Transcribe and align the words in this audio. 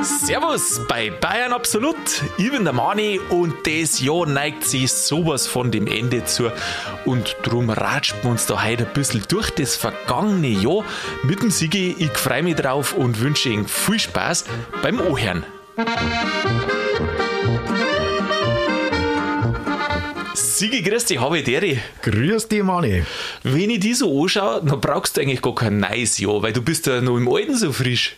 Servus 0.00 0.80
bei 0.86 1.10
Bayern 1.10 1.52
Absolut. 1.52 1.96
Ich 2.36 2.52
bin 2.52 2.62
der 2.62 2.72
Mani 2.72 3.18
und 3.30 3.66
das 3.66 4.00
Jahr 4.00 4.24
neigt 4.24 4.62
sich 4.62 4.92
sowas 4.92 5.48
von 5.48 5.72
dem 5.72 5.88
Ende 5.88 6.24
zu. 6.24 6.52
Und 7.04 7.34
drum 7.42 7.70
ratscht 7.70 8.14
wir 8.22 8.30
uns 8.30 8.46
da 8.46 8.62
heute 8.62 8.86
ein 8.86 8.92
bisschen 8.92 9.24
durch 9.26 9.50
das 9.50 9.74
vergangene 9.74 10.46
Jahr 10.46 10.84
mit 11.24 11.42
dem 11.42 11.50
Sigi. 11.50 11.96
Ich 11.98 12.16
freue 12.16 12.44
mich 12.44 12.54
drauf 12.54 12.92
und 12.92 13.18
wünsche 13.18 13.48
Ihnen 13.48 13.66
viel 13.66 13.98
Spaß 13.98 14.44
beim 14.82 15.00
Ohren. 15.00 15.44
Sigi, 20.58 20.82
grüß 20.82 21.04
dich, 21.04 21.20
habe 21.20 21.38
ich 21.38 21.44
Deri. 21.44 21.78
Grüß 22.02 22.48
dich, 22.48 22.64
Mani. 22.64 23.04
Wenn 23.44 23.70
ich 23.70 23.78
die 23.78 23.94
so 23.94 24.24
anschaue, 24.24 24.60
dann 24.64 24.80
brauchst 24.80 25.16
du 25.16 25.20
eigentlich 25.20 25.40
gar 25.40 25.54
kein 25.54 25.78
neues 25.78 26.18
Jahr, 26.18 26.42
weil 26.42 26.52
du 26.52 26.62
bist 26.62 26.88
ja 26.88 27.00
noch 27.00 27.16
im 27.16 27.28
Alten 27.32 27.56
so 27.56 27.72
frisch. 27.72 28.16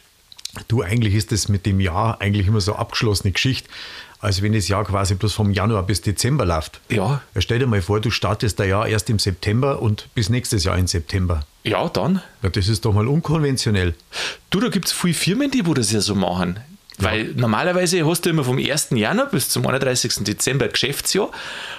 Du, 0.66 0.80
eigentlich 0.80 1.14
ist 1.14 1.32
das 1.32 1.48
mit 1.48 1.66
dem 1.66 1.80
Jahr 1.80 2.18
eigentlich 2.22 2.46
immer 2.46 2.62
so 2.62 2.76
abgeschlossene 2.76 3.32
Geschichte, 3.32 3.68
als 4.20 4.40
wenn 4.40 4.54
das 4.54 4.68
Jahr 4.68 4.86
quasi 4.86 5.16
bloß 5.16 5.34
vom 5.34 5.52
Januar 5.52 5.82
bis 5.82 6.00
Dezember 6.00 6.46
läuft. 6.46 6.80
Ja. 6.88 7.20
Stell 7.36 7.58
dir 7.58 7.66
mal 7.66 7.82
vor, 7.82 8.00
du 8.00 8.10
startest 8.10 8.58
das 8.58 8.68
Jahr 8.68 8.88
erst 8.88 9.10
im 9.10 9.18
September 9.18 9.82
und 9.82 10.08
bis 10.14 10.30
nächstes 10.30 10.64
Jahr 10.64 10.78
im 10.78 10.86
September. 10.86 11.44
Ja, 11.62 11.90
dann. 11.90 12.22
Ja, 12.42 12.48
das 12.48 12.68
ist 12.68 12.86
doch 12.86 12.94
mal 12.94 13.06
unkonventionell. 13.06 13.94
Du, 14.48 14.60
da 14.60 14.70
gibt 14.70 14.86
es 14.86 14.92
viele 14.92 15.12
Firmen, 15.12 15.50
die 15.50 15.66
wo 15.66 15.74
das 15.74 15.92
ja 15.92 16.00
so 16.00 16.14
machen. 16.14 16.58
Weil 17.00 17.32
normalerweise 17.34 18.06
hast 18.06 18.26
du 18.26 18.30
immer 18.30 18.44
vom 18.44 18.58
1. 18.58 18.88
Januar 18.90 19.26
bis 19.26 19.48
zum 19.48 19.66
31. 19.66 20.24
Dezember 20.24 20.68
Geschäftsjahr 20.68 21.30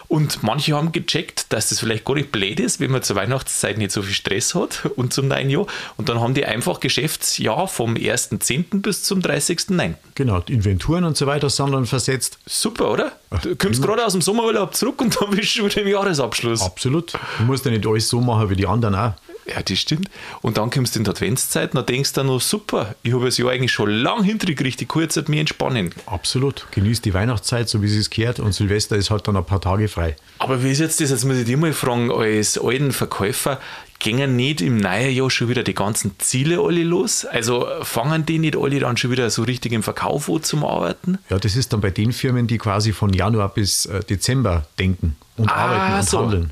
und 0.07 0.43
manche 0.43 0.75
haben 0.75 0.91
gecheckt, 0.91 1.53
dass 1.53 1.69
das 1.69 1.79
vielleicht 1.79 2.05
gar 2.05 2.15
nicht 2.15 2.31
blöd 2.31 2.59
ist, 2.59 2.79
wenn 2.79 2.91
man 2.91 3.03
zur 3.03 3.15
Weihnachtszeit 3.15 3.77
nicht 3.77 3.91
so 3.91 4.01
viel 4.01 4.13
Stress 4.13 4.55
hat 4.55 4.89
und 4.95 5.13
zum 5.13 5.27
neuen 5.27 5.49
Jahr 5.49 5.67
und 5.97 6.09
dann 6.09 6.19
haben 6.19 6.33
die 6.33 6.45
einfach 6.45 6.79
Geschäftsjahr 6.79 7.67
vom 7.67 7.95
1.10. 7.95 8.81
bis 8.81 9.03
zum 9.03 9.19
30.09. 9.19 9.93
Genau, 10.15 10.39
die 10.39 10.53
Inventuren 10.53 11.03
und 11.03 11.15
so 11.17 11.27
weiter 11.27 11.49
sind 11.49 11.71
dann 11.71 11.85
versetzt. 11.85 12.39
Super, 12.45 12.91
oder? 12.91 13.11
Du 13.43 13.55
kommst 13.55 13.81
gerade 13.81 14.05
aus 14.05 14.13
dem 14.13 14.21
Sommerurlaub 14.21 14.75
zurück 14.75 15.01
und 15.01 15.19
dann 15.19 15.29
bist 15.29 15.55
du 15.55 15.59
schon 15.59 15.65
wieder 15.65 15.81
im 15.81 15.87
Jahresabschluss. 15.87 16.61
Absolut. 16.61 17.13
Du 17.37 17.43
musst 17.45 17.65
ja 17.65 17.71
nicht 17.71 17.85
alles 17.87 18.09
so 18.09 18.19
machen 18.19 18.49
wie 18.49 18.55
die 18.55 18.67
anderen 18.67 18.95
auch. 18.95 19.13
Ja, 19.47 19.61
das 19.61 19.79
stimmt. 19.79 20.09
Und 20.41 20.57
dann 20.57 20.69
kommst 20.69 20.95
du 20.95 20.99
in 20.99 21.03
die 21.05 21.09
Adventszeit 21.11 21.71
und 21.71 21.77
dann 21.77 21.85
denkst 21.85 22.13
du 22.13 22.23
noch, 22.23 22.39
super, 22.39 22.95
ich 23.03 23.13
habe 23.13 23.25
das 23.25 23.37
Jahr 23.37 23.49
eigentlich 23.49 23.71
schon 23.71 23.89
lang 23.89 24.23
hintergekriegt, 24.23 24.81
ich 24.81 24.87
kann 24.87 25.01
jetzt 25.01 25.27
mich 25.29 25.39
entspannen. 25.39 25.93
Absolut. 26.05 26.67
Genieß 26.71 27.01
die 27.01 27.13
Weihnachtszeit, 27.13 27.67
so 27.67 27.81
wie 27.81 27.87
es 27.97 28.09
gehört. 28.09 28.39
Und 28.39 28.53
Silvester 28.53 28.95
ist 28.95 29.09
halt 29.09 29.27
dann 29.27 29.35
ein 29.37 29.45
paar 29.45 29.59
Tage 29.61 29.87
frei. 29.87 30.15
Aber 30.39 30.63
wie 30.63 30.71
ist 30.71 30.79
jetzt 30.79 31.01
das? 31.01 31.09
Jetzt 31.09 31.25
muss 31.25 31.37
ich 31.37 31.45
dich 31.45 31.57
mal 31.57 31.73
fragen, 31.73 32.11
als 32.11 32.57
alten 32.57 32.91
Verkäufer, 32.91 33.59
gingen 33.99 34.35
nicht 34.35 34.61
im 34.61 34.77
neuen 34.77 35.11
Jahr 35.15 35.29
schon 35.29 35.49
wieder 35.49 35.61
die 35.63 35.73
ganzen 35.75 36.15
Ziele 36.19 36.59
alle 36.59 36.83
los? 36.83 37.25
Also 37.25 37.67
fangen 37.83 38.25
die 38.25 38.39
nicht 38.39 38.55
alle 38.57 38.79
dann 38.79 38.97
schon 38.97 39.11
wieder 39.11 39.29
so 39.29 39.43
richtig 39.43 39.73
im 39.73 39.83
Verkauf 39.83 40.29
an 40.29 40.41
zum 40.43 40.63
Arbeiten? 40.65 41.19
Ja, 41.29 41.37
das 41.37 41.55
ist 41.55 41.71
dann 41.73 41.81
bei 41.81 41.91
den 41.91 42.11
Firmen, 42.11 42.47
die 42.47 42.57
quasi 42.57 42.93
von 42.93 43.13
Januar 43.13 43.49
bis 43.49 43.85
äh, 43.85 43.99
Dezember 44.03 44.65
denken 44.79 45.15
und 45.37 45.49
Ah, 45.49 45.55
arbeiten 45.55 45.93
und 45.99 46.09
so. 46.09 46.19
handeln. 46.19 46.49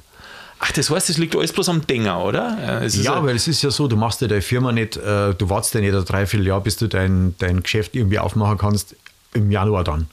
Ach, 0.61 0.71
das 0.73 0.89
heißt, 0.89 1.09
es 1.09 1.17
liegt 1.17 1.35
alles 1.35 1.53
bloß 1.53 1.69
am 1.69 1.87
Dinger, 1.87 2.21
oder? 2.23 2.81
Es 2.83 3.01
Ja, 3.01 3.23
weil 3.23 3.35
es 3.35 3.47
ist 3.47 3.61
ja 3.61 3.71
so, 3.71 3.87
du 3.87 3.95
machst 3.95 4.19
ja 4.21 4.27
deine 4.27 4.41
Firma 4.41 4.71
nicht, 4.73 4.97
äh, 4.97 5.33
du 5.33 5.49
wartest 5.49 5.73
ja 5.73 5.79
nicht 5.79 5.93
ein 5.95 6.03
Dreivierteljahr, 6.03 6.61
bis 6.61 6.75
du 6.75 6.87
dein, 6.87 7.33
dein 7.37 7.63
Geschäft 7.63 7.95
irgendwie 7.95 8.19
aufmachen 8.19 8.57
kannst 8.57 8.95
im 9.33 9.51
Januar 9.51 9.83
dann. 9.85 10.07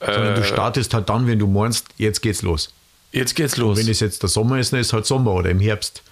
Sondern 0.00 0.34
Äh. 0.34 0.36
du 0.36 0.44
startest 0.44 0.92
halt 0.92 1.08
dann, 1.08 1.26
wenn 1.26 1.38
du 1.38 1.46
meinst, 1.46 1.86
jetzt 1.96 2.20
geht's 2.20 2.42
los. 2.42 2.70
jetzt 3.12 3.34
geht's 3.34 3.56
los. 3.56 3.78
Wenn 3.78 3.88
es 3.88 4.00
jetzt 4.00 4.22
der 4.22 4.28
Sommer 4.28 4.58
ist, 4.58 4.74
dann 4.74 4.80
ist 4.80 4.92
halt 4.92 5.06
Sommer 5.06 5.32
oder 5.32 5.48
im 5.48 5.60
Herbst. 5.60 6.02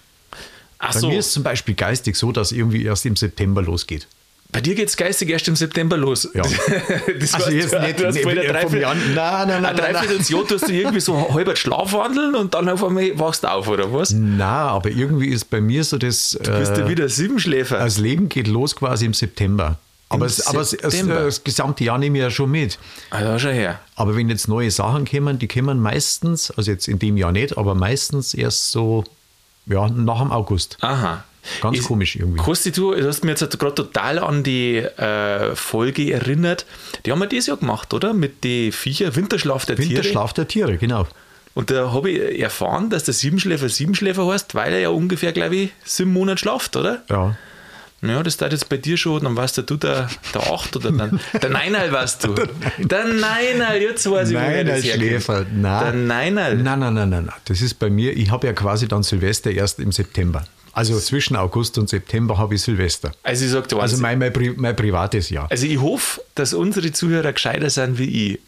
Ach 0.79 0.93
Bei 0.93 0.99
so, 0.99 1.07
mir 1.09 1.19
ist 1.19 1.27
es 1.27 1.31
zum 1.33 1.43
Beispiel 1.43 1.75
geistig 1.75 2.15
so, 2.15 2.31
dass 2.31 2.51
irgendwie 2.51 2.83
erst 2.83 3.05
im 3.05 3.15
September 3.15 3.61
losgeht. 3.61 4.07
Bei 4.55 4.61
dir 4.61 4.73
geht's 4.73 4.95
geistig 4.95 5.29
erst 5.29 5.49
im 5.49 5.57
September 5.57 5.97
los. 5.97 6.29
Ja. 6.33 6.43
das 7.19 7.33
Also 7.33 7.51
jetzt 7.51 7.73
du, 7.73 7.79
nicht- 7.81 7.99
du 7.99 8.05
hast 8.07 8.15
ein 8.17 8.23
vom 8.23 8.31
Dreiviertel- 8.33 8.79
Jan- 8.81 8.97
Nein, 9.13 9.13
nein, 9.15 9.47
nein, 9.47 9.55
ein 9.57 9.61
nein, 9.61 9.75
nein. 9.75 9.93
Dreivierteljahr 9.93 10.47
tust 10.47 10.67
du 10.69 10.71
irgendwie 10.71 11.01
so 11.01 11.27
halber 11.33 11.57
schlafwandeln 11.57 12.35
und 12.35 12.53
dann 12.53 12.69
auf 12.69 12.81
einmal 12.81 13.11
wachst 13.19 13.43
du 13.43 13.51
auf, 13.51 13.67
oder 13.67 13.91
was? 13.91 14.11
Na, 14.13 14.69
aber 14.69 14.89
irgendwie 14.91 15.27
ist 15.27 15.49
bei 15.49 15.59
mir 15.59 15.83
so 15.83 15.97
das, 15.97 16.37
Du 16.41 16.51
bist 16.57 16.77
ja 16.77 16.85
äh, 16.85 16.89
wieder 16.89 17.09
Siebenschläfer. 17.09 17.79
das 17.79 17.97
Leben 17.97 18.29
geht 18.29 18.47
los 18.47 18.75
quasi 18.77 19.05
im 19.05 19.13
September. 19.13 19.77
Aber, 20.07 20.27
es, 20.27 20.45
aber 20.47 20.61
es, 20.61 20.71
es, 20.71 20.79
September. 20.93 21.25
das 21.25 21.43
gesamte 21.43 21.83
Jahr 21.83 21.97
nehme 21.97 22.17
ich 22.19 22.23
ja 22.23 22.29
schon 22.31 22.49
mit. 22.51 22.79
also 23.09 23.37
schau 23.39 23.49
her. 23.49 23.79
Aber 23.95 24.15
wenn 24.15 24.29
jetzt 24.29 24.47
neue 24.47 24.71
Sachen 24.71 25.03
kommen, 25.05 25.37
die 25.39 25.47
kommen 25.49 25.79
meistens, 25.81 26.51
also 26.51 26.71
jetzt 26.71 26.87
in 26.87 26.99
dem 26.99 27.17
Jahr 27.17 27.31
nicht, 27.33 27.57
aber 27.57 27.75
meistens 27.75 28.33
erst 28.33 28.71
so, 28.71 29.03
ja, 29.65 29.89
nach 29.89 30.19
dem 30.21 30.31
August. 30.31 30.77
Aha. 30.81 31.23
Ganz 31.61 31.79
Ist- 31.79 31.85
komisch 31.85 32.15
irgendwie. 32.15 32.37
Kosti, 32.41 32.71
du, 32.71 32.93
du 32.93 33.07
hast 33.07 33.23
mir 33.23 33.31
jetzt 33.31 33.59
gerade 33.59 33.75
total 33.75 34.19
an 34.19 34.43
die 34.43 34.77
äh, 34.77 35.55
Folge 35.55 36.11
erinnert. 36.13 36.65
Die 37.05 37.11
haben 37.11 37.19
wir 37.19 37.27
dieses 37.27 37.47
Jahr 37.47 37.57
gemacht, 37.57 37.93
oder? 37.93 38.13
Mit 38.13 38.43
den 38.43 38.71
Viecher, 38.71 39.15
Winterschlaf 39.15 39.65
der 39.65 39.75
Tiere. 39.75 39.89
Winterschlaf 39.89 40.33
der 40.33 40.47
Tiere, 40.47 40.77
genau. 40.77 41.07
Und 41.53 41.71
da 41.71 41.93
habe 41.93 42.11
ich 42.11 42.39
erfahren, 42.41 42.89
dass 42.89 43.05
der 43.05 43.13
Siebenschläfer 43.13 43.69
Siebenschläfer 43.69 44.27
heißt, 44.27 44.55
weil 44.55 44.73
er 44.73 44.79
ja 44.79 44.89
ungefähr, 44.89 45.31
glaube 45.31 45.55
ich, 45.55 45.69
sieben 45.85 46.11
Monate 46.11 46.39
schlaft, 46.39 46.75
oder? 46.75 47.03
Ja. 47.09 47.35
Ja, 48.01 48.21
das 48.21 48.37
da 48.37 48.47
jetzt 48.47 48.67
bei 48.69 48.77
dir 48.77 48.97
schon, 48.97 49.23
dann 49.23 49.35
warst 49.35 49.57
ja 49.57 49.63
du 49.63 49.77
der, 49.77 50.09
der 50.33 50.51
Acht 50.53 50.75
oder 50.75 50.91
der, 50.91 51.09
der 51.41 51.49
Neinal 51.49 51.91
warst 51.91 52.23
du. 52.25 52.35
Der 52.77 53.05
Neinal, 53.05 53.81
jetzt 53.81 54.07
weiß 54.09 54.29
ich, 54.29 54.35
woher 54.35 54.63
Nein, 54.63 54.67
das. 54.67 54.85
Schläfer. 54.85 55.45
Nein. 55.51 55.83
Der 55.83 55.93
Neinal. 55.93 56.55
Nein, 56.57 56.79
nein, 56.79 56.93
nein, 56.93 57.09
nein. 57.09 57.25
nein. 57.25 57.35
Das 57.45 57.61
ist 57.61 57.75
bei 57.79 57.89
mir, 57.89 58.15
ich 58.15 58.29
habe 58.29 58.45
ja 58.45 58.53
quasi 58.53 58.87
dann 58.87 59.01
Silvester 59.01 59.49
erst 59.49 59.79
im 59.79 59.91
September. 59.91 60.43
Also 60.75 60.99
zwischen 60.99 61.35
August 61.35 61.77
und 61.77 61.89
September 61.89 62.37
habe 62.37 62.55
ich 62.55 62.61
Silvester. 62.61 63.11
Also 63.23 63.45
ich 63.45 63.51
sag 63.51 63.67
dir 63.69 63.77
Also 63.77 63.95
eins, 63.95 64.01
mein, 64.01 64.19
mein, 64.19 64.33
mein 64.57 64.75
privates 64.75 65.29
Jahr. 65.29 65.47
Also 65.49 65.65
ich 65.65 65.79
hoffe, 65.79 66.21
dass 66.35 66.53
unsere 66.53 66.91
Zuhörer 66.91 67.31
gescheiter 67.33 67.69
sind 67.69 67.97
wie 67.97 68.33
ich. 68.33 68.39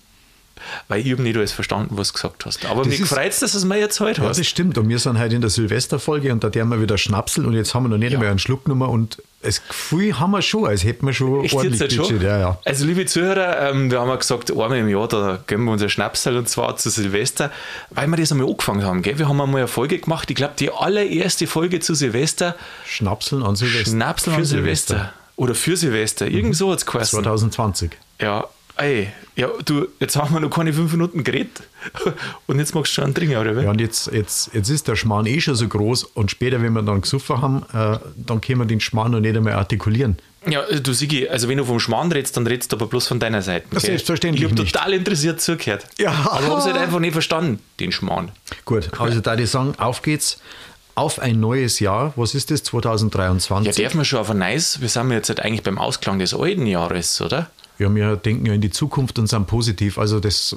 Weil 0.87 1.05
ich 1.05 1.11
habe 1.13 1.21
nicht 1.21 1.37
alles 1.37 1.51
verstanden, 1.51 1.97
was 1.97 2.07
du 2.09 2.13
gesagt 2.15 2.45
hast. 2.45 2.65
Aber 2.65 2.81
Das 2.81 2.87
mich 2.89 2.99
ist- 2.99 3.09
freut 3.09 3.31
es, 3.31 3.39
dass 3.39 3.51
du 3.53 3.59
es 3.59 3.65
mir 3.65 3.77
jetzt 3.79 3.99
heute 3.99 4.21
Ja, 4.21 4.27
hast. 4.29 4.39
das 4.39 4.47
stimmt. 4.47 4.77
Und 4.77 4.89
wir 4.89 4.99
sind 4.99 5.17
heute 5.19 5.35
in 5.35 5.41
der 5.41 5.49
Silvesterfolge 5.51 6.31
und 6.33 6.43
da 6.43 6.47
haben 6.59 6.69
wir 6.69 6.81
wieder 6.81 6.97
Schnapsel 6.97 7.45
und 7.45 7.53
jetzt 7.53 7.73
haben 7.73 7.83
wir 7.85 7.89
noch 7.89 7.97
nicht 7.97 8.13
einmal 8.13 8.29
einen 8.29 8.39
Schluck 8.39 8.65
genommen 8.65 8.89
und 8.89 9.21
das 9.41 9.65
Gefühl 9.67 10.19
haben 10.19 10.31
wir 10.31 10.41
schon, 10.41 10.65
als 10.65 10.83
hätten 10.83 11.05
wir 11.05 11.13
schon 11.13 11.43
Echt 11.45 11.53
jetzt 11.63 11.79
halt 11.79 11.93
schon? 11.93 12.05
Budget. 12.05 12.23
Ja, 12.23 12.39
ja. 12.39 12.59
Also 12.65 12.85
liebe 12.85 13.05
Zuhörer, 13.05 13.69
ähm, 13.69 13.91
wir 13.91 13.99
haben 13.99 14.09
ja 14.09 14.15
gesagt, 14.15 14.49
einmal 14.51 14.77
im 14.77 14.89
Jahr, 14.89 15.07
da 15.07 15.39
geben 15.45 15.65
wir 15.65 15.73
unser 15.73 15.89
Schnapsal 15.89 16.37
und 16.37 16.49
zwar 16.49 16.75
zu 16.77 16.89
Silvester, 16.89 17.51
weil 17.91 18.07
wir 18.07 18.17
das 18.17 18.31
einmal 18.31 18.47
angefangen 18.47 18.83
haben. 18.83 19.01
Gell? 19.03 19.19
Wir 19.19 19.27
haben 19.29 19.39
einmal 19.39 19.61
eine 19.61 19.67
Folge 19.67 19.99
gemacht, 19.99 20.29
ich 20.29 20.35
glaube 20.35 20.55
die 20.57 20.71
allererste 20.71 21.45
Folge 21.45 21.79
zu 21.79 21.93
Silvester, 21.93 22.55
Schnapseln 22.85 23.43
an 23.43 23.55
Silvester. 23.55 23.91
Schnapsel 23.91 24.33
Für 24.33 24.39
an 24.39 24.45
Silvester. 24.45 25.13
Oder 25.35 25.53
für 25.53 25.77
Silvester, 25.77 26.27
irgend 26.27 26.55
so 26.55 26.71
hat 26.71 26.79
es 26.79 26.85
geheißen. 26.87 27.19
2020. 27.23 27.91
Ja, 28.19 28.47
ey, 28.77 29.09
ja, 29.35 29.49
du, 29.65 29.87
jetzt 29.99 30.15
haben 30.15 30.33
wir 30.33 30.39
noch 30.39 30.49
keine 30.49 30.73
fünf 30.73 30.91
Minuten 30.91 31.23
geredet 31.23 31.61
und 32.47 32.59
jetzt 32.59 32.73
magst 32.73 32.91
du 32.91 32.95
schon 32.95 33.03
einen 33.05 33.13
trinken, 33.15 33.37
oder? 33.37 33.61
Ja, 33.61 33.69
und 33.69 33.79
jetzt, 33.79 34.11
jetzt, 34.11 34.51
jetzt 34.53 34.69
ist 34.69 34.87
der 34.87 34.95
Schmarrn 34.95 35.25
eh 35.25 35.39
schon 35.39 35.55
so 35.55 35.67
groß 35.67 36.03
und 36.03 36.31
später, 36.31 36.61
wenn 36.61 36.73
wir 36.73 36.81
dann 36.81 37.01
gesoffen 37.01 37.41
haben, 37.41 37.63
äh, 37.73 37.99
dann 38.15 38.41
können 38.41 38.59
wir 38.59 38.65
den 38.65 38.79
Schmarrn 38.79 39.11
noch 39.11 39.19
nicht 39.19 39.35
einmal 39.35 39.53
artikulieren. 39.53 40.17
Ja, 40.49 40.63
du 40.63 40.93
Sigi, 40.93 41.27
also 41.27 41.49
wenn 41.49 41.57
du 41.57 41.65
vom 41.65 41.79
Schmarrn 41.79 42.11
redest, 42.11 42.37
dann 42.37 42.47
redest 42.47 42.71
du 42.71 42.77
aber 42.77 42.87
bloß 42.87 43.07
von 43.07 43.19
deiner 43.19 43.41
Seite. 43.41 43.67
Ja, 43.73 43.79
selbstverständlich 43.79 44.45
Ich 44.45 44.51
habe 44.51 44.63
total 44.63 44.93
interessiert 44.93 45.41
zugehört. 45.41 45.85
Ja. 45.97 46.11
Aber 46.11 46.39
ich 46.41 46.49
habe 46.49 46.59
es 46.59 46.65
halt 46.65 46.77
einfach 46.77 46.99
nicht 46.99 47.11
verstanden, 47.13 47.59
den 47.79 47.91
Schmarrn. 47.91 48.31
Gut, 48.63 48.89
also 48.99 49.19
da 49.19 49.35
die 49.35 49.45
sagen, 49.45 49.73
auf 49.77 50.01
geht's 50.01 50.39
auf 50.95 51.19
ein 51.19 51.39
neues 51.39 51.79
Jahr. 51.79 52.13
Was 52.15 52.33
ist 52.33 52.49
das, 52.49 52.61
Ja, 52.61 52.65
2023? 52.65 53.83
darf 53.83 53.93
man 53.93 54.05
schon 54.05 54.19
auf 54.19 54.29
ein 54.31 54.39
Nice, 54.39 54.81
wir 54.81 54.89
sind 54.89 55.11
jetzt 55.11 55.29
halt 55.29 55.41
eigentlich 55.41 55.63
beim 55.63 55.77
Ausklang 55.77 56.17
des 56.17 56.33
alten 56.33 56.65
Jahres, 56.65 57.21
oder? 57.21 57.49
Ja, 57.79 57.93
wir 57.93 58.15
denken 58.15 58.45
ja 58.45 58.53
in 58.53 58.61
die 58.61 58.71
Zukunft 58.71 59.19
und 59.19 59.27
sind 59.27 59.47
positiv. 59.47 59.97
Also 59.97 60.19
das, 60.19 60.55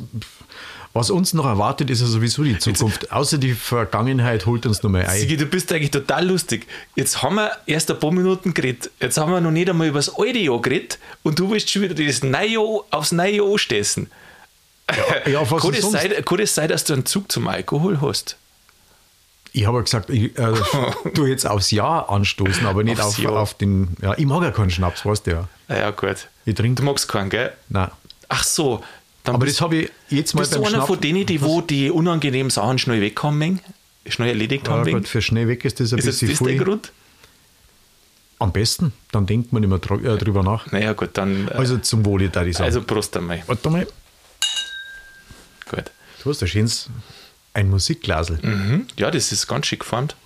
was 0.92 1.10
uns 1.10 1.34
noch 1.34 1.44
erwartet, 1.44 1.90
ist 1.90 2.00
ja 2.00 2.06
sowieso 2.06 2.42
die 2.42 2.58
Zukunft. 2.58 3.12
Außer 3.12 3.38
die 3.38 3.54
Vergangenheit 3.54 4.46
holt 4.46 4.66
uns 4.66 4.82
noch 4.82 4.90
mal 4.90 5.04
ein. 5.04 5.18
Sigi, 5.18 5.36
du 5.36 5.46
bist 5.46 5.72
eigentlich 5.72 5.90
total 5.90 6.26
lustig. 6.26 6.66
Jetzt 6.96 7.22
haben 7.22 7.36
wir 7.36 7.52
erst 7.66 7.90
ein 7.90 8.00
paar 8.00 8.10
Minuten 8.10 8.54
geredet. 8.54 8.90
Jetzt 9.00 9.18
haben 9.18 9.30
wir 9.32 9.40
noch 9.40 9.50
nicht 9.50 9.68
einmal 9.68 9.88
über 9.88 9.98
das 9.98 10.14
alte 10.16 10.38
Jahr 10.38 10.60
geredet 10.60 10.98
und 11.22 11.38
du 11.38 11.50
willst 11.50 11.70
schon 11.70 11.82
wieder 11.82 11.94
das 11.94 12.22
neue 12.22 12.48
Jahr 12.48 12.80
aufs 12.90 13.12
neue 13.12 13.36
Jahr 13.36 13.50
anstessen. 13.50 14.10
Ja, 14.90 15.30
ja, 15.30 15.50
was 15.50 15.62
kann, 15.62 15.74
sonst? 15.74 15.92
sein, 15.92 16.12
kann 16.24 16.38
das 16.38 16.54
sein, 16.54 16.68
dass 16.68 16.84
du 16.84 16.94
einen 16.94 17.06
Zug 17.06 17.30
zum 17.30 17.46
Alkohol 17.46 18.00
hast? 18.00 18.36
Ich 19.52 19.66
habe 19.66 19.78
ja 19.78 19.82
gesagt, 19.82 20.10
ich 20.10 20.36
äh, 20.38 20.52
tu 21.14 21.26
jetzt 21.26 21.46
aufs 21.46 21.70
Jahr 21.70 22.08
anstoßen, 22.10 22.66
aber 22.66 22.82
nicht 22.82 23.00
Aufs 23.00 23.18
auf, 23.18 23.24
Jahr. 23.24 23.32
auf 23.34 23.54
den. 23.54 23.96
Ja, 24.00 24.14
ich 24.16 24.26
mag 24.26 24.42
ja 24.42 24.50
keinen 24.50 24.70
Schnaps, 24.70 25.04
weißt 25.04 25.26
du 25.26 25.30
ja. 25.30 25.48
Ja, 25.68 25.90
gut. 25.90 26.28
Ich 26.44 26.54
trinke. 26.54 26.80
Du 26.80 26.86
magst 26.86 27.06
keinen, 27.08 27.30
gell? 27.30 27.52
Nein. 27.68 27.90
Ach 28.28 28.42
so. 28.44 28.82
Dann 29.24 29.34
Aber 29.34 29.44
bist, 29.44 29.56
das 29.58 29.60
habe 29.62 29.76
ich 29.76 29.90
jetzt 30.08 30.34
mal 30.34 30.40
bist 30.40 30.52
du 30.52 30.56
beim 30.56 30.64
einer 30.66 30.76
Schnaps. 30.76 30.86
von 30.88 31.00
denen, 31.00 31.26
die 31.26 31.42
wo 31.42 31.60
die 31.60 31.90
unangenehmen 31.90 32.48
Sachen 32.50 32.78
schnell 32.78 33.00
weg 33.00 33.22
haben, 33.22 33.36
mögen? 33.38 33.60
schnell 34.08 34.28
erledigt 34.28 34.66
Ja, 34.66 34.72
haben? 34.72 34.84
gut, 34.84 34.92
mögen? 34.92 35.06
für 35.06 35.20
schnell 35.20 35.46
weg 35.48 35.64
ist 35.64 35.78
das 35.78 35.92
ein 35.92 35.98
Ist 35.98 36.06
bisschen 36.06 36.28
das 36.30 36.38
der 36.38 36.46
viel. 36.48 36.58
Grund? 36.64 36.92
Am 38.38 38.52
besten, 38.52 38.94
dann 39.12 39.26
denkt 39.26 39.52
man 39.52 39.62
immer 39.62 39.78
dr 39.78 40.02
äh, 40.02 40.16
drüber 40.16 40.42
nach. 40.42 40.72
Naja, 40.72 40.94
gut, 40.94 41.10
dann. 41.18 41.48
äh, 41.48 41.52
Also 41.52 41.76
zum 41.76 42.06
Wohle, 42.06 42.30
da 42.30 42.42
ich 42.44 42.56
sagen. 42.56 42.64
also 42.64 42.80
Prost 42.82 43.14
einmal. 43.18 43.42
Warte 43.46 43.68
mal, 43.68 43.86
Gut. 45.70 45.90
du 46.24 46.30
hast 46.30 46.42
ein 46.42 46.48
schönes, 46.48 46.88
ein 47.52 47.68
Musikglasel. 47.68 48.38
Mhm. 48.42 48.86
Ja, 48.96 49.10
das 49.10 49.30
ist 49.32 49.46
ganz 49.46 49.66
schick 49.66 49.80
geformt. 49.80 50.16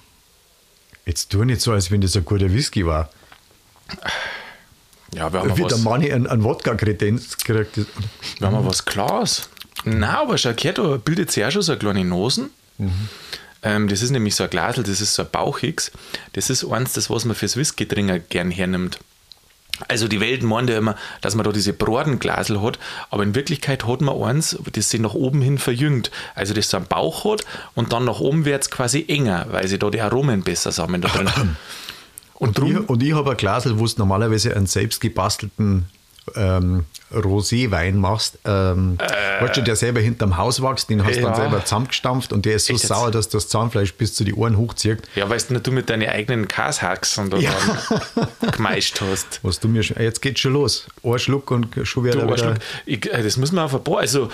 Jetzt 1.04 1.30
tu 1.32 1.42
nicht 1.42 1.60
so, 1.60 1.72
als 1.72 1.90
wenn 1.90 2.00
das 2.00 2.16
ein 2.16 2.24
guter 2.24 2.52
Whisky 2.54 2.86
war. 2.86 3.10
Ja, 5.14 5.32
wir 5.32 5.40
haben 5.40 5.56
Wie 5.56 5.62
was, 5.62 5.74
der 5.74 5.78
Manni 5.82 6.12
einen, 6.12 6.44
Wodka-Kredenz 6.44 7.36
gekriegt. 7.38 7.76
hat. 7.76 7.86
wir 8.38 8.50
haben 8.50 8.66
was 8.66 8.84
Klares. 8.84 9.48
Na, 9.84 10.22
aber 10.22 10.36
da 10.36 10.96
bildet 10.96 11.30
sich 11.30 11.44
auch 11.44 11.50
schon 11.50 11.62
so 11.62 11.72
eine 11.72 11.78
kleine 11.78 12.04
Nosen. 12.04 12.50
Ähm, 13.62 13.88
das 13.88 14.02
ist 14.02 14.10
nämlich 14.10 14.34
so 14.34 14.44
ein 14.44 14.50
Glasel, 14.50 14.84
das 14.84 15.00
ist 15.00 15.14
so 15.14 15.22
ein 15.22 15.28
Bauchix. 15.30 15.90
Das 16.32 16.50
ist 16.50 16.64
eins, 16.64 16.92
das 16.92 17.10
was 17.10 17.24
man 17.24 17.34
fürs 17.34 17.56
Whisky 17.56 17.86
trinken 17.86 18.22
gern 18.28 18.50
hernimmt. 18.50 18.98
Also 19.88 20.06
die 20.06 20.20
Welt 20.20 20.42
meint 20.44 20.70
ja 20.70 20.78
immer, 20.78 20.94
dass 21.20 21.34
man 21.34 21.44
da 21.44 21.50
diese 21.50 21.72
Brodenglasel 21.72 22.62
hat, 22.62 22.78
aber 23.10 23.24
in 23.24 23.34
Wirklichkeit 23.34 23.86
hat 23.86 24.02
man 24.02 24.22
eins, 24.22 24.56
das 24.72 24.90
sich 24.90 25.00
nach 25.00 25.14
oben 25.14 25.42
hin 25.42 25.58
verjüngt. 25.58 26.12
Also 26.36 26.54
das 26.54 26.70
so 26.70 26.76
einen 26.76 26.86
Bauch 26.86 27.24
hat 27.24 27.44
und 27.74 27.92
dann 27.92 28.04
nach 28.04 28.20
oben 28.20 28.44
wird 28.44 28.62
es 28.62 28.70
quasi 28.70 29.04
enger, 29.08 29.46
weil 29.50 29.66
sie 29.66 29.78
da 29.78 29.90
die 29.90 30.00
Aromen 30.00 30.42
besser 30.42 30.70
sammeln 30.70 31.02
da 31.02 31.08
drin. 31.08 31.28
Und 32.34 32.58
Ich, 32.58 32.74
drum, 32.74 32.84
und 32.86 33.02
ich 33.02 33.12
habe 33.14 33.30
ein 33.30 33.36
Glasel, 33.36 33.78
wo 33.78 33.86
du 33.86 33.92
normalerweise 33.98 34.54
einen 34.56 34.66
selbst 34.66 35.00
gebastelten 35.00 35.86
ähm, 36.36 36.86
Roséwein 37.12 37.92
machst. 37.96 38.38
Ähm, 38.46 38.98
weißt 39.40 39.58
du, 39.58 39.62
der 39.62 39.76
selber 39.76 40.00
hinterm 40.00 40.38
Haus 40.38 40.62
wächst, 40.62 40.88
den 40.88 41.04
hast 41.04 41.16
du 41.16 41.20
dann 41.22 41.32
Ja. 41.32 41.36
selber 41.36 41.62
zusammengestampft 41.64 42.32
und 42.32 42.46
der 42.46 42.56
ist 42.56 42.64
so 42.66 42.72
Echt 42.74 42.86
sauer, 42.86 43.10
dass 43.10 43.28
das 43.28 43.48
Zahnfleisch 43.48 43.92
bis 43.94 44.14
zu 44.14 44.24
die 44.24 44.32
Ohren 44.34 44.56
hochzieht. 44.56 45.02
ja, 45.16 45.28
weißt 45.28 45.50
du, 45.50 45.60
du 45.60 45.70
mit 45.70 45.90
deinen 45.90 46.08
eigenen 46.08 46.48
Kashaxen 46.48 47.28
da 47.28 47.36
Ja. 47.36 47.52
gemeischt 48.52 49.00
hast. 49.02 49.40
Was 49.42 49.60
du 49.60 49.68
mir 49.68 49.82
schon, 49.82 50.00
jetzt 50.00 50.22
geht's 50.22 50.40
schon 50.40 50.54
los. 50.54 50.86
Ein 51.02 51.18
Schluck 51.18 51.50
und 51.50 51.68
schon 51.82 52.04
wieder. 52.04 52.22
Du, 52.26 52.32
wieder 52.32 52.54
ich, 52.86 53.04
äh, 53.12 53.22
das 53.22 53.36
muss 53.36 53.52
man 53.52 53.64
auf 53.66 53.74
ein 53.74 53.84
paar. 53.84 53.98
Also, 53.98 54.30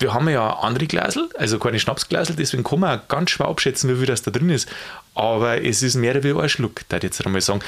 wir 0.00 0.12
haben 0.14 0.28
ja 0.28 0.50
andere 0.60 0.86
Glasel, 0.86 1.28
also 1.38 1.58
keine 1.58 1.78
Schnapsglasel, 1.78 2.34
deswegen 2.36 2.64
kann 2.64 2.80
man 2.80 2.98
auch 3.00 3.08
ganz 3.08 3.30
schwer 3.30 3.46
abschätzen, 3.48 3.90
wie 3.90 3.96
viel 3.96 4.06
das 4.06 4.22
da 4.22 4.30
drin 4.30 4.50
ist. 4.50 4.68
Aber 5.14 5.62
es 5.64 5.82
ist 5.82 5.94
mehr 5.94 6.22
wie 6.24 6.32
ein 6.32 6.48
Schluck, 6.48 6.80
da 6.88 6.96
ich 6.96 7.02
jetzt 7.04 7.24
einmal 7.24 7.40
sagen. 7.40 7.60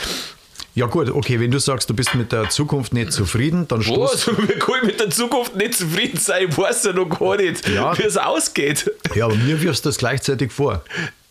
ja, 0.74 0.86
gut, 0.86 1.10
okay, 1.10 1.38
wenn 1.38 1.50
du 1.50 1.58
sagst, 1.60 1.88
du 1.90 1.94
bist 1.94 2.14
mit 2.14 2.32
der 2.32 2.48
Zukunft 2.48 2.92
nicht 2.94 3.12
zufrieden, 3.12 3.68
dann 3.68 3.82
stoß. 3.82 4.26
Was? 4.28 4.48
Wir 4.48 4.58
können 4.58 4.86
mit 4.86 4.98
der 5.00 5.10
Zukunft 5.10 5.54
nicht 5.56 5.74
zufrieden 5.74 6.18
sein, 6.18 6.48
ich 6.48 6.56
weiß 6.58 6.84
ja 6.84 6.92
noch 6.94 7.08
gar 7.08 7.36
nicht, 7.36 7.68
Ja. 7.68 7.96
wie 7.98 8.02
es 8.04 8.16
ausgeht. 8.16 8.90
Ja, 9.14 9.26
aber 9.26 9.34
mir 9.34 9.60
wirfst 9.60 9.84
du 9.84 9.90
das 9.90 9.98
gleichzeitig 9.98 10.50
vor. 10.52 10.82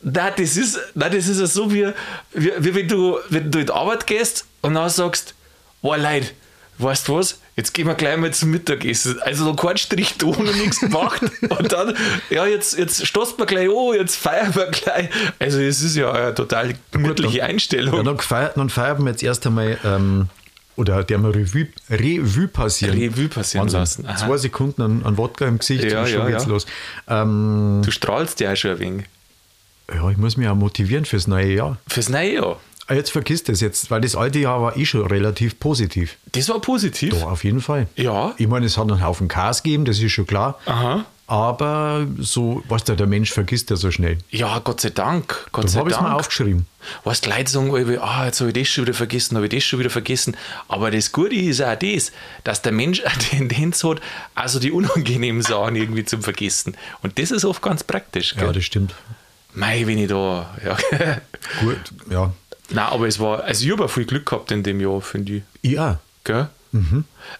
Nein, 0.03 0.33
das 0.37 0.57
ist, 0.57 0.79
nein, 0.95 1.11
das 1.15 1.27
ist 1.27 1.39
ja 1.39 1.45
so, 1.47 1.71
wie, 1.73 1.87
wie, 2.33 2.51
wie 2.57 2.75
wenn, 2.75 2.87
du, 2.87 3.17
wenn 3.29 3.51
du 3.51 3.59
in 3.59 3.65
die 3.67 3.71
Arbeit 3.71 4.07
gehst 4.07 4.45
und 4.61 4.73
dann 4.75 4.89
sagst, 4.89 5.33
oh 5.81 5.95
Leute, 5.95 6.27
weißt 6.81 7.07
du 7.07 7.15
was, 7.17 7.39
jetzt 7.55 7.73
gehen 7.73 7.87
wir 7.87 7.95
gleich 7.95 8.17
mal 8.17 8.31
zum 8.33 8.51
Mittagessen. 8.51 9.19
Also 9.21 9.45
noch 9.45 9.55
kein 9.55 9.77
Strich 9.77 10.15
und 10.23 10.43
nichts 10.57 10.79
gemacht. 10.79 11.21
und 11.49 11.71
dann, 11.71 11.95
ja, 12.29 12.45
jetzt, 12.45 12.77
jetzt 12.77 13.05
stoßt 13.05 13.37
man 13.37 13.47
gleich 13.47 13.67
an, 13.69 13.95
jetzt 13.95 14.15
feiern 14.15 14.53
wir 14.55 14.67
gleich. 14.67 15.09
Also 15.39 15.59
es 15.59 15.81
ist 15.81 15.95
ja 15.95 16.11
eine 16.11 16.33
total 16.35 16.73
gemütliche 16.91 17.39
Ja, 17.39 17.45
Einstellung. 17.45 18.03
dann, 18.03 18.17
feiert, 18.19 18.57
dann 18.57 18.69
feiern 18.69 19.03
wir 19.03 19.11
jetzt 19.11 19.23
erst 19.23 19.45
einmal, 19.47 19.77
ähm, 19.83 20.27
oder 20.77 21.03
der 21.03 21.17
mal 21.17 21.31
Revue, 21.31 21.67
Revue 21.89 22.47
passieren. 22.47 22.97
Revue 22.97 23.27
passieren 23.27 23.67
lassen, 23.67 24.05
aha. 24.07 24.15
Zwei 24.15 24.37
Sekunden 24.37 24.81
an, 24.81 25.03
an 25.03 25.17
Wodka 25.17 25.45
im 25.45 25.59
Gesicht 25.59 25.83
Ja, 25.83 26.01
und 26.01 26.07
schon 26.09 26.21
ja, 26.21 26.29
geht's 26.29 26.43
ja. 26.45 26.49
los. 26.49 26.65
Ähm, 27.07 27.81
Du 27.85 27.91
strahlst 27.91 28.39
ja 28.39 28.53
auch 28.53 28.55
schon 28.55 28.71
ein 28.71 28.79
wenig. 28.79 29.05
ja, 29.93 30.09
ich 30.09 30.17
muss 30.17 30.37
mich 30.37 30.47
auch 30.47 30.55
motivieren 30.55 31.05
fürs 31.05 31.27
neue 31.27 31.53
Jahr. 31.53 31.77
Fürs 31.87 32.09
neue 32.09 32.33
Jahr. 32.35 32.59
Ah, 32.91 32.95
Jetzt 32.95 33.11
vergiss 33.11 33.43
das 33.43 33.61
jetzt, 33.61 33.89
weil 33.89 34.01
das 34.01 34.15
alte 34.15 34.39
Jahr 34.39 34.61
war 34.61 34.75
eh 34.77 34.85
schon 34.85 35.05
relativ 35.05 35.59
positiv. 35.59 36.17
Das 36.33 36.49
war 36.49 36.59
positiv. 36.59 37.11
Doch, 37.13 37.31
auf 37.31 37.43
jeden 37.43 37.61
Fall. 37.61 37.87
Ja. 37.95 38.33
Ich 38.37 38.47
meine, 38.47 38.65
es 38.65 38.77
hat 38.77 38.91
einen 38.91 39.01
Haufen 39.03 39.27
Chaos 39.27 39.63
gegeben, 39.63 39.85
das 39.85 39.99
ist 39.99 40.11
schon 40.11 40.27
klar. 40.27 40.59
Aha. 40.65 41.05
Aber 41.27 42.05
so, 42.19 42.61
weißt 42.67 42.89
du, 42.89 42.95
der 42.97 43.07
Mensch 43.07 43.31
vergisst 43.31 43.69
ja 43.69 43.77
so 43.77 43.89
schnell. 43.89 44.17
Ja, 44.31 44.59
Gott 44.59 44.81
sei 44.81 44.89
Dank. 44.89 45.47
Gott 45.53 45.63
Da 45.63 45.67
sei 45.69 45.79
habe 45.79 45.89
ich 45.89 45.95
es 45.95 46.01
mir 46.01 46.07
Dank. 46.09 46.19
aufgeschrieben. 46.19 46.65
Weißt 47.05 47.25
du, 47.25 47.29
Leute 47.29 47.49
sagen, 47.49 47.97
ah, 48.01 48.25
jetzt 48.25 48.41
habe 48.41 48.49
ich 48.51 48.57
das 48.59 48.67
schon 48.67 48.83
wieder 48.85 48.93
vergessen, 48.93 49.37
habe 49.37 49.45
ich 49.45 49.53
das 49.53 49.63
schon 49.63 49.79
wieder 49.79 49.89
vergessen. 49.89 50.35
Aber 50.67 50.91
das 50.91 51.13
Gute 51.13 51.35
ist 51.35 51.61
auch 51.61 51.75
das, 51.75 52.11
dass 52.43 52.61
der 52.61 52.73
Mensch 52.73 53.01
eine 53.05 53.17
Tendenz 53.19 53.81
hat, 53.85 54.01
also 54.35 54.59
die 54.59 54.71
unangenehmen 54.73 55.41
Sachen 55.41 55.77
irgendwie 55.77 56.03
zum 56.03 56.21
Vergessen. 56.21 56.75
Und 57.01 57.17
das 57.17 57.31
ist 57.31 57.45
oft 57.45 57.61
ganz 57.61 57.85
praktisch. 57.85 58.33
Ja, 58.35 58.41
Gell? 58.43 58.51
das 58.53 58.65
stimmt. 58.65 58.93
Mei, 59.53 59.87
wenn 59.87 59.99
ich 59.99 60.09
da. 60.09 60.49
Ja. 60.65 60.75
Gut, 61.61 61.79
ja. 62.09 62.33
Nein, 62.73 62.85
aber 62.85 63.07
es 63.07 63.19
war, 63.19 63.43
also 63.43 63.65
ich 63.65 63.71
habe 63.71 63.87
viel 63.89 64.05
Glück 64.05 64.25
gehabt 64.25 64.51
in 64.51 64.63
dem 64.63 64.79
Jahr, 64.79 65.01
finde 65.01 65.43
ich. 65.61 65.79
Auch. 65.79 65.97
Gell? 66.23 66.49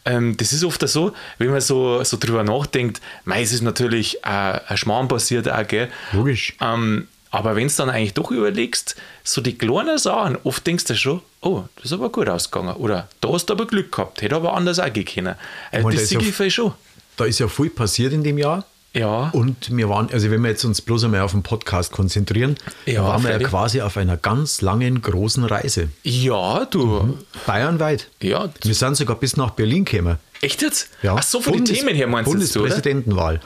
Ähm, 0.06 0.36
das 0.38 0.52
ist 0.52 0.64
oft 0.64 0.88
so, 0.88 1.14
wenn 1.38 1.52
man 1.52 1.62
so, 1.62 2.04
so 2.04 2.18
drüber 2.18 2.44
nachdenkt, 2.44 3.02
mei, 3.24 3.42
es 3.42 3.54
ist 3.54 3.62
natürlich 3.62 4.18
äh, 4.24 4.60
ein 4.68 4.78
Schmarrn 4.78 5.08
passiert 5.08 5.50
auch, 5.50 5.66
gell? 5.68 5.90
Logisch. 6.12 6.56
Ähm, 6.60 7.08
aber 7.30 7.56
wenn 7.56 7.70
du 7.70 7.74
dann 7.74 7.90
eigentlich 7.90 8.14
doch 8.14 8.30
überlegst, 8.30 8.96
so 9.24 9.40
die 9.40 9.58
kleinen 9.58 9.98
Sachen, 9.98 10.38
oft 10.44 10.68
denkst 10.68 10.84
du 10.86 10.96
schon, 10.96 11.22
oh, 11.40 11.64
das 11.78 11.86
ist 11.86 11.94
aber 11.94 12.10
gut 12.10 12.28
ausgegangen. 12.28 12.76
Oder 12.76 13.08
da 13.22 13.30
hast 13.32 13.46
du 13.46 13.54
aber 13.54 13.66
Glück 13.66 13.92
gehabt, 13.92 14.22
hätte 14.22 14.36
aber 14.36 14.54
anders 14.54 14.80
auch 14.80 14.92
gehen 14.92 15.06
können. 15.06 15.36
Meine, 15.72 15.96
das 15.96 16.10
sehe 16.10 16.20
ist 16.20 16.40
ja 16.40 16.46
ich 16.46 16.54
schon. 16.54 16.74
Da 17.16 17.26
ist 17.26 17.40
ja 17.40 17.48
viel 17.48 17.70
passiert 17.70 18.12
in 18.12 18.24
dem 18.24 18.38
Jahr. 18.38 18.66
Ja, 18.94 19.30
Und 19.34 19.76
wir 19.76 19.88
waren, 19.88 20.10
also 20.12 20.30
wenn 20.32 20.42
wir 20.42 20.50
jetzt 20.50 20.66
uns 20.66 20.82
bloß 20.82 21.06
einmal 21.06 21.22
auf 21.22 21.32
den 21.32 21.44
Podcast 21.44 21.94
konzentrieren, 21.94 22.56
Ja, 22.86 23.06
waren 23.06 23.24
wir 23.24 23.32
ja 23.32 23.40
quasi 23.40 23.80
auf 23.82 23.96
einer 23.96 24.18
ganz 24.18 24.62
langen, 24.62 25.02
großen 25.02 25.46
Reise. 25.46 25.88
ja, 26.04 26.66
du, 26.66 27.18
Bayernweit. 27.48 28.08
ja, 28.22 28.50
Wir 28.64 28.74
sind 28.76 28.98
sogar 28.98 29.16
bis 29.16 29.38
nach 29.38 29.52
Berlin 29.52 29.86
gekommen. 29.86 30.18
echt 30.42 30.62
jetzt? 30.62 30.90
Ja. 31.04 31.16
Ach 31.18 31.24
so, 31.24 31.40
von 31.40 31.54
den 31.54 31.60
Bundes- 31.64 31.80
Themen 31.80 31.96
her 31.96 32.08
meinst 32.08 32.34
du 32.34 32.38
das, 32.38 32.52
oder? 32.58 32.64
Bundespräsidentenwahl. 32.70 33.40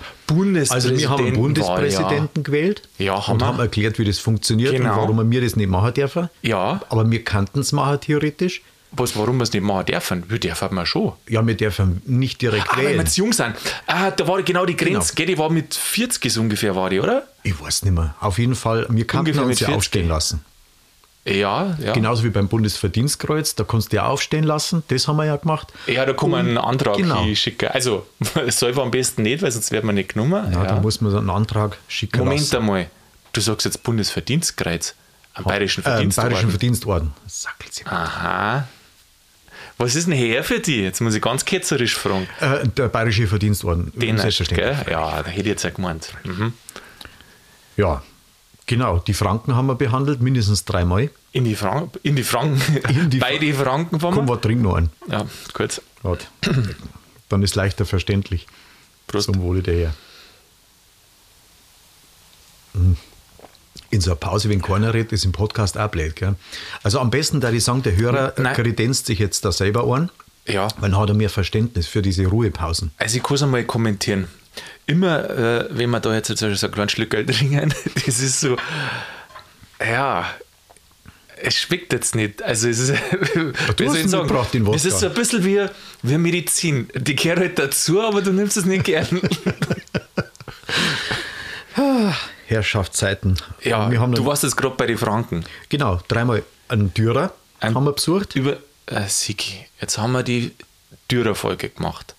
Also 0.69 0.97
wir 0.97 1.09
haben 1.09 1.25
einen 1.27 1.35
Bundespräsidenten 1.35 2.43
gewählt 2.43 2.81
Ja, 2.97 3.27
haben 3.27 3.33
und 3.33 3.41
wir. 3.41 3.45
haben 3.47 3.59
erklärt, 3.59 3.99
wie 3.99 4.05
das 4.05 4.17
funktioniert 4.17 4.75
Genau. 4.75 4.93
und 5.03 5.15
warum 5.17 5.29
wir 5.31 5.41
das 5.41 5.55
nicht 5.55 5.69
machen 5.69 5.93
dürfen. 5.93 6.29
Ja. 6.41 6.81
Aber 6.89 7.09
wir 7.11 7.23
kannten 7.23 7.59
es 7.59 7.71
machen 7.71 7.99
theoretisch. 8.01 8.61
Was, 8.97 9.15
warum 9.17 9.37
wir 9.37 9.43
es 9.43 9.51
nicht 9.53 9.63
machen 9.63 9.85
dürfen? 9.85 10.23
Wir 10.29 10.39
dürfen 10.39 10.73
wir 10.73 10.85
schon. 10.85 11.13
Ja, 11.27 11.45
wir 11.45 11.55
dürfen 11.57 12.01
nicht 12.05 12.41
direkt 12.41 12.67
Ah, 12.69 12.77
weil 12.77 12.83
wir 12.83 12.89
wählen. 12.95 13.07
zu 13.07 13.21
jung 13.21 13.33
sind. 13.33 13.55
Ah, 13.87 14.11
da 14.11 14.27
war 14.27 14.41
genau 14.43 14.65
die 14.65 14.75
Grenze, 14.75 15.13
Genau. 15.13 15.15
gell? 15.15 15.25
Die 15.27 15.37
war 15.37 15.49
mit 15.49 15.73
40 15.73 16.31
so 16.31 16.41
ungefähr, 16.41 16.75
war 16.75 16.89
die, 16.89 16.99
oder? 16.99 17.23
Ich 17.43 17.59
weiß 17.59 17.83
nicht 17.83 17.93
mehr. 17.93 18.15
Auf 18.19 18.37
jeden 18.39 18.55
Fall, 18.55 18.85
wir 18.89 19.05
kannten 19.07 19.29
Ungefähr 19.31 19.45
uns 19.45 19.59
ja 19.59 19.67
40. 19.67 19.75
aufstehen 19.77 20.07
lassen. 20.07 20.45
Ja, 21.27 21.75
ja. 21.81 21.93
Genauso 21.93 22.23
wie 22.23 22.29
beim 22.29 22.47
Bundesverdienstkreuz, 22.47 23.55
da 23.55 23.63
kannst 23.63 23.91
du 23.91 23.95
ja 23.95 24.05
aufstehen 24.05 24.43
lassen. 24.43 24.83
Das 24.89 25.07
haben 25.07 25.15
wir 25.17 25.25
ja 25.25 25.37
gemacht. 25.37 25.73
Ja, 25.87 26.05
da 26.05 26.13
kann 26.13 26.29
man 26.29 26.47
einen 26.47 26.57
Antrag 26.59 26.97
Genau. 26.97 27.23
hinschicken. 27.23 27.69
Also, 27.69 28.05
selber 28.49 28.83
am 28.83 28.91
besten 28.91 29.23
nicht, 29.23 29.41
weil 29.41 29.51
sonst 29.51 29.71
wird 29.71 29.83
man 29.83 29.95
nicht 29.95 30.13
genommen. 30.13 30.51
Ja, 30.53 30.61
Ja. 30.63 30.67
da 30.67 30.79
muss 30.79 31.01
man 31.01 31.11
so 31.11 31.17
einen 31.17 31.31
Antrag 31.31 31.77
schicken 31.87 32.19
Moment 32.19 32.41
lassen. 32.41 32.57
einmal, 32.57 32.89
du 33.33 33.41
sagst 33.41 33.65
jetzt 33.65 33.81
Bundesverdienstkreuz. 33.81 34.93
Am 35.33 35.43
Bayerischen 35.45 35.83
Äh, 35.83 35.87
im 35.87 36.11
Verdienstorden. 36.11 36.29
Bayerischen 36.31 36.49
Verdienstorden. 36.51 37.13
Sackelzimmer. 37.27 37.91
Aha. 37.91 38.67
Was 39.77 39.95
ist 39.95 40.07
denn 40.07 40.13
her 40.13 40.43
für 40.43 40.59
die? 40.59 40.81
Jetzt 40.81 41.01
muss 41.01 41.15
ich 41.15 41.21
ganz 41.21 41.43
ketzerisch 41.43 41.95
fragen. 41.95 42.27
Äh, 42.39 42.67
der 42.67 42.87
Bayerische 42.87 43.27
Verdienstorden. 43.27 43.91
Den 43.95 44.15
gell? 44.17 44.85
Ja, 44.89 45.21
da 45.21 45.29
hätte 45.29 45.41
ich 45.41 45.45
jetzt 45.47 45.63
ja 45.63 45.69
gemeint. 45.69 46.13
Mhm. 46.23 46.53
Ja, 47.75 48.01
genau. 48.67 48.99
Die 48.99 49.13
Franken 49.13 49.55
haben 49.55 49.67
wir 49.67 49.75
behandelt, 49.75 50.21
mindestens 50.21 50.63
dreimal. 50.63 51.09
In 51.33 51.43
die, 51.43 51.55
Franken, 51.55 51.99
in 52.03 52.15
die 52.15 52.23
Franken. 52.23 52.61
In 52.87 53.09
die 53.09 53.17
Bei 53.17 53.31
Fra- 53.33 53.39
die 53.39 53.51
Franken 53.53 53.99
fahren 53.99 54.13
Komm, 54.13 54.27
wir? 54.29 54.35
wir 54.35 54.41
trinken 54.41 54.63
noch 54.63 54.75
einen. 54.75 54.89
Ja, 55.09 55.25
kurz. 55.53 55.81
Warte. 56.03 56.25
Dann 57.27 57.43
ist 57.43 57.55
leichter 57.55 57.85
verständlich. 57.85 58.47
Prost. 59.07 59.25
Zum 59.25 59.41
Wohle 59.41 59.61
der 59.61 59.77
Herr. 59.87 59.93
Mhm. 62.73 62.95
In 63.89 64.01
so 64.01 64.11
einer 64.11 64.17
Pause, 64.17 64.49
wenn 64.49 64.61
keiner 64.61 64.93
redet, 64.93 65.13
ist 65.13 65.25
im 65.25 65.31
Podcast 65.31 65.77
auch 65.77 65.89
blöd. 65.89 66.15
Gell? 66.15 66.35
Also 66.83 66.99
am 66.99 67.09
besten, 67.11 67.39
da 67.39 67.51
ich 67.51 67.63
sagen, 67.63 67.83
der 67.83 67.95
Hörer 67.95 68.33
Nein. 68.37 68.55
kredenzt 68.55 69.05
sich 69.05 69.19
jetzt 69.19 69.45
da 69.45 69.51
selber 69.51 69.83
an, 69.93 70.09
Ja, 70.47 70.67
dann 70.81 70.97
hat 70.97 71.09
er 71.09 71.15
mehr 71.15 71.29
Verständnis 71.29 71.87
für 71.87 72.01
diese 72.01 72.25
Ruhepausen. 72.27 72.91
also 72.97 73.17
ich 73.17 73.23
kann 73.23 73.35
es 73.35 73.43
einmal 73.43 73.63
kommentieren. 73.63 74.27
Immer, 74.87 75.29
äh, 75.29 75.67
wenn 75.71 75.89
man 75.89 76.01
da 76.01 76.13
jetzt 76.13 76.35
so 76.37 76.45
ein 76.45 76.71
kleines 76.71 76.91
Stück 76.91 77.09
Geld 77.09 77.29
trinken, 77.29 77.73
das 78.05 78.19
ist 78.19 78.39
so, 78.39 78.55
ja, 79.79 80.25
es 81.41 81.55
schmeckt 81.55 81.91
jetzt 81.93 82.15
nicht. 82.15 82.41
Also 82.43 82.69
es 82.69 82.79
ist, 82.79 82.87
soll 83.77 83.87
hast 83.87 84.09
sagen, 84.09 84.23
mitgebracht, 84.23 84.53
den 84.53 84.65
das 84.65 84.85
ist 84.85 84.99
so 84.99 85.07
ein 85.07 85.13
bisschen 85.13 85.43
wie, 85.43 85.65
wie 86.01 86.17
Medizin. 86.17 86.87
Die 86.95 87.15
gehört 87.15 87.39
halt 87.39 87.59
dazu, 87.59 88.01
aber 88.01 88.21
du 88.21 88.31
nimmst 88.31 88.57
es 88.57 88.65
nicht 88.65 88.85
gern. 88.85 89.07
Herrschaftszeiten. 92.47 93.37
Ja, 93.63 93.89
wir 93.91 93.99
haben 93.99 94.13
du 94.13 94.25
warst 94.25 94.43
jetzt 94.43 94.55
gerade 94.55 94.75
bei 94.75 94.85
den 94.87 94.97
Franken. 94.97 95.43
genau 95.69 95.99
dreimal 96.07 96.43
einen 96.67 96.93
Dürer 96.93 97.33
Ein- 97.59 97.75
haben 97.75 97.85
wir 97.85 97.93
besucht. 97.93 98.35
Über, 98.35 98.57
äh, 98.87 99.07
Siki, 99.07 99.65
jetzt 99.81 99.97
haben 99.97 100.11
wir 100.13 100.23
die 100.23 100.51
Dürer-Folge 101.11 101.69
gemacht. 101.69 102.15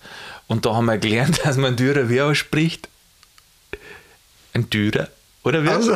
Und 0.47 0.65
da 0.65 0.73
haben 0.75 0.85
wir 0.85 0.97
gelernt, 0.97 1.39
dass 1.43 1.57
man 1.57 1.75
Dürer 1.75 2.09
wie 2.09 2.21
ausspricht. 2.21 2.87
Ein 4.53 4.69
Dürer. 4.69 5.09
Oder 5.43 5.63
wie? 5.63 5.69
Also. 5.69 5.91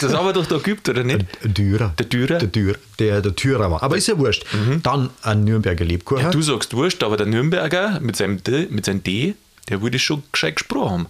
Das 0.00 0.12
haben 0.14 0.26
wir 0.26 0.32
doch 0.32 0.46
da 0.46 0.58
geübt, 0.58 0.88
oder 0.88 1.02
nicht? 1.02 1.24
Ein 1.42 1.54
Dürer. 1.54 1.92
Der 1.98 2.06
Dürer? 2.06 2.38
Der 2.38 2.48
Dürer, 2.48 2.78
der, 3.00 3.20
der 3.20 3.34
Türer 3.34 3.68
war. 3.70 3.82
Aber 3.82 3.96
ist 3.96 4.06
ja 4.06 4.16
wurscht. 4.16 4.44
Dann 4.84 5.10
ein 5.22 5.42
Nürnberger 5.44 5.84
Lebkuchen. 5.84 6.22
Ja, 6.22 6.30
du 6.30 6.40
sagst 6.40 6.72
wurscht, 6.74 7.02
aber 7.02 7.16
der 7.16 7.26
Nürnberger 7.26 7.98
mit 8.00 8.14
seinem 8.14 8.42
D, 8.44 8.68
mit 8.70 8.84
seinem 8.84 9.02
D 9.02 9.34
der 9.68 9.80
würde 9.82 9.98
schon 9.98 10.22
gescheit 10.32 10.56
gesprochen 10.56 10.90
haben. 10.90 11.06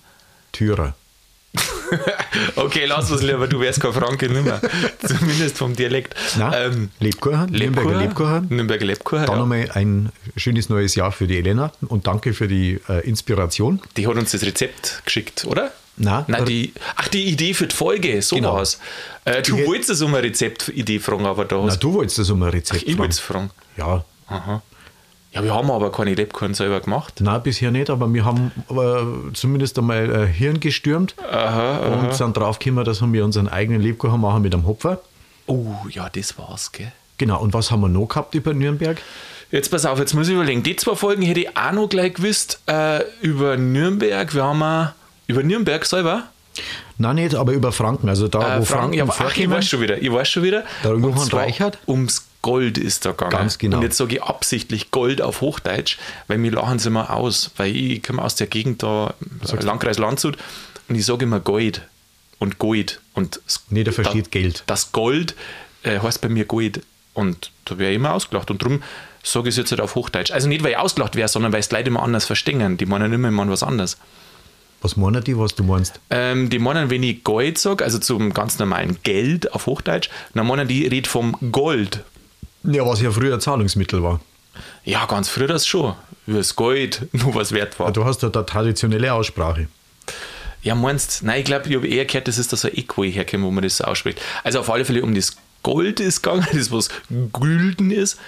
Türer. 0.52 0.94
okay, 2.56 2.86
lass 2.86 3.10
uns 3.10 3.22
lieber, 3.22 3.46
du 3.46 3.60
wärst 3.60 3.80
kein 3.80 3.92
Franke 3.92 4.28
nimmer. 4.28 4.60
Zumindest 5.06 5.58
vom 5.58 5.76
Dialekt. 5.76 6.14
Ähm, 6.54 6.90
Lebkuchen, 7.00 7.50
Nürnberger 7.50 7.98
Lebkuchen. 7.98 8.46
Nürnberger 8.48 8.86
Lebkuchen. 8.86 9.26
Dann 9.26 9.34
ja. 9.34 9.40
nochmal 9.40 9.70
ein 9.74 10.10
schönes 10.36 10.68
neues 10.68 10.94
Jahr 10.94 11.12
für 11.12 11.26
die 11.26 11.38
Elena 11.38 11.72
und 11.88 12.06
danke 12.06 12.32
für 12.32 12.48
die 12.48 12.80
äh, 12.88 13.06
Inspiration. 13.06 13.80
Die 13.96 14.06
hat 14.06 14.16
uns 14.16 14.32
das 14.32 14.42
Rezept 14.42 15.02
geschickt, 15.04 15.44
oder? 15.46 15.72
Nein, 15.98 16.24
Nein 16.26 16.46
die, 16.46 16.72
ach, 16.96 17.08
die 17.08 17.24
Idee 17.24 17.52
für 17.52 17.66
die 17.66 17.76
Folge, 17.76 18.22
so 18.22 18.36
genau. 18.36 18.62
Äh, 19.26 19.42
du 19.42 19.66
wolltest 19.66 19.90
es 19.90 20.00
um 20.00 20.14
eine 20.14 20.22
Rezeptidee 20.22 20.98
fragen, 20.98 21.26
aber 21.26 21.44
da 21.44 21.56
hast 21.56 21.68
Nein, 21.68 21.80
du 21.80 21.92
wolltest 21.92 22.18
es 22.18 22.30
um 22.30 22.42
ein 22.42 22.48
Rezept 22.48 22.82
ach, 22.82 22.88
Ich 22.88 22.96
wollte 22.96 23.12
es 23.12 23.18
fragen. 23.18 23.50
Ja. 23.76 24.04
Aha. 24.26 24.62
Ja, 25.32 25.42
wir 25.42 25.54
haben 25.54 25.70
aber 25.70 25.90
keine 25.90 26.14
Lebkuchen 26.14 26.52
selber 26.52 26.80
gemacht. 26.80 27.20
Nein, 27.20 27.42
bisher 27.42 27.70
nicht, 27.70 27.88
aber 27.88 28.12
wir 28.12 28.24
haben 28.24 28.52
äh, 28.70 29.32
zumindest 29.32 29.78
einmal 29.78 30.10
äh, 30.10 30.26
Hirn 30.26 30.60
gestürmt 30.60 31.14
aha, 31.30 31.78
aha. 31.78 31.86
und 31.86 32.14
sind 32.14 32.36
draufgekommen, 32.36 32.84
dass 32.84 33.00
wir 33.00 33.24
unseren 33.24 33.48
eigenen 33.48 33.80
Lebkuchen 33.80 34.20
machen 34.20 34.42
mit 34.42 34.54
einem 34.54 34.66
Hopfer. 34.66 35.00
Oh, 35.46 35.74
ja, 35.90 36.08
das 36.10 36.36
war's, 36.38 36.70
gell? 36.72 36.92
Genau, 37.16 37.40
und 37.40 37.54
was 37.54 37.70
haben 37.70 37.80
wir 37.80 37.88
noch 37.88 38.08
gehabt 38.08 38.34
über 38.34 38.52
Nürnberg? 38.52 39.00
Jetzt 39.50 39.70
pass 39.70 39.86
auf, 39.86 39.98
jetzt 39.98 40.14
muss 40.14 40.28
ich 40.28 40.34
überlegen. 40.34 40.62
Die 40.62 40.76
zwei 40.76 40.94
Folgen 40.94 41.22
hätte 41.22 41.40
ich 41.40 41.56
auch 41.56 41.72
noch 41.72 41.88
gleich 41.88 42.14
gewusst 42.14 42.60
äh, 42.66 43.02
über 43.20 43.56
Nürnberg. 43.56 44.34
Wir 44.34 44.44
haben 44.44 44.62
auch 44.62 44.88
über 45.26 45.42
Nürnberg 45.42 45.84
selber. 45.86 46.24
Nein, 46.98 47.16
nicht, 47.16 47.34
aber 47.34 47.52
über 47.52 47.72
Franken. 47.72 48.08
Also 48.08 48.28
da, 48.28 48.38
Äh, 48.38 48.60
wo 48.60 48.64
Franken, 48.64 48.66
Franken 48.66 48.94
ja, 48.94 49.04
ach, 49.08 49.36
ich 49.36 49.50
weiß 49.50 49.66
schon 49.66 49.80
wieder. 49.80 50.00
Ich 50.00 50.12
weiß 50.12 50.28
schon 50.28 50.42
wieder. 50.42 50.64
Der 50.84 50.92
Johann 50.92 51.28
Reichert? 51.28 51.78
Ums 51.86 52.26
Gold 52.42 52.76
ist 52.78 53.04
da 53.06 53.12
gegangen. 53.12 53.30
Ganz 53.30 53.58
genau. 53.58 53.76
Und 53.78 53.82
jetzt 53.84 53.96
sage 53.96 54.16
ich 54.16 54.22
absichtlich 54.22 54.90
Gold 54.90 55.22
auf 55.22 55.40
Hochdeutsch, 55.40 55.96
weil 56.26 56.38
mir 56.38 56.50
lachen 56.52 56.78
sie 56.78 56.88
immer 56.88 57.10
aus. 57.10 57.50
Weil 57.56 57.74
ich 57.74 58.02
komme 58.02 58.20
aus 58.22 58.34
der 58.34 58.48
Gegend 58.48 58.82
da, 58.82 59.14
äh, 59.50 59.62
Landkreis 59.64 59.98
Landshut, 59.98 60.36
und 60.88 60.96
ich 60.96 61.06
sage 61.06 61.24
immer 61.24 61.40
Gold 61.40 61.82
und 62.38 62.58
Gold. 62.58 63.00
Und 63.14 63.40
Nee, 63.70 63.84
der 63.84 63.92
versteht 63.92 64.26
da- 64.26 64.30
Geld. 64.30 64.64
Das 64.66 64.92
Gold 64.92 65.34
äh, 65.84 66.00
heißt 66.00 66.20
bei 66.20 66.28
mir 66.28 66.44
Gold. 66.44 66.82
Und 67.14 67.50
da 67.66 67.78
wäre 67.78 67.90
ich 67.92 67.96
immer 67.96 68.12
ausgelacht. 68.14 68.50
Und 68.50 68.62
darum 68.62 68.82
sage 69.22 69.48
ich 69.48 69.52
es 69.54 69.58
jetzt 69.58 69.70
halt 69.70 69.80
auf 69.80 69.94
Hochdeutsch. 69.94 70.30
Also 70.32 70.48
nicht, 70.48 70.64
weil 70.64 70.72
ich 70.72 70.76
ausgelacht 70.78 71.14
wäre, 71.14 71.28
sondern 71.28 71.52
weil 71.52 71.60
es 71.60 71.68
die 71.68 71.76
Leute 71.76 71.88
immer 71.88 72.02
anders 72.02 72.24
verstehen. 72.24 72.76
Die 72.76 72.86
meinen 72.86 73.12
immer, 73.12 73.28
ich 73.28 73.34
meine 73.34 73.50
was 73.52 73.62
anderes. 73.62 73.98
Was 74.80 74.96
meinen 74.96 75.22
die, 75.22 75.38
was 75.38 75.54
du 75.54 75.62
meinst? 75.62 76.00
Ähm, 76.10 76.50
die 76.50 76.58
meinen, 76.58 76.90
wenn 76.90 77.04
ich 77.04 77.22
Gold 77.22 77.56
sage, 77.58 77.84
also 77.84 78.00
zum 78.00 78.34
ganz 78.34 78.58
normalen 78.58 78.98
Geld 79.04 79.52
auf 79.52 79.66
Hochdeutsch, 79.66 80.08
dann 80.34 80.46
meinen 80.48 80.66
die, 80.66 80.86
ich 80.86 80.90
rede 80.90 81.08
vom 81.08 81.36
Gold. 81.52 82.02
Ja, 82.64 82.86
was 82.86 83.00
ja 83.00 83.10
früher 83.10 83.38
Zahlungsmittel 83.40 84.02
war. 84.02 84.20
Ja, 84.84 85.06
ganz 85.06 85.28
früher 85.28 85.46
das 85.48 85.66
schon. 85.66 85.94
Wie 86.26 86.34
das 86.34 86.54
Gold 86.56 87.08
nur 87.12 87.34
was 87.34 87.52
wert 87.52 87.78
war. 87.80 87.92
Du 87.92 88.04
hast 88.04 88.22
ja 88.22 88.28
da 88.28 88.42
traditionelle 88.42 89.12
Aussprache. 89.12 89.68
Ja, 90.62 90.74
meinst 90.76 91.22
Nein, 91.24 91.40
ich 91.40 91.44
glaube, 91.44 91.68
ich 91.68 91.74
habe 91.74 91.88
eher 91.88 92.04
gehört, 92.04 92.28
das 92.28 92.38
ist 92.38 92.52
da 92.52 92.56
so 92.56 92.68
ein 92.68 92.74
Equi 92.76 93.10
herkommen, 93.12 93.44
wo 93.46 93.50
man 93.50 93.64
das 93.64 93.78
so 93.78 93.84
ausspricht. 93.84 94.20
Also 94.44 94.60
auf 94.60 94.70
alle 94.70 94.84
Fälle 94.84 95.02
um 95.02 95.14
das 95.14 95.36
Gold 95.64 95.98
ist 96.00 96.22
gegangen, 96.22 96.46
das 96.52 96.70
was 96.70 96.88
Gülden 97.32 97.90
ist. 97.90 98.18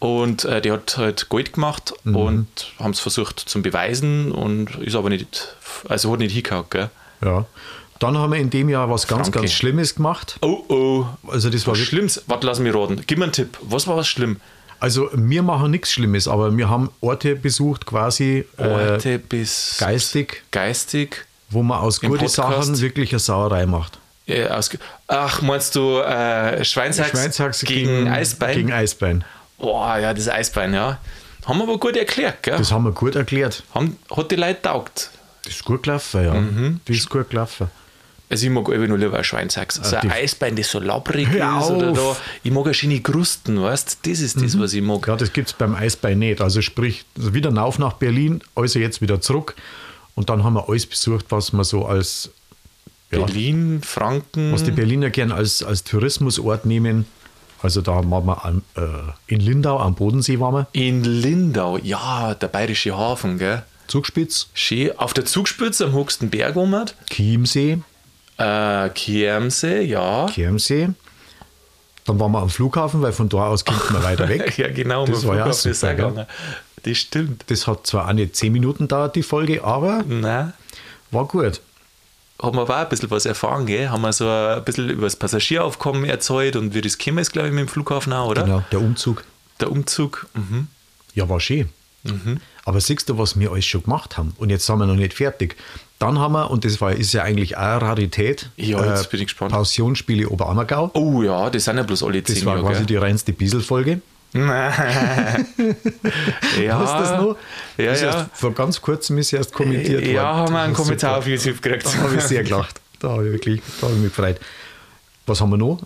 Und 0.00 0.44
äh, 0.44 0.60
die 0.60 0.70
hat 0.72 0.96
halt 0.96 1.28
Gold 1.28 1.52
gemacht 1.52 1.92
Mhm. 2.04 2.16
und 2.16 2.48
haben 2.78 2.92
es 2.92 3.00
versucht 3.00 3.38
zu 3.40 3.60
beweisen 3.62 4.30
und 4.32 4.76
ist 4.76 4.94
aber 4.94 5.08
nicht, 5.10 5.56
also 5.88 6.12
hat 6.12 6.20
nicht 6.20 6.32
hingehauen, 6.32 6.66
gell? 6.70 6.90
Ja. 7.24 7.46
Dann 7.98 8.16
haben 8.16 8.32
wir 8.32 8.38
in 8.38 8.50
dem 8.50 8.68
Jahr 8.68 8.88
was 8.90 9.06
ganz, 9.06 9.22
Franke. 9.22 9.40
ganz 9.40 9.52
Schlimmes 9.52 9.94
gemacht. 9.94 10.36
Oh 10.40 10.64
oh. 10.68 11.06
Also 11.26 11.50
das 11.50 11.66
war 11.66 11.74
Was 11.74 11.80
Schlimmes? 11.80 12.22
Warte, 12.26 12.46
lass 12.46 12.60
mich 12.60 12.74
raten. 12.74 13.02
Gib 13.06 13.18
mir 13.18 13.24
einen 13.24 13.32
Tipp. 13.32 13.58
Was 13.62 13.86
war 13.86 13.96
was 13.96 14.08
schlimm? 14.08 14.38
also 14.80 15.10
wir 15.12 15.42
machen 15.42 15.70
nichts 15.70 15.92
Schlimmes, 15.92 16.28
aber 16.28 16.56
wir 16.56 16.68
haben 16.68 16.90
Orte 17.00 17.34
besucht 17.36 17.86
quasi 17.86 18.44
äh, 18.56 18.62
Orte 18.62 19.18
bis 19.18 19.76
geistig, 19.78 20.42
geistig. 20.50 21.26
wo 21.50 21.62
man 21.62 21.78
aus 21.78 22.00
guten? 22.00 22.28
Sachen 22.28 22.80
wirklich 22.80 23.12
eine 23.12 23.18
Sauerei 23.18 23.66
macht. 23.66 23.98
Äh, 24.26 24.46
aus, 24.46 24.70
ach, 25.06 25.42
meinst 25.42 25.74
du 25.74 25.98
äh, 25.98 26.64
Schweinshax, 26.64 27.10
Schweinshaxe 27.10 27.66
gegen, 27.66 28.08
Eisbein? 28.08 28.54
Gegen 28.54 28.72
Eisbein. 28.72 29.24
Boah, 29.58 29.98
ja, 29.98 30.12
das 30.12 30.28
Eisbein, 30.28 30.74
ja. 30.74 30.98
Haben 31.46 31.58
wir 31.58 31.64
aber 31.64 31.78
gut 31.78 31.96
erklärt, 31.96 32.42
gell? 32.42 32.58
Das 32.58 32.70
haben 32.70 32.84
wir 32.84 32.92
gut 32.92 33.16
erklärt. 33.16 33.62
Haben, 33.74 33.96
hat 34.14 34.30
die 34.30 34.36
Leute 34.36 34.62
taugt. 34.62 35.10
Das 35.44 35.54
ist 35.54 35.64
gut 35.64 35.82
gelaufen, 35.82 36.24
ja. 36.24 36.34
Mhm. 36.34 36.80
Das 36.84 36.96
ist 36.96 37.08
gut 37.08 37.30
gelaufen. 37.30 37.70
Also 38.30 38.46
ich 38.46 38.52
mag 38.52 38.68
einfach 38.68 38.88
nur 38.88 38.98
lieber 38.98 39.16
ein 39.16 39.24
Schweinshax. 39.24 39.76
So 39.82 39.96
ein 39.96 40.02
die- 40.02 40.10
Eisbein, 40.10 40.54
das 40.54 40.70
so 40.70 40.80
labbrig 40.80 41.28
Hör 41.30 41.60
ist 41.60 41.70
oder 41.70 41.92
da. 41.92 42.16
Ich 42.42 42.52
mag 42.52 42.64
eine 42.66 42.74
schöne 42.74 43.00
Krusten, 43.00 43.60
weißt 43.62 43.98
Das 44.02 44.20
ist 44.20 44.40
das, 44.42 44.58
was 44.58 44.74
ich 44.74 44.82
mag. 44.82 45.06
Ja, 45.08 45.16
das 45.16 45.32
gibt 45.32 45.48
es 45.48 45.54
beim 45.54 45.74
Eisbein 45.74 46.18
nicht. 46.18 46.40
Also 46.42 46.60
sprich, 46.60 47.04
also 47.16 47.32
wieder 47.32 47.54
rauf 47.54 47.78
nach 47.78 47.94
Berlin, 47.94 48.42
also 48.54 48.78
jetzt 48.78 49.00
wieder 49.00 49.20
zurück. 49.20 49.54
Und 50.14 50.28
dann 50.28 50.44
haben 50.44 50.54
wir 50.54 50.68
alles 50.68 50.84
besucht, 50.84 51.26
was 51.30 51.52
man 51.54 51.64
so 51.64 51.86
als, 51.86 52.30
ja, 53.10 53.18
Berlin, 53.20 53.80
Franken. 53.82 54.52
was 54.52 54.62
die 54.64 54.72
Berliner 54.72 55.08
gern 55.10 55.32
als, 55.32 55.62
als 55.62 55.84
Tourismusort 55.84 56.66
nehmen. 56.66 57.06
Also 57.62 57.80
da 57.80 57.92
waren 58.08 58.26
wir 58.26 58.44
an, 58.44 58.62
äh, 58.76 58.82
in 59.26 59.40
Lindau 59.40 59.78
am 59.80 59.94
Bodensee 59.94 60.38
waren 60.38 60.54
wir, 60.54 60.66
in 60.72 61.02
Lindau, 61.02 61.76
ja, 61.78 62.34
der 62.34 62.48
bayerische 62.48 62.96
Hafen, 62.96 63.38
gell? 63.38 63.62
Zugspitz, 63.88 64.48
Schön. 64.54 64.96
Auf 64.98 65.14
der 65.14 65.24
Zugspitze 65.24 65.86
am 65.86 65.92
höchsten 65.92 66.28
Berg, 66.30 66.54
wo 66.56 66.66
man 66.66 66.90
Chiemsee, 67.10 67.78
äh, 68.38 68.90
Chiemsee, 68.90 69.82
ja. 69.82 70.26
Chiemsee. 70.26 70.90
Dann 72.04 72.18
waren 72.18 72.32
wir 72.32 72.40
am 72.40 72.48
Flughafen, 72.48 73.02
weil 73.02 73.12
von 73.12 73.28
da 73.28 73.48
aus 73.48 73.64
kommt 73.64 73.90
man 73.90 74.02
weiter 74.02 74.28
weg. 74.28 74.56
Ja, 74.56 74.68
genau. 74.68 75.04
Das 75.06 75.26
war 75.26 75.36
ja 75.36 75.42
Flughafen 75.44 75.70
ist 75.70 75.80
super, 75.80 75.92
auch 75.92 75.96
gell? 75.96 76.08
gegangen. 76.08 76.26
Das 76.84 76.98
stimmt. 76.98 77.44
Das 77.48 77.66
hat 77.66 77.86
zwar 77.86 78.08
auch 78.08 78.12
nicht 78.12 78.36
zehn 78.36 78.52
Minuten 78.52 78.88
dauert, 78.88 79.16
die 79.16 79.22
Folge, 79.22 79.62
aber 79.62 80.04
Nein. 80.06 80.52
war 81.10 81.26
gut. 81.26 81.60
Haben 82.40 82.56
wir 82.56 82.62
aber 82.62 82.76
auch 82.76 82.80
ein 82.82 82.88
bisschen 82.88 83.10
was 83.10 83.26
erfahren, 83.26 83.66
gell? 83.66 83.88
Haben 83.88 84.02
wir 84.02 84.12
so 84.12 84.28
ein 84.28 84.62
bisschen 84.64 84.88
über 84.88 85.02
das 85.06 85.16
Passagieraufkommen 85.16 86.04
erzählt 86.04 86.54
und 86.54 86.72
wie 86.72 86.80
das 86.80 86.96
käme 86.96 87.20
ist, 87.20 87.32
glaube 87.32 87.48
ich, 87.48 87.54
mit 87.54 87.62
dem 87.62 87.68
Flughafen 87.68 88.12
auch, 88.12 88.28
oder? 88.28 88.44
Genau, 88.44 88.62
der 88.70 88.80
Umzug. 88.80 89.24
Der 89.58 89.72
Umzug. 89.72 90.28
Mhm. 90.34 90.68
Ja, 91.14 91.28
war 91.28 91.40
schön. 91.40 91.68
Aber 92.64 92.80
siehst 92.80 93.08
du, 93.08 93.18
was 93.18 93.38
wir 93.38 93.50
alles 93.50 93.66
schon 93.66 93.82
gemacht 93.82 94.16
haben? 94.16 94.34
Und 94.38 94.50
jetzt 94.50 94.64
sind 94.64 94.78
wir 94.78 94.86
noch 94.86 94.94
nicht 94.94 95.14
fertig. 95.14 95.56
Dann 95.98 96.18
haben 96.20 96.32
wir, 96.32 96.50
und 96.50 96.64
das 96.64 96.80
war, 96.80 96.92
ist 96.92 97.12
ja 97.12 97.24
eigentlich 97.24 97.58
eine 97.58 97.82
Rarität, 97.82 98.50
äh, 98.56 98.66
Ja, 98.66 98.84
jetzt 98.94 99.10
bin 99.10 99.20
ich 99.20 99.26
gespannt. 99.26 99.52
Pensionsspiele 99.52 100.28
Oberammergau. 100.28 100.90
Oh 100.94 101.22
ja, 101.22 101.50
das 101.50 101.64
sind 101.64 101.76
ja 101.76 101.82
bloß 101.82 102.04
alle 102.04 102.22
Das 102.22 102.34
zehn 102.36 102.46
war 102.46 102.54
Jahre. 102.54 102.66
quasi 102.66 102.78
gell? 102.80 102.86
die 102.86 102.96
reinste 102.96 103.32
Biesel-Folge. 103.32 104.00
ja. 104.34 105.36
Du 106.78 106.84
das 106.84 107.10
noch? 107.20 107.36
Ja, 107.78 107.92
ist 107.92 108.02
ja. 108.02 108.12
Erst, 108.12 108.26
vor 108.34 108.52
ganz 108.54 108.80
kurzem 108.80 109.18
ist 109.18 109.32
erst 109.32 109.52
kommentiert 109.52 110.02
worden. 110.02 110.14
Ja, 110.14 110.34
haben 110.36 110.52
wir 110.52 110.60
einen 110.60 110.72
Das 110.74 110.82
Kommentar 110.82 111.10
super. 111.14 111.18
auf 111.18 111.26
YouTube 111.26 111.62
gekriegt. 111.62 111.86
Da 111.86 111.98
habe 112.02 112.14
ich 112.16 112.22
sehr 112.22 112.44
gelacht. 112.44 112.80
Da 113.00 113.08
habe 113.10 113.26
ich 113.26 113.32
wirklich, 113.32 113.60
da 113.80 113.86
habe 113.86 113.96
ich 113.96 114.02
mich 114.02 114.14
gefreut. 114.14 114.38
Was 115.26 115.40
haben 115.40 115.50
wir 115.50 115.56
noch? 115.56 115.80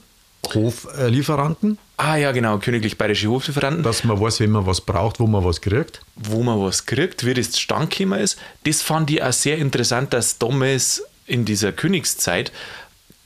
Hoflieferanten, 0.55 1.79
Ah 1.97 2.17
ja, 2.17 2.33
genau, 2.33 2.59
königlich 2.59 2.99
bayerische 2.99 3.29
Hoflieferanten. 3.29 3.85
dass 3.85 4.03
man 4.03 4.21
weiß, 4.21 4.41
wenn 4.41 4.51
man 4.51 4.67
was 4.67 4.81
braucht, 4.81 5.21
wo 5.21 5.27
man 5.29 5.45
was 5.45 5.61
kriegt. 5.61 6.01
wo 6.17 6.43
man 6.43 6.61
was 6.61 6.85
kriegt, 6.87 7.25
wie 7.25 7.35
das 7.35 7.53
zustande 7.53 7.87
gekommen 7.87 8.19
ist. 8.21 8.39
Das 8.65 8.83
fand 8.83 9.11
ich 9.11 9.23
auch 9.23 9.33
sehr 9.33 9.59
interessant, 9.59 10.13
dass 10.13 10.39
damals 10.39 11.05
in 11.27 11.45
dieser 11.45 11.71
Königszeit 11.73 12.51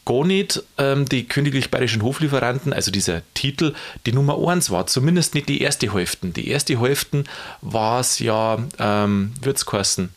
gar 0.05 0.25
nicht 0.25 0.63
ähm, 0.79 1.09
die 1.09 1.27
königlich 1.27 1.71
bayerischen 1.71 2.03
Hoflieferanten, 2.03 2.73
also 2.73 2.91
dieser 2.91 3.23
Titel, 3.35 3.75
die 4.05 4.13
Nummer 4.13 4.37
1 4.47 4.71
war. 4.71 4.87
Zumindest 4.87 5.35
nicht 5.35 5.49
die 5.49 5.63
erste 5.63 5.93
Hälfte. 5.95 6.29
Die 6.29 6.49
erste 6.49 6.81
Hälfte 6.81 7.25
war 7.63 8.01
es 8.01 8.19
ja, 8.19 8.59
ähm, 8.79 9.33
wird 9.41 9.57
es 9.57 9.67
geheißen, 9.67 10.11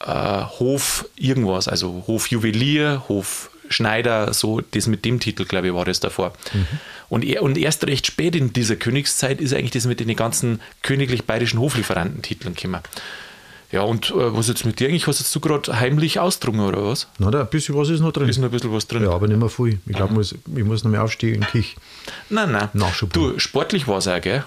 äh, 0.00 0.42
Hof 0.58 1.06
irgendwas, 1.14 1.68
also 1.68 2.04
Hofjuwelier, 2.06 3.04
Hofschneider, 3.70 4.34
so 4.34 4.60
das 4.60 4.86
mit 4.88 5.04
dem 5.04 5.20
Titel, 5.20 5.44
glaube 5.44 5.68
ich, 5.68 5.74
war 5.74 5.84
das 5.84 6.00
davor. 6.00 6.32
Und, 7.08 7.24
er, 7.24 7.42
und 7.42 7.56
erst 7.56 7.86
recht 7.86 8.06
spät 8.06 8.34
in 8.34 8.52
dieser 8.52 8.76
Königszeit 8.76 9.40
ist 9.40 9.54
eigentlich 9.54 9.70
das 9.70 9.86
mit 9.86 10.00
den 10.00 10.14
ganzen 10.16 10.60
königlich 10.82 11.24
bayerischen 11.24 11.60
Hoflieferantentiteln 11.60 12.54
gekommen. 12.54 12.82
Ja, 13.70 13.82
und 13.82 14.10
äh, 14.10 14.36
was 14.36 14.48
jetzt 14.48 14.66
mit 14.66 14.80
dir 14.80 14.88
eigentlich? 14.88 15.06
Hast 15.06 15.20
jetzt 15.20 15.32
du 15.32 15.38
gerade 15.38 15.78
heimlich 15.78 16.18
ausdrungen 16.18 16.60
oder 16.60 16.84
was? 16.84 17.06
Na, 17.18 17.30
da 17.30 17.42
ein 17.42 17.46
bisschen 17.46 17.76
was 17.76 17.88
ist 17.88 18.00
noch 18.00 18.10
drin. 18.10 18.28
Ist 18.28 18.38
noch 18.38 18.46
ein 18.46 18.50
bisschen 18.50 18.72
was 18.72 18.88
drin? 18.88 19.04
ja, 19.04 19.10
aber 19.10 19.28
nicht 19.28 19.38
mehr 19.38 19.48
viel. 19.48 19.78
Ich 19.86 19.94
glaube, 19.94 20.12
muss, 20.12 20.32
ich 20.32 20.64
muss 20.64 20.82
noch 20.82 20.90
mehr 20.90 21.04
aufstehen 21.04 21.36
in 21.36 21.46
Kich. 21.46 21.76
Nein, 22.30 22.50
nein. 22.50 22.68
Nachschub. 22.72 23.12
Du, 23.12 23.38
sportlich 23.38 23.86
war 23.86 23.98
es 23.98 24.08
auch, 24.08 24.20
gell? 24.20 24.44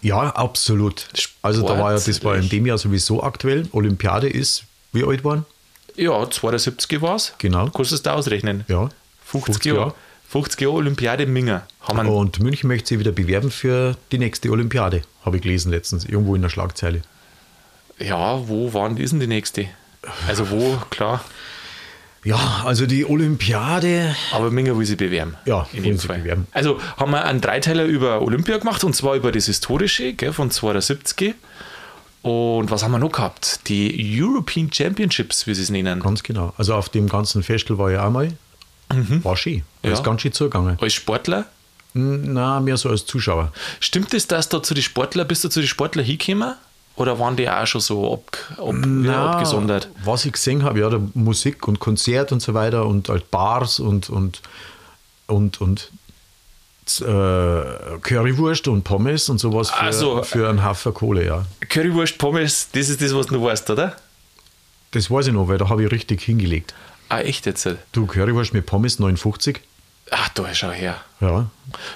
Ja, 0.00 0.30
absolut. 0.30 1.08
Also 1.42 1.66
da 1.66 1.76
war 1.76 1.92
ja, 1.92 1.98
das 1.98 2.22
war 2.22 2.36
in 2.36 2.48
dem 2.48 2.66
Jahr 2.66 2.78
sowieso 2.78 3.24
aktuell. 3.24 3.66
Olympiade 3.72 4.28
ist, 4.28 4.64
wie 4.92 5.04
alt 5.04 5.24
waren? 5.24 5.44
Ja, 5.96 6.28
72 6.28 7.02
war 7.02 7.16
es. 7.16 7.34
Genau. 7.38 7.68
Kannst 7.70 7.90
du 7.90 7.94
es 7.94 8.02
da 8.02 8.14
ausrechnen? 8.14 8.64
Ja. 8.68 8.88
50, 9.24 9.64
Jahre. 9.64 9.94
50 10.28 10.60
Jahre 10.60 10.74
Olympiade 10.74 11.26
Minger. 11.26 11.66
Haben 11.80 12.08
Und 12.08 12.40
München 12.40 12.68
möchte 12.68 12.88
sich 12.88 12.98
wieder 12.98 13.12
bewerben 13.12 13.50
für 13.50 13.96
die 14.10 14.18
nächste 14.18 14.50
Olympiade. 14.50 15.02
Habe 15.24 15.36
ich 15.36 15.42
gelesen 15.42 15.70
letztens, 15.70 16.04
irgendwo 16.04 16.34
in 16.34 16.42
der 16.42 16.48
Schlagzeile. 16.48 17.02
Ja, 17.98 18.48
wo 18.48 18.72
waren 18.72 18.96
die 18.96 19.04
denn 19.04 19.20
die 19.20 19.26
nächste? 19.26 19.66
Also 20.26 20.50
wo, 20.50 20.78
klar. 20.90 21.22
Ja, 22.24 22.62
also 22.64 22.86
die 22.86 23.04
Olympiade. 23.04 24.14
Aber 24.32 24.50
Minger 24.50 24.78
will 24.78 24.86
sie 24.86 24.96
bewerben. 24.96 25.36
Ja, 25.44 25.66
in 25.72 25.84
jedem 25.84 25.98
Fall. 25.98 26.18
bewerben. 26.18 26.46
Also 26.52 26.80
haben 26.96 27.10
wir 27.10 27.24
einen 27.24 27.40
Dreiteiler 27.40 27.84
über 27.84 28.22
Olympia 28.22 28.58
gemacht 28.58 28.84
und 28.84 28.94
zwar 28.94 29.16
über 29.16 29.32
das 29.32 29.46
Historische 29.46 30.12
gell, 30.12 30.32
von 30.32 30.50
72. 30.50 31.34
Und 32.22 32.70
was 32.70 32.82
haben 32.84 32.92
wir 32.92 32.98
noch 32.98 33.10
gehabt? 33.12 33.68
Die 33.68 34.20
European 34.22 34.72
Championships, 34.72 35.46
wie 35.46 35.54
sie 35.54 35.62
es 35.62 35.70
nennen. 35.70 35.98
Ganz 36.00 36.22
genau. 36.22 36.52
Also 36.56 36.74
auf 36.74 36.88
dem 36.88 37.08
ganzen 37.08 37.42
Festival 37.42 37.78
war 37.78 37.90
ich 37.92 37.98
auch 37.98 38.10
mal. 38.10 38.32
War 39.22 39.36
schön. 39.36 39.62
Da 39.82 39.88
Ja. 39.88 39.94
ist 39.94 40.04
ganz 40.04 40.22
schön 40.22 40.32
zugegangen. 40.32 40.78
Als 40.80 40.92
Sportler. 40.94 41.46
Na, 41.94 42.60
mehr 42.60 42.76
so 42.76 42.88
als 42.90 43.04
Zuschauer. 43.06 43.52
Stimmt 43.80 44.14
es, 44.14 44.26
dass 44.28 44.48
da 44.48 44.62
zu 44.62 44.72
den 44.74 44.82
Sportler, 44.82 45.24
bist 45.24 45.44
du 45.44 45.48
zu 45.48 45.60
den 45.60 45.66
Sportler 45.68 46.02
hingekommen? 46.02 46.54
Oder 46.96 47.18
waren 47.18 47.36
die 47.36 47.48
auch 47.48 47.66
schon 47.66 47.80
so 47.80 48.12
ab, 48.14 48.36
ab, 48.58 48.66
ja, 48.66 48.72
Na, 48.86 49.30
abgesondert? 49.32 49.88
Was 50.04 50.24
ich 50.26 50.32
gesehen 50.32 50.62
habe, 50.62 50.80
ja, 50.80 50.90
da 50.90 51.00
Musik 51.14 51.66
und 51.66 51.80
Konzert 51.80 52.32
und 52.32 52.40
so 52.40 52.54
weiter 52.54 52.86
und 52.86 53.08
halt 53.08 53.30
Bars 53.30 53.80
und 53.80 54.08
und 54.10 54.42
und, 55.26 55.60
und 55.60 55.90
Currywurst 56.86 58.68
und 58.68 58.82
Pommes 58.82 59.28
und 59.28 59.38
sowas 59.38 59.70
für, 59.70 59.76
Ach 59.80 59.92
so. 59.92 60.22
für 60.22 60.48
einen 60.48 60.64
Haufen 60.64 60.92
Kohle, 60.94 61.24
ja. 61.24 61.44
Currywurst, 61.68 62.18
Pommes, 62.18 62.68
das 62.72 62.88
ist 62.88 63.00
das, 63.00 63.14
was 63.14 63.26
du 63.26 63.42
weißt, 63.42 63.70
oder? 63.70 63.96
Das 64.90 65.10
weiß 65.10 65.28
ich 65.28 65.32
noch, 65.32 65.48
weil 65.48 65.58
da 65.58 65.68
habe 65.68 65.84
ich 65.84 65.90
richtig 65.90 66.22
hingelegt. 66.22 66.74
Ah, 67.08 67.20
echt 67.20 67.46
jetzt? 67.46 67.68
Du, 67.92 68.06
Currywurst 68.06 68.52
mit 68.52 68.66
Pommes 68.66 68.98
59? 68.98 69.60
Ach, 70.10 70.28
da 70.30 70.54
schau 70.54 70.70
her. 70.70 70.96
Ja. 71.20 71.48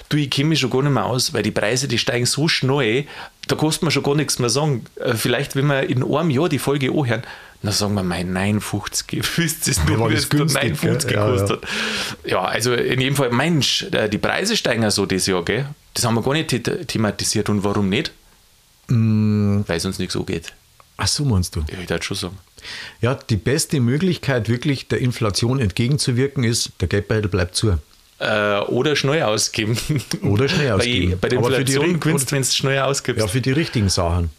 Du, 0.09 0.17
ich 0.17 0.29
kenne 0.29 0.49
mich 0.49 0.59
schon 0.59 0.69
gar 0.69 0.81
nicht 0.81 0.91
mehr 0.91 1.05
aus, 1.05 1.33
weil 1.33 1.43
die 1.43 1.51
Preise, 1.51 1.87
die 1.87 1.97
steigen 1.97 2.25
so 2.25 2.47
schnell, 2.47 3.05
da 3.47 3.55
kostet 3.55 3.83
man 3.83 3.91
schon 3.91 4.03
gar 4.03 4.15
nichts 4.15 4.39
mehr 4.39 4.49
sagen. 4.49 4.85
Äh, 4.97 5.13
Vielleicht, 5.15 5.55
wenn 5.55 5.67
wir 5.67 5.83
in 5.89 6.03
einem 6.03 6.29
Jahr 6.29 6.49
die 6.49 6.59
Folge 6.59 6.91
anhören, 6.91 7.23
dann 7.63 7.73
sagen 7.73 7.95
wir 7.95 8.03
mal 8.03 8.23
59. 8.23 9.21
Wisst 9.37 9.67
ihr 9.67 9.71
es 9.71 9.77
Ja, 9.89 9.99
war 9.99 10.09
wie 10.09 10.13
es 10.13 10.29
da 10.29 10.37
günstig, 10.37 10.61
59 10.63 11.09
gell? 11.09 11.17
Ja, 11.17 11.25
gekostet 11.25 11.61
hat? 11.63 11.69
Ja, 12.29 12.41
also 12.43 12.73
in 12.73 13.01
jedem 13.01 13.15
Fall, 13.15 13.31
Mensch, 13.31 13.83
äh, 13.91 14.07
die 14.09 14.17
Preise 14.19 14.55
steigen 14.55 14.83
ja 14.83 14.91
so 14.91 15.05
dieses 15.05 15.27
Jahr, 15.27 15.43
gell? 15.43 15.65
Das 15.93 16.05
haben 16.05 16.13
wir 16.15 16.21
gar 16.21 16.33
nicht 16.33 16.51
the- 16.51 16.61
thematisiert. 16.85 17.49
Und 17.49 17.63
warum 17.63 17.89
nicht? 17.89 18.11
Mm. 18.87 19.61
Weil 19.65 19.77
es 19.77 19.85
uns 19.85 19.99
nicht 19.99 20.11
so 20.11 20.23
geht. 20.23 20.53
Ach 20.97 21.07
so 21.07 21.25
meinst 21.25 21.55
du? 21.55 21.61
Ja, 21.71 21.79
ich 21.81 21.89
würde 21.89 22.03
schon 22.03 22.17
sagen. 22.17 22.37
Ja, 23.01 23.15
die 23.15 23.35
beste 23.37 23.79
Möglichkeit, 23.79 24.49
wirklich 24.49 24.87
der 24.87 24.99
Inflation 24.99 25.59
entgegenzuwirken, 25.59 26.43
ist, 26.43 26.71
der 26.81 26.87
Geldbeutel 26.87 27.29
bleibt 27.29 27.55
zu. 27.55 27.77
Äh, 28.19 28.59
oder 28.61 28.95
schnell 28.95 29.21
ausgeben. 29.23 29.77
Oder 30.23 30.47
schnell 30.49 30.71
ausgeben. 30.73 31.17
Bei 31.21 31.29
der 31.29 31.39
Aber 31.39 31.51
für 31.51 31.63
die 31.63 31.73
Inflation 31.73 31.99
gewinnst, 31.99 32.31
wenn 32.31 32.41
du 32.41 32.47
schnell 32.47 32.79
ausgibst. 32.79 33.21
Ja, 33.21 33.27
für 33.27 33.41
die 33.41 33.51
richtigen 33.51 33.89
Sachen. 33.89 34.31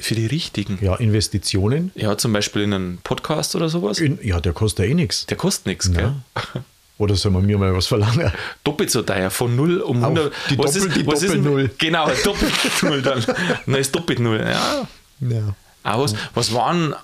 für 0.00 0.14
die 0.14 0.26
richtigen. 0.26 0.78
Ja, 0.80 0.94
Investitionen. 0.96 1.90
Ja, 1.94 2.16
zum 2.16 2.32
Beispiel 2.32 2.62
in 2.62 2.72
einen 2.72 2.98
Podcast 3.04 3.54
oder 3.54 3.68
sowas. 3.68 3.98
In, 3.98 4.18
ja, 4.22 4.40
der 4.40 4.52
kostet 4.54 4.86
ja 4.86 4.92
eh 4.92 4.94
nichts. 4.94 5.26
Der 5.26 5.36
kostet 5.36 5.66
nichts, 5.66 5.92
gell? 5.92 6.14
Oder 6.98 7.14
soll 7.14 7.30
man 7.30 7.46
mir 7.46 7.56
mal 7.58 7.72
was 7.76 7.86
verlangen? 7.86 8.32
Doppelt 8.64 8.90
so 8.90 9.02
teuer, 9.02 9.30
von 9.30 9.54
0 9.54 9.82
um 9.82 9.98
Auf 9.98 10.10
100. 10.16 10.32
die 10.50 10.58
was 10.58 10.72
Doppel- 10.74 10.88
ist, 10.88 10.96
die 10.96 11.06
was 11.06 11.22
ist 11.22 11.32
denn- 11.32 11.44
Doppel-Null. 11.44 11.70
Genau, 11.78 12.10
doppelt 12.24 12.52
Null 12.82 13.02
dann. 13.02 13.24
Dann 13.66 13.74
ist 13.76 13.94
doppelt 13.94 14.18
Null. 14.18 14.40
Ja. 14.44 14.88
Ja. 15.20 15.54
Was, 15.96 16.14
was 16.34 16.52
waren, 16.54 16.94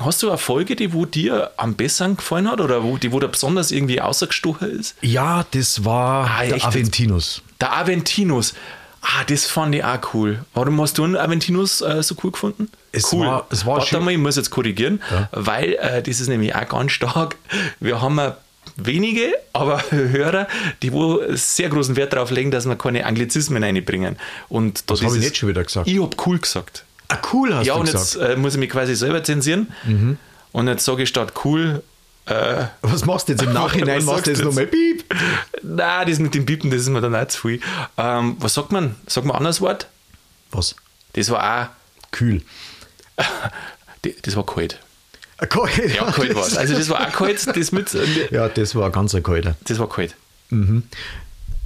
hast 0.00 0.22
du 0.22 0.28
eine 0.28 0.38
Folge, 0.38 0.76
die 0.76 0.92
wo 0.92 1.04
dir 1.04 1.50
am 1.56 1.74
besten 1.74 2.16
gefallen 2.16 2.50
hat 2.50 2.60
oder 2.60 2.82
wo, 2.82 2.96
die 2.96 3.12
wo 3.12 3.20
da 3.20 3.26
besonders 3.26 3.70
irgendwie 3.70 4.00
außergestochen 4.00 4.78
ist? 4.80 4.94
Ja, 5.02 5.44
das 5.50 5.84
war 5.84 6.28
Ah, 6.30 6.44
der 6.44 6.56
echt? 6.56 6.64
Aventinus. 6.66 7.42
Der 7.60 7.76
Aventinus. 7.76 8.54
Ah, 9.02 9.24
das 9.26 9.46
fand 9.46 9.74
ich 9.74 9.82
auch 9.84 9.98
cool. 10.14 10.44
Warum 10.54 10.80
hast 10.80 10.96
du 10.96 11.02
einen 11.04 11.16
Aventinus 11.16 11.80
äh, 11.80 12.02
so 12.04 12.14
cool 12.22 12.30
gefunden? 12.30 12.68
Es 12.92 13.12
cool. 13.12 13.26
war- 13.26 13.46
es 13.50 13.66
war 13.66 13.78
Warte 13.78 13.88
schön. 13.88 14.04
mal, 14.04 14.12
ich 14.12 14.18
muss 14.18 14.36
jetzt 14.36 14.50
korrigieren, 14.50 15.02
Ja. 15.10 15.28
weil 15.32 15.72
äh, 15.74 16.02
das 16.02 16.20
ist 16.20 16.28
nämlich 16.28 16.54
auch 16.54 16.68
ganz 16.68 16.92
stark. 16.92 17.36
Wir 17.80 18.00
haben 18.00 18.20
wenige, 18.76 19.34
aber 19.52 19.82
Hörer, 19.90 20.46
die 20.82 20.92
wo 20.92 21.20
sehr 21.30 21.68
großen 21.68 21.96
Wert 21.96 22.12
darauf 22.12 22.30
legen, 22.30 22.50
dass 22.52 22.64
wir 22.66 22.76
keine 22.76 23.04
Anglizismen 23.04 23.62
reinbringen. 23.62 24.16
Und 24.48 24.88
Das 24.88 25.02
habe 25.02 25.16
ich 25.16 25.22
nicht 25.24 25.36
schon 25.36 25.48
wieder 25.48 25.64
gesagt. 25.64 25.88
Ich 25.88 26.00
habe 26.00 26.16
cool 26.24 26.38
gesagt. 26.38 26.84
Ah, 27.14 27.18
cool 27.32 27.54
hast 27.54 27.66
ja, 27.66 27.74
du 27.74 27.80
und 27.80 27.86
gesagt. 27.86 28.14
jetzt 28.14 28.16
äh, 28.16 28.36
muss 28.36 28.54
ich 28.54 28.60
mich 28.60 28.70
quasi 28.70 28.94
selber 28.94 29.22
zensieren. 29.24 29.68
Und 30.52 30.68
jetzt 30.68 30.84
sage 30.84 31.02
ich 31.04 31.08
statt 31.08 31.32
cool, 31.44 31.82
äh, 32.26 32.64
was 32.82 33.04
machst 33.04 33.28
du 33.28 33.32
jetzt 33.32 33.42
im 33.42 33.52
Nachhinein? 33.62 34.04
Machst 34.04 34.26
du 34.26 34.30
jetzt 34.30 34.42
nochmal 34.44 34.66
Piep? 34.66 35.04
na, 35.62 36.04
das 36.04 36.18
mit 36.18 36.34
dem 36.34 36.46
Piepen, 36.46 36.70
das 36.70 36.82
ist 36.82 36.88
mir 36.88 37.00
dann 37.00 37.14
auch 37.16 37.26
zu 37.28 37.40
viel. 37.40 37.60
Ähm, 37.96 38.36
was 38.38 38.54
sagt 38.54 38.70
man? 38.72 38.94
Sagt 39.06 39.26
man 39.26 39.34
ein 39.34 39.38
anderes 39.38 39.60
Wort? 39.60 39.88
Was? 40.50 40.76
Das 41.14 41.30
war 41.30 41.74
Kühl. 42.10 42.42
auch, 43.16 43.24
die- 44.04 44.16
das 44.22 44.36
war 44.36 44.46
kalt. 44.46 44.78
Kalt. 45.48 45.94
Ja, 45.96 46.10
kalt 46.12 46.34
war 46.36 46.46
es. 46.46 46.56
Also 46.56 46.74
das 46.74 46.88
war 46.88 47.00
auch 47.08 47.12
kalt, 47.12 47.44
das 47.56 47.72
mit, 47.72 47.90
Ja, 48.30 48.48
das 48.48 48.74
war 48.76 48.90
ganz 48.90 49.16
kalter. 49.22 49.56
das 49.64 49.78
war 49.78 49.88
kalt. 49.88 50.14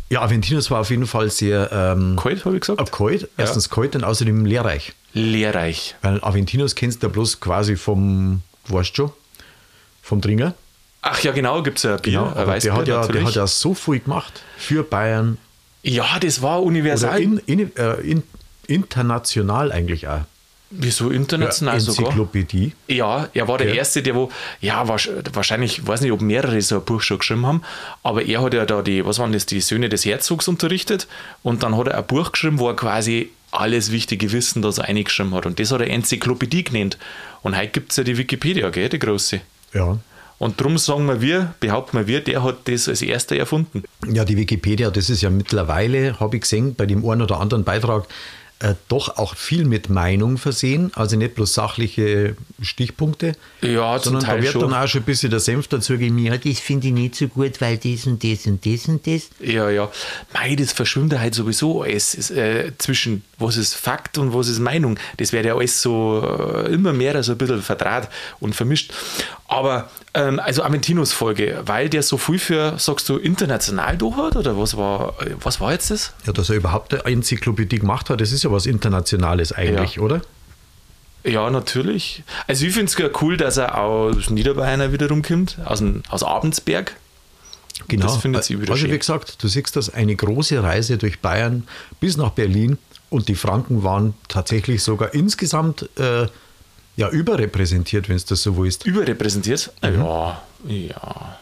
Ja, 0.09 0.23
Aventinus 0.23 0.71
war 0.71 0.81
auf 0.81 0.91
jeden 0.91 1.07
Fall 1.07 1.31
sehr 1.31 1.71
ähm, 1.73 2.17
Kalt, 2.17 2.45
habe 2.45 2.57
ich 2.57 2.61
gesagt? 2.61 2.81
äh, 2.81 2.85
kalt. 2.91 3.29
Erstens 3.37 3.69
kalt 3.71 3.97
und 3.97 4.05
außerdem 4.05 4.45
lehrreich. 4.47 4.93
Lehrreich. 5.13 5.97
Weil 6.03 6.23
Aventinus 6.23 6.75
kennst 6.75 7.03
du 7.03 7.09
ja 7.09 7.13
bloß 7.13 7.41
quasi 7.41 7.77
vom, 7.77 8.43
weißt 8.69 8.97
schon, 8.97 9.11
vom 10.03 10.23
Tringer. 10.23 10.55
Ach 11.03 11.21
ja, 11.21 11.33
genau, 11.33 11.63
gibt 11.63 11.79
es 11.79 11.85
ja 11.85 11.97
ein 11.97 12.03
Bier, 12.03 12.13
Genau, 12.13 12.33
ein 12.35 12.61
der 12.61 12.75
hat, 12.75 12.89
ja, 12.89 13.07
der 13.07 13.25
hat 13.25 13.35
ja 13.35 13.47
so 13.47 13.75
viel 13.75 14.01
gemacht 14.01 14.43
für 14.59 14.83
Bayern 14.83 15.39
ja, 15.87 16.19
das 16.19 16.43
war 16.43 16.65
universal. 16.65 17.21
in, 17.23 17.39
in, 17.47 17.77
äh, 17.77 17.95
in, 18.01 18.25
international 18.67 19.71
eigentlich 19.71 20.09
auch. 20.09 20.23
Wieso 20.71 21.11
international 21.11 21.79
sogar? 21.81 22.07
Enzyklopädie. 22.11 22.73
Ja, 22.89 23.29
er 23.33 23.47
war 23.49 23.59
der 23.59 23.69
Okay. 23.69 23.77
Erste, 23.79 24.03
der 24.03 24.15
wo, 24.17 24.31
ja, 24.61 24.83
wahrsch- 24.85 25.11
wahrscheinlich, 25.33 25.79
ich 25.79 25.87
weiß 25.87 26.01
nicht, 26.01 26.11
ob 26.13 26.21
mehrere 26.21 26.61
so 26.61 26.77
ein 26.77 26.85
Buch 26.85 27.03
schon 27.03 27.19
geschrieben 27.19 27.47
haben, 27.47 27.63
aber 28.03 28.25
er 28.25 28.43
hat 28.43 28.53
ja 28.55 28.67
da 28.67 28.83
die, 28.83 29.05
was 29.07 29.19
waren 29.21 29.33
das, 29.33 29.47
die 29.47 29.61
Söhne 29.61 29.89
des 29.89 30.05
Herzogs 30.05 30.49
unterrichtet 30.49 31.07
und 31.45 31.63
dann 31.63 31.77
hat 31.77 31.87
er 31.89 31.99
ein 31.99 32.07
Buch 32.07 32.33
geschrieben, 32.33 32.59
wo 32.59 32.69
er 32.69 32.75
quasi 32.77 33.31
alles 33.53 33.93
wichtige 33.93 34.33
Wissen 34.33 34.61
da 34.61 34.73
so 34.73 34.83
eingeschrieben 34.83 35.33
hat 35.35 35.47
und 35.47 35.61
das 35.61 35.71
hat 35.71 35.81
er 35.81 35.89
Enzyklopädie 35.89 36.65
genannt. 36.65 36.99
Und 37.43 37.57
heute 37.57 37.69
gibt 37.69 37.93
es 37.93 37.97
ja 37.99 38.03
die 38.05 38.19
Wikipedia, 38.19 38.69
gell, 38.71 38.89
die 38.89 38.99
große. 38.99 39.41
Ja. 39.73 39.99
Und 40.39 40.61
darum 40.61 40.77
sagen 40.79 41.07
wir 41.07 41.21
wir, 41.23 41.55
behaupten 41.61 42.07
wir, 42.09 42.21
der 42.21 42.43
hat 42.43 42.57
das 42.69 42.89
als 42.89 43.01
erster 43.03 43.37
erfunden. 43.37 43.85
ja, 44.13 44.25
die 44.25 44.37
Wikipedia, 44.37 44.91
das 44.91 45.09
ist 45.11 45.23
ja 45.23 45.31
mittlerweile, 45.31 46.19
habe 46.21 46.37
ich 46.37 46.43
gesehen, 46.43 46.75
bei 46.75 46.85
dem 46.87 47.09
einen 47.09 47.23
oder 47.23 47.41
anderen 47.41 47.63
Beitrag, 47.65 48.07
äh, 48.61 48.75
doch 48.89 49.19
auch 49.19 49.37
viel 49.37 49.65
mit 49.67 49.91
Meinung 49.91 50.39
versehen, 50.39 50.91
also 50.95 51.17
nicht 51.17 51.35
bloß 51.35 51.53
sachliche 51.53 52.37
Stichpunkte, 52.63 53.33
Ja, 53.61 53.99
sondern 53.99 54.25
da 54.25 54.41
wird 54.41 54.53
schon. 54.53 54.63
dann 54.63 54.73
auch 54.75 54.87
schon 54.89 55.03
ein 55.03 55.05
bisschen 55.05 55.31
der 55.31 55.41
Senf 55.41 55.69
dazugegeben, 55.69 56.19
ja, 56.19 56.39
das 56.39 56.59
finde 56.61 56.87
ich 56.87 56.93
nicht 56.95 57.15
so 57.17 57.29
gut, 57.29 57.61
weil 57.61 57.77
das 57.77 58.07
und 58.07 58.25
das 58.25 58.47
und 58.47 58.65
das 58.65 58.89
und 58.89 59.07
das. 59.07 59.29
Ja, 59.41 59.69
ja. 59.69 59.91
Mei, 60.33 60.57
das 60.57 60.73
verschwimmt 60.73 61.13
ja 61.13 61.21
halt 61.21 61.35
sowieso 61.35 61.83
alles 61.83 62.31
äh, 62.31 62.73
zwischen 62.79 63.23
was 63.39 63.57
ist 63.57 63.75
Fakt 63.75 64.19
und 64.19 64.33
was 64.35 64.49
ist 64.49 64.59
Meinung. 64.61 64.99
Das 65.19 65.33
wird 65.33 65.45
ja 65.47 65.55
alles 65.57 65.83
so 65.83 66.23
äh, 66.65 66.73
immer 66.73 66.93
mehr 66.93 67.23
so 67.23 67.33
ein 67.33 67.39
bisschen 67.39 67.63
verdraht 67.63 68.09
und 68.41 68.55
vermischt. 68.55 68.93
Aber 69.49 69.91
ähm, 70.15 70.41
also 70.41 70.63
Aventinus 70.63 71.13
Folge, 71.13 71.61
weil 71.67 71.89
der 71.89 72.03
so 72.03 72.17
viel 72.17 72.39
für, 72.39 72.79
sagst 72.79 73.09
du, 73.09 73.19
international 73.19 73.97
durch 73.99 74.17
hat 74.17 74.37
oder 74.37 74.59
was 74.59 74.77
war, 74.77 75.15
äh, 75.21 75.35
was 75.43 75.61
war 75.61 75.73
jetzt 75.73 75.91
das? 75.91 76.15
Ja, 76.27 76.33
dass 76.33 76.49
er 76.51 76.57
überhaupt 76.57 76.95
eine 76.95 77.05
Enzyklopädie 77.05 77.79
gemacht 77.81 78.09
hat, 78.11 78.21
das 78.21 78.33
ist 78.33 78.43
ja 78.45 78.51
was 78.51 78.67
Internationales 78.67 79.53
eigentlich, 79.53 79.97
Ja. 79.97 80.03
oder? 80.03 80.23
Ja, 81.25 81.51
natürlich. 81.51 82.23
Also 82.47 82.67
ich 82.67 82.73
finde 82.73 82.93
es 82.93 83.21
cool, 83.21 83.37
dass 83.37 83.57
er 83.57 83.79
aus 83.79 84.31
Niederbayern 84.31 84.93
wiederum 84.93 85.23
kommt, 85.23 85.59
aus, 85.65 85.81
dem, 85.81 86.03
aus 86.09 86.23
Abendsberg. 86.23 86.95
Genau. 87.89 88.07
Das 88.07 88.17
findet 88.19 88.45
sie 88.45 88.61
wieder 88.61 88.73
also 88.73 88.83
schön. 88.85 88.93
wie 88.93 88.99
gesagt, 88.99 89.43
du 89.43 89.49
siehst 89.49 89.75
das, 89.77 89.93
eine 89.93 90.15
große 90.15 90.63
Reise 90.63 90.97
durch 90.99 91.19
Bayern 91.21 91.67
bis 92.01 92.17
nach 92.17 92.31
Berlin 92.31 92.79
und 93.11 93.29
die 93.29 93.35
Franken 93.35 93.83
waren 93.83 94.15
tatsächlich 94.29 94.83
sogar 94.83 95.15
insgesamt 95.15 95.89
äh, 95.99 96.27
ja, 96.97 97.09
überrepräsentiert, 97.11 98.09
wenn 98.09 98.17
es 98.17 98.25
das 98.25 98.43
so 98.43 98.57
willst. 98.57 98.87
Überrepräsentiert? 98.87 99.73
Ja, 99.83 100.43
ja. 100.67 101.39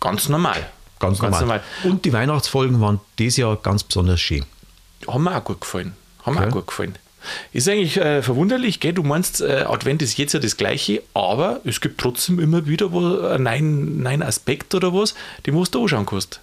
Ganz 0.00 0.28
normal. 0.28 0.66
Ganz, 0.98 1.20
normal. 1.20 1.62
Und 1.84 2.04
die 2.04 2.12
Weihnachtsfolgen 2.12 2.80
waren 2.80 3.00
dieses 3.18 3.38
Jahr 3.38 3.56
ganz 3.56 3.84
besonders 3.84 4.20
schön. 4.20 4.44
Haben 5.06 5.24
mir 5.24 5.36
auch 5.36 5.44
gut 5.44 5.60
gefallen. 5.60 5.94
Haben 6.24 6.34
mir 6.34 6.40
Okay. 6.40 6.48
auch 6.50 6.52
gut 6.54 6.66
gefallen. 6.66 6.98
Ist 7.52 7.68
eigentlich 7.68 7.98
äh, 7.98 8.22
verwunderlich, 8.22 8.80
gell? 8.80 8.94
Du 8.94 9.02
meinst, 9.02 9.40
äh, 9.42 9.64
Advent 9.66 10.00
ist 10.02 10.16
jetzt 10.18 10.32
ja 10.32 10.40
das 10.40 10.56
Gleiche, 10.56 11.02
aber 11.12 11.60
es 11.64 11.80
gibt 11.80 12.00
trotzdem 12.00 12.38
immer 12.38 12.66
wieder 12.66 12.92
wo, 12.92 13.20
einen 13.20 13.44
neuen, 13.44 14.02
neuen 14.02 14.22
Aspekt 14.22 14.74
oder 14.74 14.94
was, 14.94 15.14
den 15.46 15.54
musst 15.54 15.74
du 15.74 15.82
anschauen 15.82 16.06
kannst. 16.06 16.40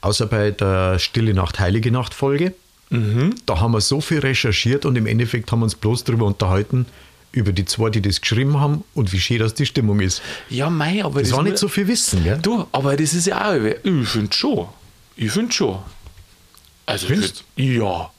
Außer 0.00 0.26
bei 0.26 0.50
der 0.50 0.98
Stille 0.98 1.34
Nacht, 1.34 1.60
Heilige 1.60 1.90
Nacht 1.92 2.14
Folge. 2.14 2.54
Mhm. 2.90 3.34
Da 3.46 3.60
haben 3.60 3.72
wir 3.72 3.80
so 3.80 4.00
viel 4.00 4.20
recherchiert 4.20 4.84
und 4.84 4.96
im 4.96 5.06
Endeffekt 5.06 5.50
haben 5.50 5.60
wir 5.60 5.64
uns 5.64 5.74
bloß 5.74 6.04
darüber 6.04 6.26
unterhalten, 6.26 6.86
über 7.32 7.52
die 7.52 7.64
zwei, 7.64 7.90
die 7.90 8.00
das 8.00 8.20
geschrieben 8.20 8.60
haben 8.60 8.84
und 8.94 9.12
wie 9.12 9.20
schön 9.20 9.38
das 9.40 9.54
die 9.54 9.66
Stimmung 9.66 10.00
ist. 10.00 10.22
Ja, 10.48 10.70
mei, 10.70 11.04
aber 11.04 11.20
Das 11.20 11.32
war 11.32 11.38
mu- 11.42 11.48
nicht 11.48 11.58
so 11.58 11.68
viel 11.68 11.88
Wissen, 11.88 12.22
gell? 12.24 12.38
Du, 12.40 12.66
aber 12.72 12.96
das 12.96 13.12
ist 13.12 13.26
ja 13.26 13.50
auch, 13.50 13.54
ich 13.54 14.08
finde 14.08 14.32
schon. 14.34 14.68
Ich 15.16 15.30
finde 15.32 15.52
schon. 15.52 15.78
Also, 16.86 17.08
Findest? 17.08 17.44
ja. 17.56 18.10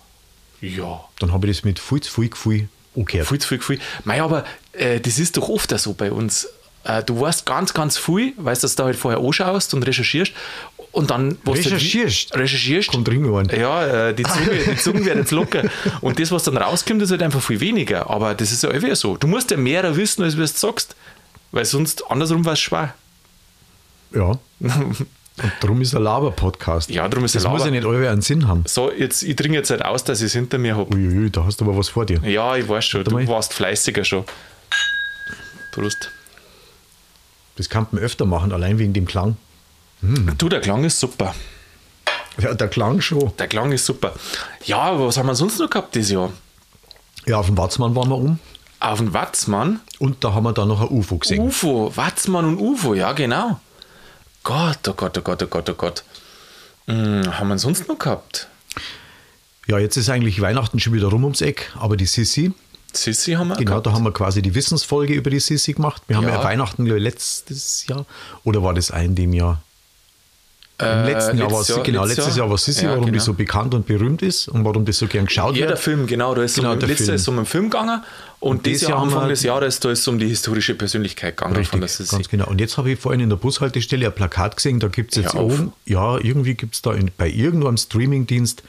Ja. 0.60 1.02
Dann 1.20 1.32
habe 1.32 1.48
ich 1.48 1.58
das 1.58 1.64
mit 1.64 1.80
viel 1.80 2.02
zu 2.02 2.12
viel 2.12 2.30
Gefühl 2.30 2.68
angehört. 2.96 3.28
Viel 3.28 3.40
zu 3.40 3.48
viel 3.48 3.58
Gefühl. 3.60 3.80
Mei, 4.04 4.22
aber 4.22 4.44
äh, 4.74 5.00
das 5.00 5.20
ist 5.20 5.38
doch 5.38 5.50
oft 5.50 5.70
so 5.80 5.94
bei 5.94 6.12
uns. 6.12 6.48
Äh, 6.88 7.04
du 7.04 7.20
weißt 7.20 7.46
ganz, 7.46 7.74
ganz 7.74 7.98
viel, 7.98 8.34
weißt, 8.38 8.64
dass 8.64 8.76
du 8.76 8.82
da 8.84 8.86
halt 8.88 8.96
vorher 8.96 9.20
anschaust 9.20 9.74
und 9.74 9.84
recherchierst 9.84 10.32
und 10.92 11.12
dann 11.12 11.38
was 11.44 11.62
du 11.62 11.70
Recherchierst? 11.70 12.32
halt, 12.32 12.42
recherchierst. 12.44 12.90
Kommt 12.90 13.08
Ringohren. 13.10 13.50
Ja, 13.50 14.08
äh, 14.10 14.14
die 14.16 14.24
Zunge, 14.24 14.58
die 14.72 14.76
Zunge 14.82 15.06
wird 15.06 15.18
jetzt 15.18 15.32
locker. 15.32 15.64
Und 16.02 16.20
das, 16.20 16.32
was 16.32 16.44
dann 16.44 16.58
rauskommt, 16.58 17.02
ist 17.02 17.12
halt 17.12 17.22
einfach 17.22 17.42
viel 17.42 17.60
weniger. 17.60 18.10
Aber 18.10 18.34
das 18.34 18.52
ist 18.52 18.64
ja 18.64 18.72
irgendwie 18.72 18.96
so. 18.96 19.18
Du 19.18 19.28
musst 19.28 19.52
ja 19.52 19.58
mehr 19.58 19.96
wissen, 19.96 20.24
als 20.24 20.36
du 20.36 20.42
es 20.42 20.60
sagst. 20.60 20.96
Weil 21.52 21.66
sonst 21.66 22.04
andersrum 22.10 22.44
war 22.46 22.54
es 22.54 22.60
schwer. 22.60 22.94
Ja. 24.14 24.38
Und 25.40 25.54
darum 25.62 25.82
ist 25.82 25.94
ein 25.96 26.02
Laber-Podcast. 26.02 26.90
Ja, 26.90 27.08
darum 27.08 27.24
ist 27.26 27.36
das 27.36 27.46
ein 27.46 27.52
muss 27.52 27.60
Laber- 27.62 27.72
ja 27.76 27.80
nicht 27.80 27.88
alle 27.88 28.10
einen 28.10 28.22
Sinn 28.24 28.48
haben. 28.48 28.64
So, 28.66 28.92
jetzt, 28.92 29.22
ich 29.22 29.36
dringe 29.36 29.56
jetzt 29.56 29.70
halt 29.70 29.86
aus, 29.86 30.04
dass 30.04 30.20
ich 30.22 30.26
es 30.28 30.34
hinter 30.34 30.58
mir 30.58 30.76
habe. 30.76 30.92
Uiuiui, 30.96 31.30
da 31.30 31.46
hast 31.46 31.62
du 31.62 31.66
aber 31.66 31.78
was 31.78 31.90
vor 31.90 32.06
dir. 32.08 32.20
Ja, 32.24 32.56
ich 32.56 32.68
weiß 32.68 32.84
schon, 32.86 33.04
du 33.04 33.12
mal. 33.12 33.28
warst 33.28 33.54
fleißiger 33.54 34.04
schon. 34.04 34.24
Prost. 35.72 36.10
Das 37.58 37.70
kann 37.70 37.88
man 37.92 38.02
öfter 38.02 38.26
machen, 38.26 38.52
allein 38.52 38.80
wegen 38.80 38.94
dem 38.94 39.06
Klang. 39.06 39.36
Du, 40.02 40.48
der 40.48 40.62
Klang 40.62 40.84
ist 40.84 41.00
super. 41.00 41.34
Ja, 42.40 42.54
der 42.54 42.68
Klang 42.68 43.02
schon. 43.02 43.32
Der 43.38 43.48
Klang 43.48 43.72
ist 43.72 43.86
super. 43.86 44.14
Ja, 44.64 44.78
aber 44.78 45.08
was 45.08 45.18
haben 45.18 45.26
wir 45.26 45.36
sonst 45.36 45.60
noch 45.60 45.70
gehabt 45.70 45.96
dieses 45.96 46.12
Jahr? 46.12 46.32
Ja, 47.26 47.40
auf 47.40 47.48
dem 47.48 47.58
Watzmann 47.58 47.96
waren 47.96 48.10
wir 48.10 48.16
um. 48.16 48.40
Auf 48.80 49.00
den 49.00 49.12
Watzmann, 49.14 49.80
Und 49.98 50.24
da 50.24 50.34
haben 50.34 50.44
wir 50.44 50.54
dann 50.54 50.68
noch 50.68 50.82
ein 50.82 50.90
UFO 50.90 51.18
gesehen. 51.18 51.42
UFO, 51.48 51.92
Watzmann 51.96 52.46
und 52.46 52.60
UFO, 52.60 52.94
ja 52.94 53.12
genau. 53.14 53.60
Gott, 54.44 54.88
oh 54.88 54.94
Gott, 54.94 55.18
oh 55.18 55.22
Gott, 55.22 55.42
oh 55.42 55.48
Gott, 55.48 55.70
oh 55.70 55.74
Gott. 55.74 56.04
Hm, 56.86 57.38
haben 57.38 57.48
wir 57.48 57.58
sonst 57.58 57.88
noch 57.88 57.98
gehabt? 57.98 58.48
Ja, 59.66 59.80
jetzt 59.80 59.98
ist 59.98 60.10
eigentlich 60.10 60.40
Weihnachten 60.40 60.80
schon 60.80 60.94
wieder 60.94 61.08
rum 61.08 61.24
ums 61.24 61.42
Eck, 61.42 61.74
aber 61.78 61.98
die 61.98 62.06
Sissi, 62.06 62.54
Sissi 63.02 63.34
haben 63.34 63.48
wir 63.50 63.56
genau, 63.58 63.72
gehabt. 63.72 63.88
da 63.88 63.92
haben 63.94 64.04
wir 64.04 64.12
quasi 64.12 64.42
die 64.42 64.54
Wissensfolge 64.56 65.14
über 65.14 65.30
die 65.30 65.40
Sissi 65.40 65.74
gemacht. 65.74 66.02
Wir 66.08 66.18
haben 66.18 66.24
Ja. 66.28 66.36
ja 66.36 66.44
Weihnachten 66.44 66.86
letztes 66.86 67.86
Jahr, 67.88 68.06
oder 68.44 68.64
war 68.64 68.74
das 68.74 68.92
ein 68.92 69.16
dem 69.16 69.34
Jahr? 69.34 69.62
Im 70.80 70.86
Äh, 70.86 71.12
letzten 71.12 71.38
Jahr 71.40 71.50
war 71.52 71.58
letztes 71.60 71.78
es, 71.78 71.84
genau, 71.84 72.06
letztes 72.06 72.36
Jahr 72.36 72.50
war 72.52 72.58
Sissi, 72.60 72.84
Ja, 72.86 72.92
warum 72.92 73.06
die 73.06 73.12
genau. 73.14 73.24
so 73.24 73.34
bekannt 73.34 73.74
und 73.74 73.88
berühmt 73.88 74.22
ist 74.22 74.48
und 74.48 74.64
warum 74.64 74.86
das 74.86 75.00
so 75.00 75.08
gern 75.08 75.26
geschaut 75.26 75.56
Ja, 75.56 75.62
der 75.62 75.70
wird. 75.70 75.80
Film, 75.80 76.06
genau. 76.06 76.36
Da 76.36 76.44
ist 76.44 76.54
Genau, 76.56 76.74
um, 76.74 76.80
der 76.80 76.88
letztes 76.88 77.08
Jahr 77.08 77.16
ist 77.16 77.28
um 77.28 77.38
einen 77.38 77.48
Film 77.48 77.72
gegangen 77.72 78.04
und, 78.40 78.58
Und 78.58 78.66
dieses 78.68 78.84
Jahr 78.84 78.92
Jahr 78.92 79.02
Anfang 79.02 79.28
des 79.28 79.42
Jahres, 79.42 79.80
da 79.80 79.90
ist 79.90 80.02
es 80.02 80.08
um 80.08 80.20
die 80.20 80.28
historische 80.28 80.76
Persönlichkeit 80.76 81.36
gegangen 81.36 81.54
von 81.56 81.62
Richtig, 81.62 81.80
der 81.80 81.88
Sissi. 81.90 82.16
ganz 82.16 82.30
genau. 82.30 82.46
Und 82.48 82.62
jetzt 82.62 82.78
habe 82.78 82.92
ich 82.92 83.00
vorhin 83.00 83.22
in 83.22 83.30
der 83.30 83.38
Bushaltestelle 83.38 84.06
ein 84.06 84.14
Plakat 84.14 84.56
gesehen, 84.58 84.80
da 84.80 84.88
gibt 84.88 85.18
es 85.18 85.24
jetzt 85.24 85.34
auf. 85.36 85.52
oben, 85.52 85.74
ja, 85.86 86.20
irgendwie 86.20 86.54
gibt 86.54 86.76
es 86.76 86.84
da 86.84 86.94
in, 86.94 87.10
bei 87.18 87.28
irgendeinem 87.28 87.78
Streamingdienst, 87.78 88.62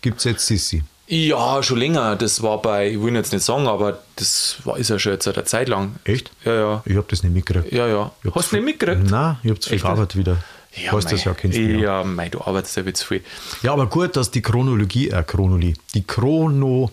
gibt 0.00 0.18
es 0.18 0.24
jetzt 0.24 0.44
Sissi. 0.48 0.82
Ja, 1.14 1.62
schon 1.62 1.76
länger. 1.76 2.16
Das 2.16 2.42
war 2.42 2.62
bei, 2.62 2.88
ich 2.88 3.02
will 3.02 3.14
jetzt 3.14 3.34
nicht 3.34 3.44
sagen, 3.44 3.66
aber 3.66 3.98
das 4.16 4.56
war, 4.64 4.78
ist 4.78 4.88
ja 4.88 4.98
schon 4.98 5.12
jetzt 5.12 5.28
eine 5.28 5.44
Zeit 5.44 5.68
lang. 5.68 5.96
Echt? 6.04 6.30
Ja, 6.42 6.54
ja. 6.54 6.82
Ich 6.86 6.96
habe 6.96 7.04
das 7.06 7.22
nicht 7.22 7.34
mitgekriegt. 7.34 7.70
Ja, 7.70 7.86
ja. 7.86 8.12
Hast 8.34 8.50
du 8.50 8.56
nicht 8.56 8.64
mitgekriegt? 8.64 9.10
Nein, 9.10 9.36
ich 9.42 9.50
habe 9.50 9.60
es 9.60 9.70
Echt? 9.70 9.82
verarbeitet 9.82 10.16
wieder. 10.16 10.38
Ja, 10.74 10.90
du 10.90 10.96
weißt 10.96 11.12
das 11.12 11.26
mei. 11.26 11.30
ja, 11.30 11.34
kennst 11.34 11.58
du 11.58 11.60
ja. 11.60 11.78
Ja, 11.80 12.04
mei, 12.04 12.30
du 12.30 12.40
arbeitest 12.40 12.78
ja 12.78 12.82
jetzt 12.84 13.02
viel. 13.02 13.22
Ja, 13.62 13.74
aber 13.74 13.88
gut, 13.88 14.16
dass 14.16 14.30
die 14.30 14.40
Chronologie, 14.40 15.10
äh, 15.10 15.22
Chronologie, 15.22 15.74
die 15.92 16.02
Chrono, 16.02 16.90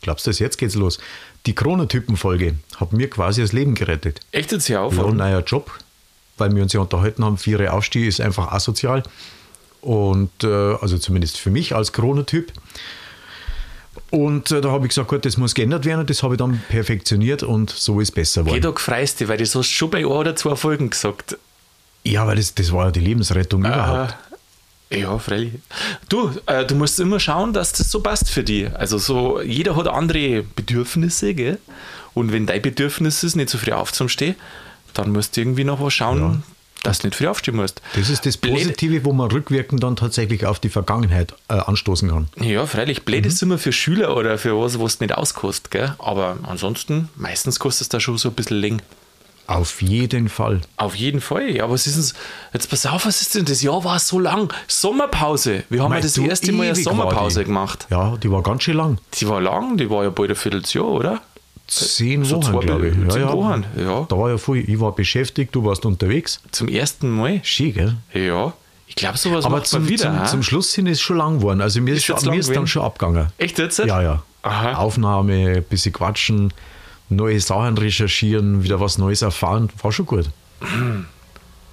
glaubst 0.00 0.26
du 0.26 0.30
das, 0.30 0.38
jetzt 0.38 0.56
geht's 0.56 0.74
los. 0.74 0.98
Die 1.44 1.54
Chronotypenfolge 1.54 2.54
hat 2.76 2.94
mir 2.94 3.10
quasi 3.10 3.42
das 3.42 3.52
Leben 3.52 3.74
gerettet. 3.74 4.20
Echt 4.32 4.50
jetzt 4.50 4.66
hier 4.66 4.80
auf? 4.80 4.96
Ja, 4.96 5.10
neuer 5.10 5.42
Job, 5.42 5.70
weil 6.38 6.54
wir 6.56 6.62
uns 6.62 6.72
ja 6.72 6.80
unterhalten 6.80 7.22
haben, 7.22 7.36
vier 7.36 7.74
Aufstieg 7.74 8.08
ist 8.08 8.22
einfach 8.22 8.50
asozial. 8.50 9.02
Und 9.82 10.42
äh, 10.42 10.46
also 10.46 10.96
zumindest 10.96 11.36
für 11.36 11.50
mich 11.50 11.74
als 11.74 11.92
Chronotyp. 11.92 12.50
Und 14.10 14.50
äh, 14.50 14.60
da 14.60 14.70
habe 14.70 14.86
ich 14.86 14.90
gesagt, 14.90 15.08
gut, 15.08 15.24
das 15.24 15.36
muss 15.36 15.54
geändert 15.54 15.84
werden. 15.84 16.06
Das 16.06 16.22
habe 16.22 16.34
ich 16.34 16.38
dann 16.38 16.62
perfektioniert 16.68 17.42
und 17.42 17.70
so 17.70 18.00
ist 18.00 18.12
besser 18.12 18.42
Geh 18.42 18.50
geworden. 18.50 18.62
doch 18.62 18.78
freust 18.80 19.20
dich, 19.20 19.28
weil 19.28 19.36
das 19.36 19.54
hast 19.54 19.68
du 19.68 19.74
schon 19.74 19.90
bei 19.90 19.98
ein 19.98 20.04
oder 20.06 20.34
zwei 20.34 20.56
Folgen 20.56 20.90
gesagt. 20.90 21.36
Ja, 22.04 22.26
weil 22.26 22.36
das, 22.36 22.54
das 22.54 22.72
war 22.72 22.86
ja 22.86 22.90
die 22.90 23.00
Lebensrettung 23.00 23.64
überhaupt. 23.64 24.16
Äh, 24.90 25.00
ja, 25.00 25.18
freilich. 25.18 25.52
Du, 26.08 26.30
äh, 26.46 26.64
du 26.64 26.74
musst 26.74 26.98
immer 26.98 27.20
schauen, 27.20 27.52
dass 27.52 27.72
das 27.72 27.90
so 27.90 28.00
passt 28.00 28.30
für 28.30 28.42
dich. 28.42 28.74
Also 28.74 28.96
so, 28.96 29.42
jeder 29.42 29.76
hat 29.76 29.86
andere 29.88 30.42
Bedürfnisse, 30.42 31.34
gell? 31.34 31.58
Und 32.14 32.32
wenn 32.32 32.46
dein 32.46 32.62
Bedürfnis 32.62 33.22
ist, 33.22 33.36
nicht 33.36 33.50
so 33.50 33.58
früh 33.58 33.72
aufzustehen, 33.72 34.36
dann 34.94 35.12
musst 35.12 35.36
du 35.36 35.42
irgendwie 35.42 35.64
noch 35.64 35.80
was 35.82 35.92
schauen, 35.92 36.42
dass 36.82 36.98
du 37.00 37.06
nicht 37.08 37.16
früh 37.16 37.26
aufstehen 37.26 37.56
musst. 37.56 37.82
Das 37.94 38.08
ist 38.08 38.24
das 38.26 38.36
Blöd- 38.36 38.54
Positive, 38.54 39.04
wo 39.04 39.12
man 39.12 39.30
rückwirkend 39.30 39.82
dann 39.82 39.96
tatsächlich 39.96 40.46
auf 40.46 40.60
die 40.60 40.68
Vergangenheit 40.68 41.34
äh, 41.48 41.54
anstoßen 41.54 42.08
kann. 42.10 42.28
Ja, 42.40 42.66
freilich. 42.66 43.04
Blöd 43.04 43.26
ist 43.26 43.42
immer 43.42 43.58
für 43.58 43.72
Schüler 43.72 44.16
oder 44.16 44.38
für 44.38 44.58
was, 44.60 44.78
was 44.80 44.98
du 44.98 45.04
nicht 45.04 45.14
auskostet, 45.16 45.70
gell? 45.70 45.94
Aber 45.98 46.38
ansonsten, 46.44 47.08
meistens 47.16 47.58
kostet 47.58 47.82
es 47.82 47.88
da 47.88 48.00
schon 48.00 48.16
so 48.18 48.28
ein 48.28 48.34
bisschen 48.34 48.58
länger. 48.60 48.78
Auf 49.46 49.80
jeden 49.80 50.28
Fall. 50.28 50.60
Auf 50.76 50.94
jeden 50.94 51.22
Fall. 51.22 51.48
Ja, 51.50 51.70
was 51.70 51.86
ist 51.86 51.96
denn, 51.96 52.18
jetzt 52.52 52.68
pass 52.68 52.84
auf, 52.84 53.06
was 53.06 53.22
ist 53.22 53.34
denn, 53.34 53.46
das 53.46 53.62
Jahr 53.62 53.82
war 53.82 53.98
so 53.98 54.18
lang. 54.18 54.52
Sommerpause. 54.66 55.64
Wir 55.70 55.82
haben 55.82 55.94
ja 55.94 56.00
das 56.00 56.18
erste 56.18 56.52
Mal 56.52 56.64
eine 56.66 56.74
Sommerpause 56.74 57.44
gemacht. 57.44 57.86
Ja, 57.90 58.16
die 58.18 58.30
war 58.30 58.42
ganz 58.42 58.64
schön 58.64 58.76
lang. 58.76 58.98
Die 59.14 59.26
war 59.26 59.40
lang, 59.40 59.78
die 59.78 59.88
war 59.88 60.04
ja 60.04 60.10
bald 60.10 60.30
ein 60.30 60.36
Vierteljahr, 60.36 60.86
oder? 60.86 61.22
Zehn 61.68 62.24
So 62.24 62.42
Wochen, 62.42 62.60
glaube 62.60 62.88
ich. 62.88 62.96
Ja, 62.96 63.08
zehn 63.10 63.22
ja. 63.22 63.32
Wochen, 63.32 63.64
ja. 63.76 64.06
Da 64.08 64.18
war 64.18 64.30
ja 64.30 64.38
viel. 64.38 64.68
Ich 64.68 64.80
war 64.80 64.92
beschäftigt, 64.94 65.54
du 65.54 65.64
warst 65.64 65.84
unterwegs. 65.84 66.40
Zum 66.50 66.66
ersten 66.68 67.10
Mal. 67.10 67.40
Schön, 67.44 67.74
gell? 67.74 67.96
Ja. 68.14 68.54
Ich 68.86 68.94
glaube, 68.96 69.18
sowas 69.18 69.44
Aber 69.44 69.58
macht 69.58 69.66
zum, 69.66 69.82
man 69.82 69.90
wieder. 69.90 70.16
zum, 70.24 70.26
zum 70.26 70.42
Schluss 70.42 70.74
hin 70.74 70.86
ist 70.86 70.98
es 70.98 71.02
schon 71.02 71.18
lang 71.18 71.38
geworden. 71.38 71.60
Also 71.60 71.80
mir 71.82 71.92
ist, 71.92 72.08
Ist 72.08 72.20
schon, 72.20 72.30
mir 72.30 72.40
ist 72.40 72.54
dann 72.56 72.66
schon 72.66 72.82
abgegangen. 72.82 73.28
Echt 73.36 73.58
jetzt? 73.58 73.78
Ja, 73.78 74.00
ja. 74.00 74.22
Aha. 74.42 74.74
Aufnahme, 74.74 75.56
ein 75.56 75.62
bisschen 75.62 75.92
quatschen, 75.92 76.54
neue 77.10 77.38
Sachen 77.38 77.76
recherchieren, 77.76 78.62
wieder 78.62 78.80
was 78.80 78.96
Neues 78.96 79.20
erfahren. 79.20 79.68
War 79.82 79.92
schon 79.92 80.06
gut. 80.06 80.30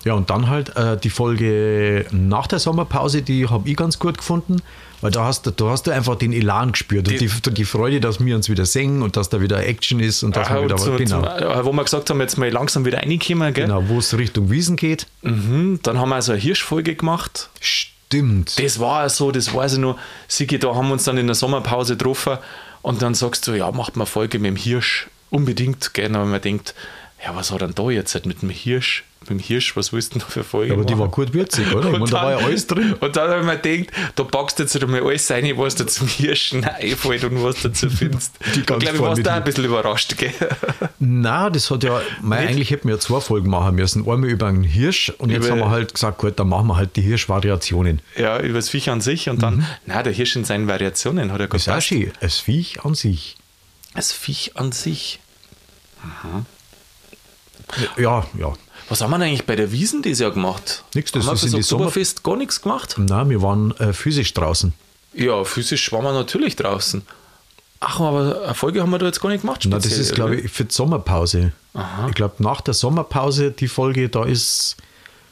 Ja, 0.05 0.13
und 0.13 0.29
dann 0.29 0.47
halt 0.49 0.75
äh, 0.77 0.97
die 0.97 1.09
Folge 1.09 2.05
nach 2.11 2.47
der 2.47 2.59
Sommerpause, 2.59 3.21
die 3.23 3.47
habe 3.49 3.67
ich 3.67 3.75
ganz 3.75 3.97
gut 3.99 4.19
gefunden, 4.19 4.61
weil 5.01 5.09
da 5.11 5.25
hast 5.25 5.45
du, 5.47 5.51
da 5.51 5.65
hast 5.65 5.87
du 5.87 5.91
einfach 5.91 6.15
den 6.15 6.31
Elan 6.31 6.71
gespürt 6.73 7.07
und 7.07 7.19
Die- 7.19 7.27
die, 7.27 7.51
die 7.53 7.65
Freude, 7.65 7.99
dass 7.99 8.23
wir 8.23 8.35
uns 8.35 8.47
wieder 8.47 8.65
singen 8.65 9.01
und 9.01 9.17
dass 9.17 9.29
da 9.29 9.41
wieder 9.41 9.65
Action 9.65 9.99
ist 9.99 10.21
und 10.23 10.35
dass 10.35 10.47
Aha, 10.47 10.55
wir 10.57 10.63
wieder 10.65 10.75
und 10.75 10.79
was, 10.81 10.85
so, 10.85 10.95
genau, 10.95 11.21
zum, 11.21 11.47
äh, 11.49 11.65
wo 11.65 11.73
wir 11.73 11.83
gesagt 11.83 12.09
haben, 12.09 12.21
jetzt 12.21 12.37
mal 12.37 12.49
langsam 12.49 12.85
wieder 12.85 12.99
reinkommen, 12.99 13.53
gell? 13.53 13.65
genau, 13.65 13.83
wo 13.89 13.97
es 13.97 14.15
Richtung 14.17 14.51
Wiesen 14.51 14.75
geht. 14.75 15.07
Mhm. 15.23 15.79
Dann 15.83 15.97
haben 15.99 16.09
wir 16.09 16.21
so 16.21 16.31
eine 16.33 16.39
Hirschfolge 16.41 16.95
gemacht. 16.95 17.49
Stimmt. 17.59 18.59
Das 18.63 18.79
war 18.79 19.09
so, 19.09 19.31
das 19.31 19.53
weiß 19.53 19.73
ich 19.73 19.79
noch. 19.79 19.97
Sigi, 20.27 20.59
da 20.59 20.75
haben 20.75 20.87
wir 20.87 20.93
uns 20.93 21.03
dann 21.05 21.17
in 21.17 21.25
der 21.25 21.35
Sommerpause 21.35 21.97
getroffen 21.97 22.37
und 22.83 23.01
dann 23.01 23.15
sagst 23.15 23.47
du, 23.47 23.53
ja, 23.53 23.71
macht 23.71 23.95
mal 23.95 24.03
eine 24.03 24.05
Folge 24.11 24.37
mit 24.37 24.49
dem 24.51 24.55
Hirsch. 24.55 25.07
Unbedingt, 25.31 25.93
gell? 25.95 26.15
Aber 26.15 26.25
man 26.25 26.39
denkt, 26.41 26.75
ja, 27.25 27.35
was 27.35 27.51
hat 27.51 27.61
denn 27.61 27.73
da 27.73 27.89
jetzt 27.89 28.23
mit 28.27 28.43
dem 28.43 28.49
Hirsch? 28.51 29.03
Mit 29.27 29.39
dem 29.39 29.39
Hirsch, 29.39 29.75
was 29.75 29.91
willst 29.91 30.13
du 30.13 30.19
denn 30.19 30.25
noch 30.27 30.31
für 30.31 30.43
Folge 30.43 30.73
aber 30.73 30.85
die 30.85 30.93
machen? 30.93 31.01
war 31.01 31.09
gut 31.09 31.33
würzig, 31.33 31.73
oder? 31.73 31.89
Meine, 31.89 32.03
Und 32.03 32.13
da 32.13 32.17
war 32.23 32.31
ja 32.31 32.38
dann- 32.38 32.45
alles 32.45 32.67
drin. 32.67 32.93
Und 32.99 33.15
dann 33.15 33.29
habe 33.31 33.39
ich 33.39 33.45
mir 33.45 33.57
gedacht, 33.57 33.95
da 34.15 34.23
packst 34.23 34.59
du 34.59 34.63
jetzt 34.63 34.81
einmal 34.83 35.01
alles 35.03 35.31
rein, 35.31 35.51
was 35.57 35.75
du 35.75 35.85
zum 35.88 36.07
Hirschen 36.07 36.63
einfällt 36.63 37.23
und 37.23 37.43
was 37.43 37.61
du 37.61 37.69
dazu 37.69 37.89
findest. 37.89 38.33
Die 38.55 38.59
ich 38.59 38.65
ganz 38.65 38.83
glaube, 38.83 38.97
ich 38.97 39.01
warst 39.01 39.19
da 39.25 39.31
die- 39.31 39.38
ein 39.38 39.43
bisschen 39.43 39.65
überrascht, 39.65 40.15
gell? 40.17 40.31
Na, 40.99 41.49
das 41.49 41.71
hat 41.71 41.83
ja, 41.83 42.01
mei, 42.21 42.41
Nicht? 42.41 42.49
eigentlich 42.51 42.69
hätten 42.71 42.88
wir 42.88 42.95
ja 42.95 42.99
zwei 43.01 43.19
Folgen 43.19 43.49
machen 43.49 43.75
müssen. 43.75 44.01
Einmal 44.09 44.29
über 44.29 44.47
einen 44.47 44.63
Hirsch 44.63 45.09
und 45.17 45.29
jetzt 45.31 45.45
Über- 45.45 45.51
haben 45.53 45.59
wir 45.59 45.69
halt 45.69 45.93
gesagt, 45.93 46.19
gut, 46.19 46.39
dann 46.39 46.49
machen 46.49 46.67
wir 46.67 46.75
halt 46.75 46.95
die 46.95 47.01
Hirschvariationen. 47.01 48.01
Ja, 48.17 48.39
über 48.39 48.59
das 48.59 48.69
Viech 48.69 48.89
an 48.89 49.01
sich 49.01 49.29
und 49.29 49.41
dann, 49.41 49.65
na, 49.85 50.03
der 50.03 50.13
Hirsch 50.13 50.35
in 50.35 50.45
seinen 50.45 50.67
Variationen 50.67 51.31
hat 51.31 51.39
er 51.41 51.47
Das 51.47 51.61
ist 51.63 51.69
auch 51.69 51.81
schön. 51.81 52.11
Das 52.19 52.38
Viech 52.39 52.83
an 52.85 52.93
sich. 52.95 53.38
Das 53.95 54.11
Viech 54.11 54.51
an 54.55 54.71
sich. 54.71 55.19
Ja, 57.97 58.25
ja. 58.38 58.53
Was 58.89 59.01
haben 59.01 59.09
wir 59.11 59.17
denn 59.17 59.27
eigentlich 59.29 59.45
bei 59.45 59.55
der 59.55 59.71
Wiesen 59.71 60.01
dieses 60.01 60.19
Jahr 60.19 60.31
gemacht? 60.31 60.83
Nix, 60.93 61.11
das 61.11 61.23
haben 61.25 61.29
wir 61.31 61.33
ist 61.33 61.39
fürs 61.41 61.53
in 61.53 61.57
die 61.57 61.63
Sommer- 61.63 61.85
Oktoberfest 61.85 62.23
gar 62.23 62.35
nichts 62.37 62.61
gemacht? 62.61 62.95
Na, 62.97 63.27
wir 63.29 63.41
waren 63.41 63.71
äh, 63.77 63.93
physisch 63.93 64.33
draußen. 64.33 64.73
Ja, 65.13 65.43
physisch 65.43 65.91
waren 65.91 66.03
wir 66.03 66.13
natürlich 66.13 66.55
draußen. 66.55 67.01
Ach, 67.79 67.99
aber 67.99 68.43
eine 68.45 68.53
Folge 68.55 68.81
haben 68.81 68.91
wir 68.91 68.97
da 68.99 69.05
jetzt 69.07 69.21
gar 69.21 69.29
nicht 69.29 69.41
gemacht. 69.41 69.61
Na, 69.65 69.77
das 69.77 69.85
speziell, 69.85 70.01
ist, 70.01 70.13
glaube 70.15 70.35
ich, 70.35 70.51
für 70.51 70.65
die 70.65 70.73
Sommerpause. 70.73 71.51
Aha. 71.73 72.07
Ich 72.09 72.15
glaube, 72.15 72.35
nach 72.39 72.61
der 72.61 72.73
Sommerpause, 72.73 73.51
die 73.51 73.67
Folge, 73.67 74.07
da 74.09 74.23
ist, 74.23 74.77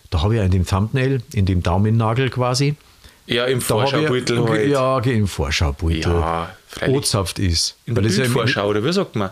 da 0.09 0.21
habe 0.21 0.35
ich 0.35 0.41
in 0.41 0.51
dem 0.51 0.65
Thumbnail, 0.65 1.21
in 1.33 1.45
dem 1.45 1.61
Daumennagel 1.63 2.29
quasi, 2.29 2.75
Ja, 3.27 3.45
im 3.45 3.61
Vorschaubeutel 3.61 4.43
halt. 4.49 4.69
ja, 4.69 4.99
im 4.99 5.27
Vorschaubeutel, 5.27 6.01
Ja. 6.11 6.49
Ozapft 6.87 7.39
ist. 7.39 7.75
In 7.85 7.95
der 7.95 8.03
das 8.03 8.17
ja 8.17 8.25
im- 8.25 8.33
Bildvorschau, 8.33 8.67
oder 8.67 8.83
wie 8.83 8.91
sagt 8.93 9.15
man? 9.15 9.29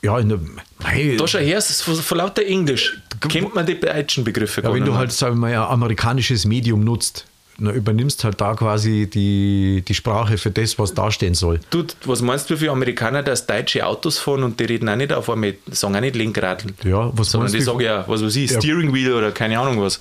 Ja, 0.00 0.18
in 0.18 0.28
der, 0.28 0.38
mei, 0.82 1.16
Da 1.18 1.26
schau 1.26 1.38
her, 1.38 1.58
es 1.58 1.70
ist 1.70 1.82
von, 1.82 2.18
lauter 2.18 2.44
Englisch. 2.44 2.98
Kennt 3.28 3.54
man 3.54 3.66
die 3.66 3.80
deutschen 3.80 4.22
Begriffe 4.22 4.62
Ja, 4.62 4.72
wenn 4.72 4.84
du 4.84 4.94
halt, 4.94 5.12
sagen 5.12 5.36
wir 5.36 5.40
mal, 5.40 5.52
ein 5.52 5.72
amerikanisches 5.72 6.44
Medium 6.44 6.84
nutzt, 6.84 7.24
dann 7.58 7.74
übernimmst 7.74 8.22
halt 8.22 8.40
da 8.40 8.54
quasi 8.54 9.10
die, 9.12 9.82
die 9.86 9.94
Sprache 9.94 10.38
für 10.38 10.52
das, 10.52 10.78
was 10.78 10.94
da 10.94 11.10
stehen 11.10 11.34
soll. 11.34 11.58
Du, 11.70 11.84
was 12.04 12.22
meinst 12.22 12.48
du, 12.48 12.54
wie 12.54 12.58
viele 12.58 12.70
Amerikaner, 12.70 13.24
dass 13.24 13.46
deutsche 13.46 13.84
Autos 13.84 14.18
fahren 14.18 14.44
und 14.44 14.60
die 14.60 14.64
reden 14.64 14.88
auch 14.88 14.94
nicht 14.94 15.12
auf 15.12 15.28
einmal, 15.28 15.54
sagen 15.72 15.96
auch 15.96 16.00
nicht 16.00 16.14
Lenkradeln. 16.14 16.74
Ja, 16.84 17.10
was 17.14 17.32
Sondern 17.32 17.50
die 17.50 17.60
sagen 17.60 17.80
ja, 17.80 18.06
was 18.06 18.22
weiß 18.22 18.36
ich, 18.36 18.52
Ja. 18.52 18.60
Steering 18.60 18.94
Wheel 18.94 19.12
oder 19.12 19.32
keine 19.32 19.58
Ahnung 19.58 19.82
was. 19.82 20.00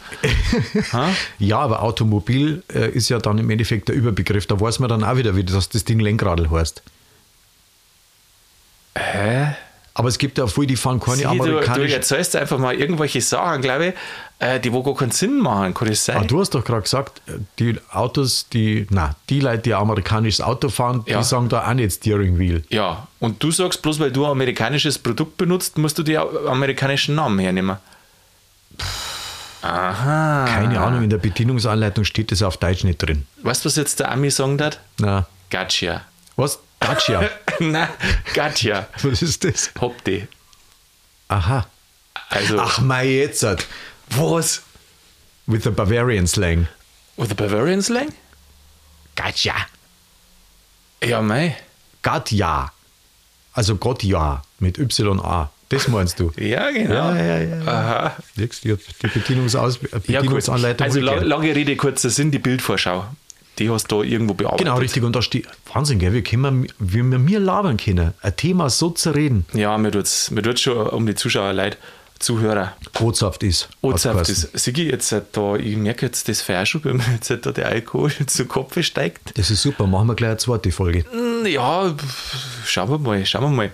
Ja, 1.40 1.58
aber 1.60 1.82
Automobil 1.82 2.62
äh, 2.72 2.92
ist 2.92 3.10
ja 3.10 3.18
dann 3.18 3.40
im 3.40 3.50
Endeffekt 3.50 3.88
der 3.88 3.96
Überbegriff. 3.96 4.46
Da 4.46 4.60
weiß 4.60 4.78
man 4.78 4.90
dann 4.90 5.04
auch 5.04 5.18
wieder, 5.18 5.36
wie 5.36 5.44
das, 5.44 5.70
das 5.70 5.84
Ding 5.84 6.00
Lenkradl 6.00 6.52
heißt. 6.52 6.84
Hä? 8.96 9.56
Aber 10.00 10.10
es 10.10 10.20
gibt 10.20 10.38
ja 10.38 10.46
viele, 10.46 10.68
die 10.68 10.76
fahren 10.76 11.00
keine 11.00 11.18
Sie, 11.18 11.24
du, 11.24 11.30
du 11.30 11.34
amerikanischen. 11.40 11.96
erzählst 11.96 12.36
einfach 12.36 12.60
mal 12.60 12.76
irgendwelche 12.76 13.20
Sachen, 13.20 13.64
glaube 13.64 13.88
ich, 13.88 13.94
äh, 14.38 14.60
die 14.60 14.72
wo 14.72 14.84
gar 14.84 14.94
keinen 14.96 15.10
Sinn 15.10 15.40
machen. 15.40 15.74
Kann 15.74 15.88
das 15.88 16.06
sein? 16.06 16.18
Ah, 16.18 16.24
du 16.24 16.40
hast 16.40 16.52
doch 16.54 16.64
gerade 16.64 16.84
gesagt, 16.84 17.20
die 17.58 17.76
Autos, 17.92 18.46
die, 18.54 18.86
na, 18.92 19.16
die 19.30 19.40
Leute, 19.40 19.64
die 19.64 19.74
ein 19.74 19.82
amerikanisches 19.82 20.40
Auto 20.42 20.70
fahren, 20.70 21.04
Ja. 21.08 21.18
die 21.18 21.24
sagen 21.24 21.50
da 21.50 21.68
auch 21.68 21.74
nicht 21.74 21.92
Steering 21.94 22.38
Wheel. 22.38 22.64
Ja, 22.70 23.08
und 23.20 23.42
du 23.42 23.50
sagst, 23.50 23.82
bloß 23.82 24.00
weil 24.00 24.12
du 24.12 24.26
ein 24.26 24.32
amerikanisches 24.32 25.00
Produkt 25.00 25.38
benutzt, 25.38 25.80
musst 25.80 25.98
du 25.98 26.04
die 26.04 26.16
amerikanischen 26.16 27.16
Namen 27.16 27.40
hernehmen. 27.40 27.78
Aha. 29.64 30.46
Keine 30.46 30.80
Ahnung, 30.80 31.04
in 31.04 31.10
der 31.10 31.18
Bedienungsanleitung 31.18 32.04
steht 32.06 32.32
das 32.32 32.44
auf 32.44 32.58
Deutsch 32.58 32.84
nicht 32.84 33.00
drin. 33.00 33.26
Weißt 33.42 33.66
du, 33.66 33.70
was 33.70 33.76
jetzt 33.76 34.00
der 34.00 34.12
Ami 34.12 34.30
sagen 34.30 34.62
hat? 34.62 34.80
Na, 35.00 35.26
Gotcha. 35.50 36.02
was? 36.36 36.60
Dacia. 36.80 37.30
Nein, 37.60 37.90
gotcha. 38.34 38.88
was 39.02 39.22
ist 39.22 39.44
das? 39.44 39.72
Hopp 39.82 40.04
die. 40.04 40.28
Aha. 41.28 41.66
Also, 42.30 42.60
Ach, 42.60 42.80
mein 42.80 43.10
jetzt. 43.10 43.46
was? 44.10 44.62
With 45.46 45.63
the 45.63 45.70
Bavarian 45.72 46.28
Slang. 46.28 46.68
With 47.16 47.30
the 47.30 47.36
Bavarian 47.36 47.82
Slang? 47.82 48.13
Gotcha. 49.16 49.56
Ja, 51.04 51.22
mei. 51.22 51.56
Gott 52.04 52.32
ja. 52.32 52.72
Also 53.54 53.76
Gott 53.76 54.04
ja. 54.04 54.42
Mit 54.60 54.78
Y-A. 54.78 55.50
Das 55.70 55.88
meinst 55.90 56.20
du? 56.20 56.32
Ja, 56.38 56.72
genau. 56.72 57.12
Ja, 57.13 57.16
ja, 57.18 57.38
ja. 57.40 57.68
Aha. 57.68 58.16
Die 58.38 58.48
Bedienungsaus 59.08 59.80
Ja. 59.92 60.00
Bedienungsanleitung. 60.00 60.86
Also, 60.86 61.00
lange 61.02 61.54
Rede, 61.56 61.76
kurzer 61.76 62.10
Sinn, 62.10 62.32
die 62.32 62.40
Bildvorschau. 62.40 63.06
Die 63.60 63.70
hast 63.70 63.91
du 63.91 64.02
da 64.02 64.08
irgendwo 64.08 64.34
bearbeitet. 64.34 64.65
Genau, 64.65 64.78
richtig. 64.78 65.04
Und 65.04 65.15
da 65.15 65.22
steht, 65.22 65.48
Wahnsinn, 65.74 66.00
gell, 66.00 66.13
wie, 66.13 66.22
können 66.22 66.63
wir, 66.63 66.70
wie 66.80 67.04
wir 67.04 67.20
mir 67.20 67.39
labern 67.39 67.78
können, 67.78 68.13
ein 68.22 68.36
Thema 68.36 68.70
so 68.70 68.89
zu 68.91 69.12
reden, 69.12 69.46
Ja, 69.54 69.78
mir 69.78 69.91
tut 69.91 70.04
es 70.06 70.32
mir 70.32 70.41
tut's 70.41 70.62
schon 70.62 70.88
um 70.88 71.06
die 71.06 71.15
Zuschauer 71.15 71.54
leid, 71.54 71.78
Zuhörer. 72.20 72.74
Ozhaft 73.00 73.43
ist. 73.43 73.70
Hat's 73.84 74.30
ist. 74.30 74.58
Sigi, 74.58 74.89
jetzt 74.89 75.12
äh, 75.12 75.22
da, 75.32 75.56
ich 75.56 75.78
merke 75.78 76.08
jetzt 76.08 76.28
das 76.28 76.41
Feuer 76.41 76.65
schon, 76.65 76.84
wenn 76.84 76.98
mir 76.98 77.04
jetzt 77.13 77.30
da 77.30 77.52
der 77.52 77.67
Alkohol 77.67 78.12
zu 78.28 78.46
Kopf 78.46 78.82
steigt. 78.84 79.38
Das 79.38 79.52
ist 79.52 79.62
super, 79.62 79.86
machen 79.86 80.08
wir 80.08 80.15
gleich 80.15 80.30
eine 80.32 80.38
zweite 80.38 80.72
Folge. 80.72 81.06
Hm, 81.12 81.46
Ja, 81.46 81.93
schauen 82.65 82.89
wir 82.89 82.98
mal, 82.98 83.24
schauen 83.26 83.43
wir 83.43 83.50
mal. 83.50 83.72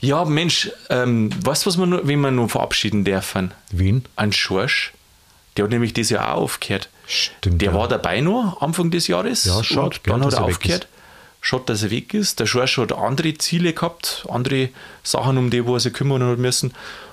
Ja, 0.00 0.24
Mensch, 0.24 0.70
ähm, 0.90 1.30
weißt 1.42 1.64
du, 1.64 1.70
was 1.70 1.78
wir 1.78 1.86
noch, 1.86 2.00
wen 2.06 2.20
wir 2.20 2.30
noch 2.30 2.50
verabschieden 2.50 3.04
dürfen? 3.04 3.52
Wien? 3.70 4.04
Ein 4.14 4.32
Schorsch. 4.32 4.92
Der 5.56 5.64
hat 5.64 5.70
nämlich 5.70 5.94
dieses 5.94 6.10
Jahr 6.10 6.34
auch 6.34 6.42
aufgehört. 6.42 6.90
Stimmt, 7.06 7.62
Der 7.62 7.72
ja. 7.72 7.78
war 7.78 7.88
dabei 7.88 8.20
noch 8.20 8.60
Anfang 8.60 8.90
des 8.90 9.06
Jahres. 9.06 9.44
Ja, 9.44 9.60
gell, 9.60 9.90
dann 10.04 10.24
hat 10.24 10.32
er 10.32 10.38
er 10.40 10.44
aufgehört. 10.44 10.88
Schade, 11.40 11.62
dass 11.66 11.82
er 11.84 11.90
weg 11.90 12.12
ist. 12.12 12.40
Der 12.40 12.46
Schorsch 12.46 12.78
hat 12.78 12.92
andere 12.92 13.34
Ziele 13.38 13.72
gehabt, 13.72 14.26
andere 14.28 14.70
Sachen, 15.04 15.38
um 15.38 15.50
die 15.50 15.64
wo 15.64 15.74
er 15.74 15.80
sich 15.80 15.92
kümmern 15.92 16.22
hat 16.24 16.38
müssen. 16.38 16.72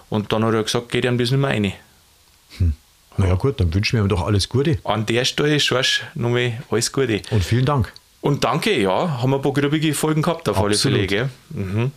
Und 0.09 0.31
dann 0.33 0.43
hat 0.43 0.53
er 0.55 0.63
gesagt, 0.63 0.89
geht 0.89 1.05
ihm 1.05 1.17
das 1.17 1.29
nicht 1.29 1.39
mehr 1.39 1.51
rein. 1.51 1.73
Naja 3.17 3.35
gut, 3.35 3.59
dann 3.59 3.71
wünschen 3.73 3.97
wir 3.97 4.03
ihm 4.03 4.09
doch 4.09 4.25
alles 4.25 4.49
Gute. 4.49 4.79
An 4.83 5.05
der 5.05 5.25
Stelle, 5.25 5.59
Schorsch, 5.59 6.03
nochmal 6.15 6.63
alles 6.71 6.91
Gute. 6.91 7.21
Und 7.29 7.43
vielen 7.43 7.65
Dank. 7.65 7.93
Und 8.21 8.43
danke, 8.43 8.79
ja, 8.79 9.21
haben 9.21 9.29
wir 9.29 9.35
ein 9.35 9.41
paar 9.41 9.53
grübige 9.53 9.93
Folgen 9.93 10.21
gehabt 10.23 10.49
auf 10.49 10.57
alle 10.57 10.73
Absolut. 10.73 10.97
Fälle, 10.97 11.07
gell? 11.07 11.29
Mhm. 11.49 11.91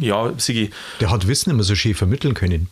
Ja, 0.00 0.32
Sigi, 0.38 0.70
Der 1.00 1.10
hat 1.10 1.26
Wissen 1.26 1.50
immer 1.50 1.62
so 1.62 1.74
schön 1.74 1.94
vermitteln 1.94 2.34
können. 2.34 2.68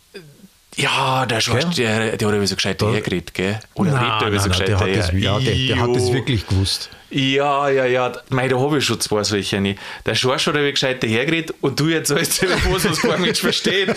Ja, 0.75 1.25
der 1.25 1.41
Schorsch, 1.41 1.77
der, 1.77 2.17
der 2.17 2.29
hat 2.29 2.35
aber 2.35 2.47
so 2.47 2.55
gescheit 2.55 2.83
dahergeredet, 2.83 3.33
gell? 3.33 3.59
Oder 3.75 3.93
Nein, 3.93 4.05
redet 4.05 4.21
er 4.21 4.27
aber 4.27 4.39
so 4.41 4.49
nein, 4.49 4.59
nein, 4.59 4.67
der, 4.67 4.81
hat 4.81 4.97
das, 4.97 5.13
ja, 5.13 5.39
der, 5.39 5.55
der 5.55 5.81
hat 5.81 5.97
das 5.97 6.13
wirklich 6.13 6.47
gewusst. 6.47 6.91
Ja, 7.09 7.69
ja, 7.69 7.87
ja. 7.87 8.13
Mei, 8.31 8.49
da 8.49 8.59
habe 8.59 8.79
ich 8.79 8.85
schon 8.85 9.01
zwei 9.01 9.23
solche. 9.23 9.61
nicht. 9.61 9.79
Der 10.05 10.15
Schorsch 10.17 10.49
hat 10.49 10.55
aber 10.55 10.71
gescheit 10.71 11.03
dahergeredet 11.03 11.55
und 11.61 11.79
du 11.79 11.89
erzählst 11.89 12.43
dir 12.43 12.49
was, 12.71 12.85
was 12.85 13.01
kein 13.01 13.21
Mensch 13.21 13.41
versteht. 13.41 13.95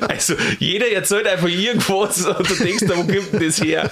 Also, 0.00 0.34
jeder 0.58 0.90
erzählt 0.90 1.26
einfach 1.26 1.48
irgendwas 1.48 2.26
und 2.26 2.50
du 2.50 2.54
denkst, 2.56 2.84
wo 2.88 2.94
kommt 2.94 3.32
denn 3.32 3.46
das 3.46 3.62
her? 3.62 3.90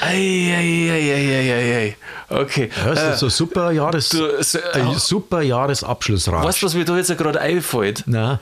Ei, 0.00 0.54
ei, 0.56 0.90
ei, 0.90 1.12
ei, 1.12 1.34
ei, 1.34 1.52
ei, 1.52 1.76
ei. 1.76 1.96
Okay. 2.28 2.70
Ja, 2.76 2.94
das 2.94 3.14
ist 3.14 3.18
so 3.20 3.26
ein 3.26 3.30
super, 3.30 3.72
Jahres, 3.72 4.08
du, 4.10 4.42
so, 4.42 4.58
ein 4.72 4.94
super 4.94 5.42
Jahresabschlussrat. 5.42 6.44
Weißt 6.44 6.62
du, 6.62 6.66
was 6.66 6.74
mir 6.74 6.84
da 6.84 6.96
jetzt 6.96 7.16
gerade 7.18 7.40
einfällt? 7.40 8.04
Na, 8.06 8.40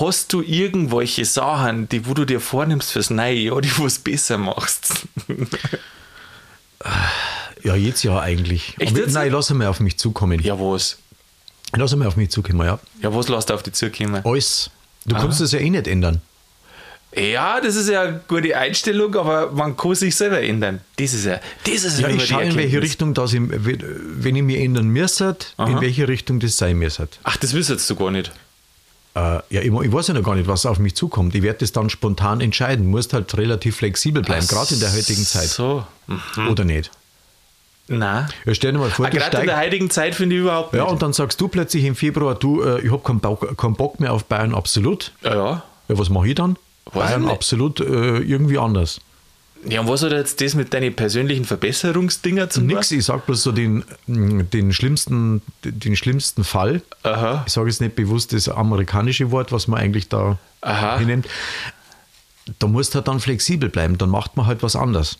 Hast 0.00 0.32
du 0.32 0.42
irgendwelche 0.42 1.24
Sachen, 1.24 1.88
die 1.88 2.06
wo 2.06 2.14
du 2.14 2.24
dir 2.24 2.40
vornimmst 2.40 2.92
fürs 2.92 3.10
neue 3.10 3.34
Jahr, 3.34 3.60
die 3.60 3.68
du 3.68 3.86
es 3.86 3.98
besser 3.98 4.38
machst? 4.38 5.06
ja, 7.62 7.76
jetzt 7.76 8.02
ja 8.02 8.18
eigentlich. 8.18 8.74
Echt 8.78 8.96
jetzt? 8.96 9.12
nein, 9.14 9.30
lass 9.30 9.50
mal 9.50 9.68
auf 9.68 9.80
mich 9.80 9.98
zukommen. 9.98 10.40
Ja, 10.42 10.58
was? 10.58 10.98
Lass 11.76 11.94
mal 11.94 12.06
auf 12.08 12.16
mich 12.16 12.30
zukommen, 12.30 12.66
ja. 12.66 12.78
Ja, 13.02 13.14
was 13.14 13.28
lässt 13.28 13.50
du 13.50 13.54
auf 13.54 13.62
die 13.62 13.72
zukommen? 13.72 14.22
Alles. 14.24 14.70
Du 15.06 15.16
kannst 15.16 15.40
das 15.40 15.52
ja 15.52 15.58
eh 15.58 15.70
nicht 15.70 15.86
ändern. 15.86 16.22
Ja, 17.16 17.60
das 17.60 17.76
ist 17.76 17.88
ja 17.88 18.02
eine 18.02 18.20
gute 18.26 18.56
Einstellung, 18.56 19.14
aber 19.14 19.52
man 19.52 19.76
kann 19.76 19.94
sich 19.94 20.16
selber 20.16 20.40
ändern. 20.40 20.80
Das 20.96 21.14
ist 21.14 21.24
ja, 21.24 21.38
das 21.64 21.84
ist 21.84 22.00
Ja, 22.00 22.08
ich 22.08 22.26
schaue, 22.26 22.42
in 22.42 22.56
welche. 22.56 22.82
Richtung 22.82 23.14
das, 23.14 23.34
wenn 23.34 24.34
ich 24.36 24.42
mich 24.42 24.58
ändern 24.58 24.88
müsste, 24.88 25.36
in 25.58 25.64
Aha. 25.64 25.80
welche 25.80 26.08
Richtung 26.08 26.40
das 26.40 26.56
sein 26.56 26.76
müsste. 26.76 27.08
Ach, 27.22 27.36
das 27.36 27.54
wüsstest 27.54 27.88
du 27.88 27.94
gar 27.94 28.10
nicht. 28.10 28.32
Äh, 29.14 29.20
ja, 29.50 29.60
ich, 29.60 29.66
ich 29.72 29.92
weiß 29.92 30.08
ja 30.08 30.14
noch 30.14 30.22
gar 30.24 30.34
nicht, 30.34 30.48
was 30.48 30.66
auf 30.66 30.78
mich 30.78 30.94
zukommt. 30.96 31.34
Ich 31.34 31.42
werde 31.42 31.60
das 31.60 31.70
dann 31.72 31.88
spontan 31.90 32.40
entscheiden. 32.40 32.86
Musst 32.86 33.12
halt 33.12 33.36
relativ 33.36 33.76
flexibel 33.76 34.22
bleiben, 34.22 34.46
gerade 34.46 34.74
in 34.74 34.80
der 34.80 34.92
heutigen 34.92 35.24
Zeit. 35.24 35.48
So. 35.48 35.84
Hm. 36.08 36.48
Oder 36.48 36.64
nicht? 36.64 36.90
Nein. 37.86 38.28
Ja, 38.46 38.54
stell 38.54 38.72
dir 38.72 38.78
mal 38.78 38.90
vor, 38.90 39.06
Ah, 39.06 39.10
Gerade 39.10 39.36
in 39.38 39.46
der 39.46 39.58
heutigen 39.58 39.90
Zeit 39.90 40.14
finde 40.14 40.36
ich 40.36 40.42
überhaupt 40.42 40.72
nicht. 40.72 40.80
Ja, 40.82 40.88
und 40.88 41.02
dann 41.02 41.12
sagst 41.12 41.40
du 41.40 41.48
plötzlich 41.48 41.84
im 41.84 41.94
Februar, 41.94 42.34
du, 42.34 42.62
äh, 42.62 42.80
ich 42.80 42.90
habe 42.90 43.02
keinen, 43.02 43.20
Bock- 43.20 43.56
keinen 43.58 43.74
Bock 43.74 44.00
mehr 44.00 44.12
auf 44.12 44.24
Bayern 44.24 44.54
absolut. 44.54 45.12
ja, 45.22 45.34
ja. 45.34 45.62
Ja, 45.88 45.98
was 45.98 46.08
mache 46.08 46.28
ich 46.28 46.34
dann? 46.34 46.52
Weiß 46.86 46.94
ich 46.94 47.00
Bayern 47.00 47.22
nicht. 47.22 47.30
absolut 47.32 47.80
äh, 47.80 48.18
irgendwie 48.20 48.58
anders. 48.58 49.00
Ja, 49.66 49.80
und 49.80 49.88
was 49.88 50.02
hat 50.02 50.12
jetzt 50.12 50.40
das 50.40 50.54
mit 50.54 50.74
deinen 50.74 50.94
persönlichen 50.94 51.44
Verbesserungsdinger 51.44 52.50
zu 52.50 52.60
tun? 52.60 52.68
Nix, 52.68 52.90
ich 52.90 53.04
sage 53.04 53.22
bloß 53.26 53.42
so 53.42 53.52
den, 53.52 53.84
mm, 54.06 54.42
den, 54.52 54.72
schlimmsten, 54.72 55.42
den 55.64 55.96
schlimmsten 55.96 56.44
Fall. 56.44 56.82
Aha. 57.02 57.44
Ich 57.46 57.52
sage 57.52 57.68
jetzt 57.68 57.80
nicht 57.80 57.96
bewusst 57.96 58.32
das 58.32 58.48
amerikanische 58.48 59.30
Wort, 59.30 59.52
was 59.52 59.66
man 59.68 59.80
eigentlich 59.80 60.08
da 60.08 60.38
Aha. 60.60 60.98
hinnimmt. 60.98 61.26
Da 62.58 62.66
musst 62.66 62.92
du 62.92 62.96
halt 62.96 63.08
dann 63.08 63.20
flexibel 63.20 63.70
bleiben, 63.70 63.96
dann 63.96 64.10
macht 64.10 64.36
man 64.36 64.46
halt 64.46 64.62
was 64.62 64.76
anders. 64.76 65.18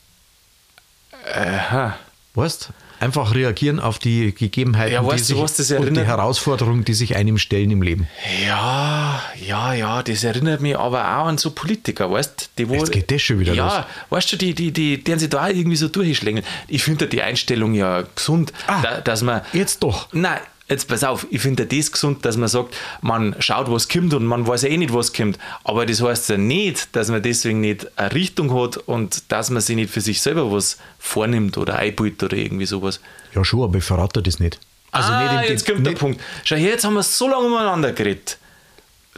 Aha. 1.33 1.97
Weißt? 2.35 2.71
Einfach 3.05 3.35
reagieren 3.35 3.81
auf 3.81 3.99
die 3.99 4.35
Gegebenheiten, 4.35 4.95
Ja, 4.95 5.01
die, 5.03 5.07
weißt 5.09 5.31
du, 5.31 5.35
sich, 5.35 5.43
was 5.43 5.57
das 5.57 5.71
und 5.73 5.95
die? 5.95 6.01
Herausforderungen, 6.05 6.85
die 6.85 6.95
sich 6.95 7.17
einem 7.17 7.37
stellen 7.39 7.71
im 7.71 7.83
Leben. 7.83 8.09
Ja, 8.47 9.21
ja, 9.47 9.75
ja, 9.75 10.03
das 10.03 10.25
erinnert 10.25 10.61
mich 10.63 10.77
aber 10.79 11.01
auch 11.19 11.27
an 11.27 11.37
so 11.39 11.51
Politiker, 11.51 12.11
weißt 12.11 12.51
die 12.59 12.69
wo, 12.69 12.75
Jetzt 12.75 12.93
geht 12.93 13.11
das 13.11 13.21
schon 13.23 13.39
wieder 13.41 13.53
Ja, 13.53 13.77
los. 13.79 13.85
weißt 14.11 14.33
du, 14.33 14.37
die, 14.37 14.55
die, 14.55 14.73
die, 14.73 15.05
die 15.05 15.19
sich 15.19 15.29
da 15.29 15.49
irgendwie 15.49 15.77
so 15.77 15.89
durchschlängeln. 15.89 16.45
Ich 16.69 16.83
finde 16.83 17.07
die 17.07 17.21
Einstellung 17.23 17.75
ja 17.75 18.05
gesund, 18.15 18.53
Ah, 18.67 18.81
da, 18.83 19.01
dass 19.01 19.23
man. 19.23 19.43
Jetzt 19.53 19.83
doch. 19.83 20.09
Nein, 20.13 20.39
jetzt 20.75 20.89
pass 20.89 21.05
auf, 21.05 21.27
ich 21.31 21.41
finde 21.41 21.67
das 21.67 21.91
gesund, 21.93 22.25
dass 22.25 22.37
man 22.37 22.49
sagt, 22.49 22.75
man 23.01 23.35
schaut, 23.39 23.71
was 23.71 23.89
kommt 23.89 24.13
und 24.15 24.25
man 24.27 24.47
weiß 24.47 24.63
ja 24.63 24.69
eh 24.69 24.77
nicht, 24.77 24.93
was 24.93 25.13
kommt. 25.13 25.39
Aber 25.65 25.87
das 25.87 26.03
heißt 26.03 26.29
ja 26.31 26.37
nicht, 26.37 26.95
dass 26.95 27.09
man 27.09 27.23
deswegen 27.23 27.61
nicht 27.61 27.87
eine 27.99 28.13
Richtung 28.15 28.53
hat 28.61 28.77
und 28.77 29.31
dass 29.33 29.51
man 29.51 29.63
sich 29.63 29.77
nicht 29.77 29.91
für 29.91 30.01
sich 30.01 30.21
selber 30.21 30.51
was 30.53 30.79
vornimmt 30.99 31.57
oder 31.59 31.77
einbaut 31.77 32.23
oder 32.23 32.37
irgendwie 32.37 32.67
sowas. 32.67 33.01
Ja, 33.35 33.45
schon, 33.45 33.63
aber 33.63 33.79
ich 33.79 33.85
verrate 33.85 34.23
das 34.23 34.39
nicht. 34.39 34.59
Also 34.93 35.13
ah, 35.13 35.23
nicht 35.33 35.45
im- 35.47 35.51
jetzt 35.53 35.67
kommt 35.67 35.87
der 35.87 35.93
Punkt. 35.93 36.21
Schau 36.45 36.57
her, 36.57 36.71
jetzt 36.71 36.85
haben 36.85 36.95
wir 36.95 37.03
so 37.03 37.29
lange 37.29 37.47
umeinander 37.47 37.93
geredet. 37.93 38.39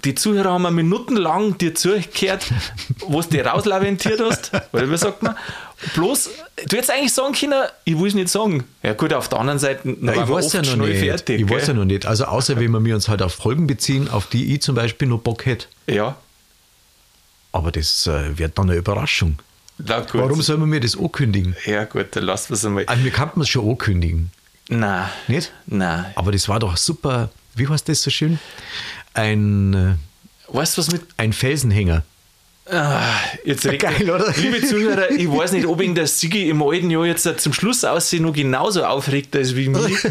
Die 0.05 0.15
Zuhörer 0.15 0.53
haben 0.53 0.75
minutenlang 0.75 1.59
dir 1.59 1.75
zugehört, 1.75 2.47
was 3.09 3.29
du 3.29 3.45
rauslaventiert 3.45 4.21
hast. 4.21 4.53
Oder 4.73 4.91
wie 4.91 4.97
sagt 4.97 5.23
man? 5.23 5.35
Bloß, 5.95 6.31
du 6.69 6.77
hättest 6.77 6.91
eigentlich 6.91 7.13
sagen 7.13 7.35
können, 7.35 7.65
ich 7.85 7.99
will 7.99 8.09
es 8.09 8.15
nicht 8.15 8.29
sagen. 8.29 8.65
Ja, 8.83 8.95
gut, 8.95 9.13
auf 9.13 9.29
der 9.29 9.39
anderen 9.41 9.59
Seite, 9.59 9.87
Ja, 9.89 9.93
ich 10.13 10.19
wir 10.19 10.29
weiß 10.29 10.53
ja 10.55 10.63
noch 10.63 10.87
nicht. 10.87 10.99
fertig. 11.01 11.41
ich 11.41 11.51
weiß 11.51 11.63
ja 11.63 11.67
gell? 11.69 11.75
noch 11.77 11.85
nicht. 11.85 12.07
Also 12.07 12.25
außer 12.25 12.59
wenn 12.59 12.85
wir 12.85 12.95
uns 12.95 13.09
halt 13.09 13.21
auf 13.21 13.35
Folgen 13.35 13.67
beziehen, 13.67 14.09
auf 14.09 14.27
die 14.27 14.55
ich 14.55 14.63
zum 14.63 14.75
Beispiel 14.75 15.07
noch 15.09 15.19
Bock 15.21 15.45
hätte. 15.45 15.67
Ja, 15.87 16.17
Aber 17.53 17.73
das 17.73 18.07
äh, 18.07 18.39
wird 18.39 18.57
dann 18.59 18.71
eine 18.71 18.79
Überraschung. 18.79 19.39
na. 19.79 20.05
Warum 20.15 20.41
soll 20.41 20.57
man 20.57 20.69
mir 20.71 20.81
das 20.81 20.97
ankündigen? 20.99 21.57
Ja, 21.67 21.85
gut, 21.85 22.07
dann 22.17 22.25
lassen 22.25 22.51
wir 22.51 22.55
es 22.55 22.65
einmal. 22.65 22.85
Also 22.87 23.03
mir 23.03 23.11
kann 23.11 23.31
man 23.35 23.43
es 23.43 23.49
schon 23.51 23.69
ankündigen. 23.69 24.31
Nein. 24.69 25.09
Nicht? 25.29 25.53
Nein. 25.67 26.07
Aber 26.15 26.33
das 26.33 26.49
war 26.49 26.59
doch 26.59 26.77
super, 26.79 27.29
wie 27.55 27.69
heißt 27.69 27.89
das 27.89 28.03
so 28.03 28.11
schön? 28.11 28.39
Ein, 29.15 29.75
äh, 29.75 29.95
Weißt 30.49 30.77
du, 30.77 30.81
was 30.81 30.91
mit. 30.93 31.03
ein 31.19 31.33
Felsenhänger. 31.33 32.03
Ah, 32.69 33.01
jetzt 33.45 33.65
regt- 33.65 33.81
Geil, 33.83 34.11
oder? 34.11 34.33
Liebe 34.37 34.61
Zuhörer, 34.67 35.11
ich 35.13 35.31
weiß 35.31 35.53
nicht, 35.53 35.67
ob 35.67 35.81
ihn 35.81 35.95
der 35.95 36.09
Sigi 36.09 36.49
im 36.51 36.61
alten 36.65 36.91
Jahr 36.91 37.07
jetzt 37.07 37.29
zum 37.39 37.53
Schluss 37.53 37.85
aussehen 37.85 38.25
noch 38.25 38.33
genauso 38.33 38.85
aufregter 38.85 39.39
ist 39.39 39.55
wie 39.55 39.69
mich. 39.69 40.03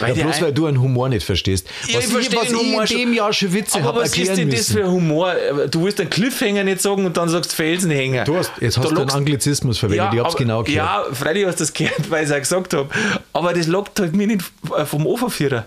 Ja, 0.00 0.12
der 0.14 0.22
bloß 0.22 0.40
weil 0.40 0.52
du 0.52 0.66
einen 0.66 0.80
Humor 0.80 1.08
nicht 1.08 1.26
verstehst. 1.26 1.66
Ja, 1.88 1.98
was 1.98 2.04
ich 2.04 2.12
verstehe 2.12 2.38
was 2.40 2.52
Humor 2.54 2.84
ich 2.84 2.92
in 2.92 2.98
dem. 2.98 3.12
Jahr 3.14 3.32
schon 3.32 3.52
Witze 3.52 3.82
habe 3.82 4.00
was 4.02 4.16
ist 4.16 4.36
denn 4.36 4.50
das 4.50 4.70
für 4.70 4.84
ein 4.84 4.90
Humor? 4.90 5.34
Du 5.68 5.82
willst 5.84 6.00
einen 6.00 6.10
Cliffhanger 6.10 6.62
nicht 6.62 6.80
sagen 6.80 7.04
und 7.04 7.16
dann 7.16 7.28
sagst 7.28 7.52
Felsenhänger. 7.54 8.22
Du 8.22 8.36
hast, 8.36 8.52
jetzt 8.60 8.78
hast 8.78 8.90
Da 8.90 8.94
du 8.94 9.00
einen 9.00 9.10
Anglizismus 9.10 9.78
verwendet, 9.78 10.10
ich 10.12 10.18
habe 10.20 10.28
es 10.28 10.34
aber- 10.36 10.44
genau 10.44 10.62
gehört. 10.62 10.76
Ja, 10.76 11.04
freilich 11.12 11.44
hast 11.44 11.58
du 11.58 11.64
das 11.64 11.72
gehört, 11.72 12.08
weil 12.08 12.22
ich 12.22 12.30
es 12.30 12.34
auch 12.36 12.38
gesagt 12.38 12.74
habe. 12.74 12.88
Aber 13.32 13.52
das 13.52 13.66
lockt 13.66 13.98
halt 13.98 14.14
mir 14.14 14.28
nicht 14.28 14.44
vom 14.84 15.06
Ofenführer. 15.06 15.66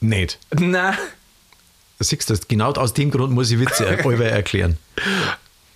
Nicht. 0.00 0.38
Na, 0.58 0.92
Siehst 1.98 2.28
du, 2.28 2.34
genau 2.48 2.72
aus 2.72 2.92
dem 2.94 3.10
Grund 3.10 3.32
muss 3.32 3.50
ich 3.50 3.58
Witze 3.58 3.86
er- 3.86 4.20
erklären. 4.32 4.76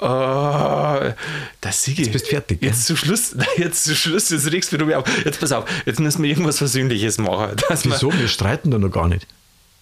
Oh, 0.03 1.13
das 1.61 1.85
Sigi. 1.85 2.03
Jetzt 2.03 2.13
bist 2.13 2.27
du 2.27 2.31
fertig, 2.31 2.63
Jetzt 2.63 2.87
zum 2.87 2.97
Schluss, 2.97 3.35
nein, 3.37 3.47
jetzt 3.59 3.85
zum 3.85 3.95
Schluss, 3.95 4.31
jetzt 4.31 4.51
regst 4.51 4.73
du 4.73 4.79
mich 4.85 4.95
auf. 4.97 5.05
Jetzt 5.25 5.41
pass 5.41 5.53
auf, 5.53 5.65
jetzt 5.85 6.01
müssen 6.01 6.23
wir 6.23 6.31
irgendwas 6.31 6.57
Versöhnliches 6.59 7.19
machen. 7.19 7.57
Wir- 7.69 7.79
Wieso? 7.85 8.13
Wir 8.13 8.29
streiten 8.29 8.71
da 8.71 8.79
noch 8.79 8.91
gar 8.91 9.09
nicht. 9.09 9.27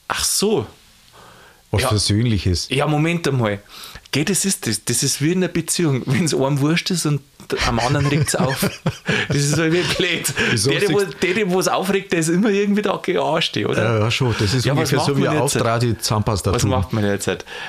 Ach 0.08 0.24
so. 0.24 0.66
Was 1.70 1.82
Ja. 1.82 1.88
Versöhnliches. 1.88 2.68
Ja, 2.70 2.86
Moment 2.86 3.28
einmal. 3.28 3.60
Geh, 4.10 4.24
das 4.24 4.44
ist 4.44 4.66
das. 4.66 4.82
Das 4.84 5.02
ist 5.02 5.20
wie 5.22 5.32
in 5.32 5.38
einer 5.38 5.48
Beziehung. 5.48 6.02
Wenn 6.06 6.24
es 6.24 6.34
einem 6.34 6.60
wurscht 6.60 6.90
ist 6.90 7.04
und 7.06 7.20
am 7.66 7.78
anderen 7.80 8.06
regt 8.06 8.28
es 8.28 8.36
auf. 8.36 8.68
Das 9.28 9.36
ist 9.36 9.58
halt 9.58 9.72
wie 9.72 9.80
blöd. 9.82 10.32
Der, 10.66 10.80
der, 10.80 10.88
wo- 10.90 11.00
der, 11.02 11.34
der 11.34 11.50
wo 11.50 11.60
es 11.60 11.68
aufregt, 11.68 12.12
der 12.12 12.20
ist 12.20 12.28
immer 12.28 12.48
irgendwie 12.50 12.82
da 12.82 12.96
gearscht, 12.96 13.56
oder? 13.58 13.82
Ja, 13.84 13.98
ja, 14.00 14.10
schon. 14.10 14.34
Das 14.38 14.54
ist 14.54 14.64
Ja, 14.64 14.72
ungefähr 14.72 15.00
so 15.00 15.16
wie? 15.18 15.28
Auftrag 15.28 15.82
Zahnpasta 16.02 16.52
Was 16.52 16.64
macht 16.64 16.92
man 16.92 17.04
jetzt? 17.04 17.28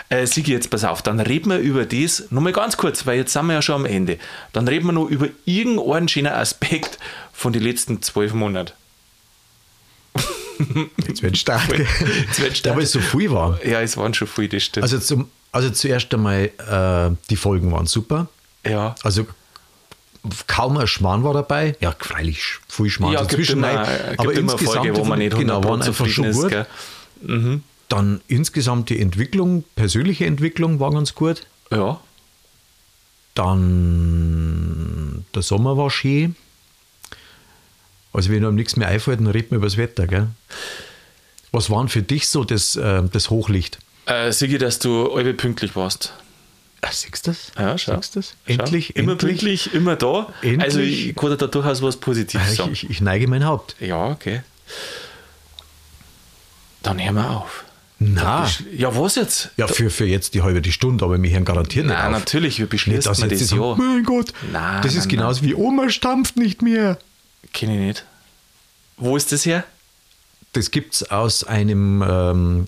Äh, 0.09 0.25
Sigi, 0.25 0.51
jetzt 0.53 0.69
pass 0.69 0.83
auf, 0.85 1.01
dann 1.01 1.19
reden 1.19 1.49
wir 1.49 1.57
über 1.59 1.85
das, 1.85 2.25
nochmal 2.29 2.53
ganz 2.53 2.77
kurz, 2.77 3.05
weil 3.05 3.17
jetzt 3.17 3.33
sind 3.33 3.45
wir 3.47 3.53
ja 3.55 3.61
schon 3.61 3.75
am 3.75 3.85
Ende. 3.85 4.17
Dann 4.53 4.67
reden 4.67 4.85
wir 4.87 4.93
noch 4.93 5.07
über 5.07 5.27
irgendeinen 5.45 6.07
schönen 6.07 6.33
Aspekt 6.33 6.97
von 7.33 7.51
den 7.53 7.63
letzten 7.63 8.01
zwölf 8.01 8.33
Monaten. 8.33 8.71
Jetzt 11.07 11.23
wird 11.23 11.37
stark. 11.37 11.61
Jetzt 11.77 12.41
wird 12.41 12.57
stark. 12.57 12.75
weil 12.75 12.83
es 12.83 12.91
so 12.91 12.99
viel 12.99 13.31
war. 13.31 13.59
Ja, 13.65 13.81
es 13.81 13.95
waren 13.97 14.13
schon 14.13 14.27
viele, 14.27 14.49
das 14.49 14.63
stimmt. 14.63 14.83
Also, 14.83 14.99
zum, 14.99 15.29
also 15.51 15.69
zuerst 15.69 16.13
einmal, 16.13 16.45
äh, 16.69 17.15
die 17.29 17.35
Folgen 17.37 17.71
waren 17.71 17.85
super. 17.85 18.27
ja. 18.65 18.95
Also 19.03 19.25
kaum 20.47 20.77
ein 20.77 20.88
Schmarrn 20.88 21.23
war 21.23 21.34
dabei. 21.34 21.75
Ja, 21.79 21.93
freilich 21.97 22.58
viel 22.67 22.89
Schmarrn 22.89 23.13
Ja, 23.13 23.21
dazwischen. 23.21 23.60
immer, 23.60 23.88
aber 24.17 24.34
immer 24.34 24.53
insgesamt 24.53 24.77
Folge, 24.86 24.97
wo 24.97 25.03
man 25.05 25.19
nicht 25.19 25.34
100% 25.34 25.38
genau, 25.39 25.63
waren 25.63 25.82
einfach 25.82 26.08
schon 26.08 26.25
ist. 26.25 26.36
gut. 26.38 26.49
Gell? 26.49 26.65
Dann 27.89 28.21
insgesamt 28.27 28.89
die 28.89 28.99
Entwicklung, 28.99 29.63
persönliche 29.75 30.25
Entwicklung 30.25 30.79
war 30.79 30.91
ganz 30.91 31.15
gut. 31.15 31.47
Ja. 31.71 31.99
Dann 33.36 35.25
der 35.34 35.41
Sommer 35.41 35.77
war 35.77 35.89
schön. 35.89 36.36
Also 38.13 38.32
wenn 38.32 38.43
einem 38.45 38.55
nichts 38.55 38.75
mehr 38.75 38.88
einfällt, 38.88 39.19
dann 39.19 39.27
reden 39.27 39.51
wir 39.51 39.58
über 39.58 39.67
das 39.67 39.77
Wetter. 39.77 40.08
Gell? 40.08 40.27
Was 41.51 41.69
war 41.69 41.79
denn 41.79 41.89
für 41.89 42.01
dich 42.01 42.27
so 42.29 42.43
das, 42.43 42.75
äh, 42.75 43.03
das 43.12 43.29
Hochlicht? 43.29 43.79
Äh, 44.05 44.32
Sigi, 44.32 44.58
dass 44.58 44.79
du 44.79 45.12
alle 45.13 45.34
pünktlich 45.34 45.75
warst. 45.75 46.13
Ah, 46.81 46.89
siehst 46.91 47.27
du 47.27 47.31
das? 47.31 47.51
Ja, 47.57 47.77
schau. 47.77 47.95
Siehst 47.97 48.15
das? 48.15 48.33
Endlich, 48.45 48.95
Immer 48.95 49.13
endlich. 49.13 49.29
pünktlich, 49.31 49.73
immer 49.73 49.95
da. 49.95 50.31
Endlich. 50.41 50.61
Also 50.63 50.79
ich 50.79 51.13
dir 51.31 51.37
da 51.37 51.47
durchaus 51.47 51.81
was 51.81 51.97
Positives 51.97 52.51
Ich, 52.51 52.57
sagen. 52.57 52.71
ich, 52.71 52.89
ich 52.89 53.01
neige 53.01 53.27
mein 53.27 53.45
Haupt. 53.45 53.75
Ja, 53.79 54.07
okay. 54.07 54.41
Dann 56.81 57.03
hören 57.03 57.15
wir 57.15 57.29
auf. 57.29 57.65
Na, 58.01 58.49
Ja, 58.77 58.95
was 58.95 59.15
jetzt? 59.15 59.49
ja, 59.57 59.67
für, 59.67 59.89
für 59.89 60.05
jetzt 60.05 60.33
die 60.33 60.41
halbe 60.41 60.61
die 60.61 60.71
Stunde, 60.71 61.03
aber 61.03 61.21
wir 61.21 61.29
hören 61.29 61.43
garantiert 61.43 61.85
nicht 61.85 61.95
Nein, 61.95 62.13
auf. 62.13 62.19
natürlich, 62.19 62.57
wir 62.57 62.63
Nicht, 62.63 62.69
beschließen 62.71 63.03
dass 63.03 63.21
wir 63.21 63.27
jetzt 63.27 63.41
das 63.41 63.49
die 63.49 63.55
ja. 63.55 63.61
sagen, 63.61 63.77
mein 63.95 64.03
Gott, 64.05 64.31
Nein, 64.53 64.81
das 64.81 64.93
ist 64.93 64.99
nein, 64.99 65.09
genauso 65.09 65.43
wie 65.43 65.53
Oma 65.53 65.89
stampft 65.89 66.37
nicht 66.37 66.61
mehr. 66.61 66.97
Kenne 67.51 67.73
ich 67.73 67.79
nicht. 67.87 68.05
Wo 68.95 69.17
ist 69.17 69.33
das 69.33 69.45
her? 69.45 69.65
Das 70.53 70.71
gibt 70.71 70.93
es 70.95 71.11
aus 71.11 71.43
einem 71.43 72.01
ähm, 72.07 72.67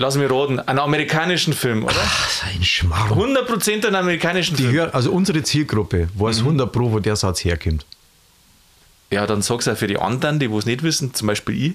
Lass 0.00 0.16
mich 0.16 0.30
raten. 0.30 0.58
Einen 0.60 0.78
amerikanischen 0.78 1.52
Film, 1.52 1.84
oder? 1.84 1.94
ach, 1.98 2.46
ein 2.46 2.64
Schmarrn. 2.64 3.18
100% 3.18 3.84
einen 3.86 3.96
amerikanischen 3.96 4.56
Die 4.56 4.62
Film. 4.62 4.74
hör, 4.74 4.94
also 4.94 5.12
unsere 5.12 5.42
Zielgruppe 5.42 6.08
weiß 6.14 6.38
Mhm. 6.40 6.46
100 6.46 6.72
Pro, 6.72 6.90
wo 6.90 7.00
der 7.00 7.16
Satz 7.16 7.44
herkommt. 7.44 7.84
Ja, 9.10 9.26
dann 9.26 9.42
sag's 9.42 9.68
auch 9.68 9.76
für 9.76 9.88
die 9.88 9.98
anderen, 9.98 10.38
die 10.38 10.46
es 10.46 10.64
nicht 10.64 10.82
wissen, 10.82 11.12
zum 11.12 11.26
Beispiel 11.26 11.66
ich. 11.66 11.72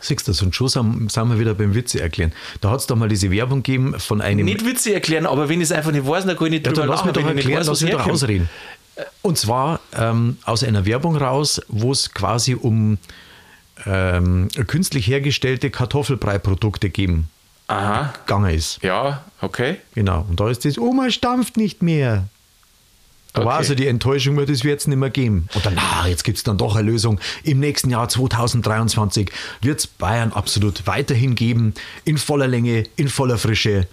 Siehst 0.00 0.26
du 0.26 0.32
das? 0.32 0.42
Und 0.42 0.56
schon 0.56 0.66
sind, 0.68 1.12
sind 1.12 1.28
wir 1.28 1.38
wieder 1.38 1.54
beim 1.54 1.76
Witze 1.76 2.00
erklären. 2.00 2.32
Da 2.60 2.70
hat 2.72 2.80
es 2.80 2.86
doch 2.88 2.96
mal 2.96 3.08
diese 3.08 3.30
Werbung 3.30 3.62
gegeben 3.62 3.94
von 4.00 4.20
einem. 4.20 4.44
Nicht 4.44 4.66
Witze 4.66 4.92
erklären, 4.92 5.26
aber 5.26 5.48
wenn 5.48 5.60
ich 5.60 5.66
es 5.66 5.72
einfach 5.72 5.92
nicht 5.92 6.08
weiß, 6.08 6.26
dann 6.26 6.36
kann 6.36 6.46
ich 6.46 6.54
nicht 6.54 6.66
ja, 6.66 6.72
drüber 6.72 6.88
lass 6.88 7.04
lachen, 7.04 7.12
mich 7.12 7.22
doch 7.22 7.28
erklären, 7.28 7.60
weiß, 7.60 7.66
lass 7.68 7.68
was 7.68 7.82
mich 7.82 7.92
doch 7.92 8.06
ausreden. 8.08 8.48
Und 9.22 9.38
zwar 9.38 9.78
ähm, 9.96 10.38
aus 10.44 10.64
einer 10.64 10.84
Werbung 10.86 11.14
raus, 11.16 11.60
wo 11.68 11.92
es 11.92 12.12
quasi 12.12 12.54
um 12.56 12.98
ähm, 13.84 14.48
künstlich 14.66 15.06
hergestellte 15.06 15.70
Kartoffelbrei-Produkte 15.70 16.88
geben, 16.90 17.28
Aha, 17.68 18.12
gegangen 18.26 18.54
ist. 18.54 18.82
ja, 18.82 19.24
okay. 19.40 19.76
Genau. 19.94 20.24
Und 20.28 20.40
da 20.40 20.48
ist 20.48 20.64
das, 20.64 20.78
Oma 20.78 21.10
stampft 21.10 21.56
nicht 21.56 21.82
mehr. 21.82 22.24
Da 23.32 23.40
war 23.44 23.48
Okay. 23.48 23.56
also 23.58 23.74
die 23.74 23.86
Enttäuschung, 23.86 24.36
das 24.46 24.64
wird 24.64 24.80
es 24.80 24.86
nicht 24.86 24.96
mehr 24.96 25.10
geben. 25.10 25.48
Und 25.52 25.66
dann, 25.66 25.74
na, 25.74 26.08
jetzt 26.08 26.24
gibt 26.24 26.38
es 26.38 26.44
dann 26.44 26.56
doch 26.56 26.74
eine 26.74 26.88
Lösung. 26.90 27.20
Im 27.42 27.60
nächsten 27.60 27.90
Jahr 27.90 28.08
2023 28.08 29.30
wird 29.60 29.78
es 29.80 29.86
Bayern 29.86 30.32
absolut 30.32 30.86
weiterhin 30.86 31.34
geben. 31.34 31.74
In 32.06 32.16
voller 32.16 32.48
Länge, 32.48 32.84
in 32.96 33.10
voller 33.10 33.36
Frische. 33.36 33.86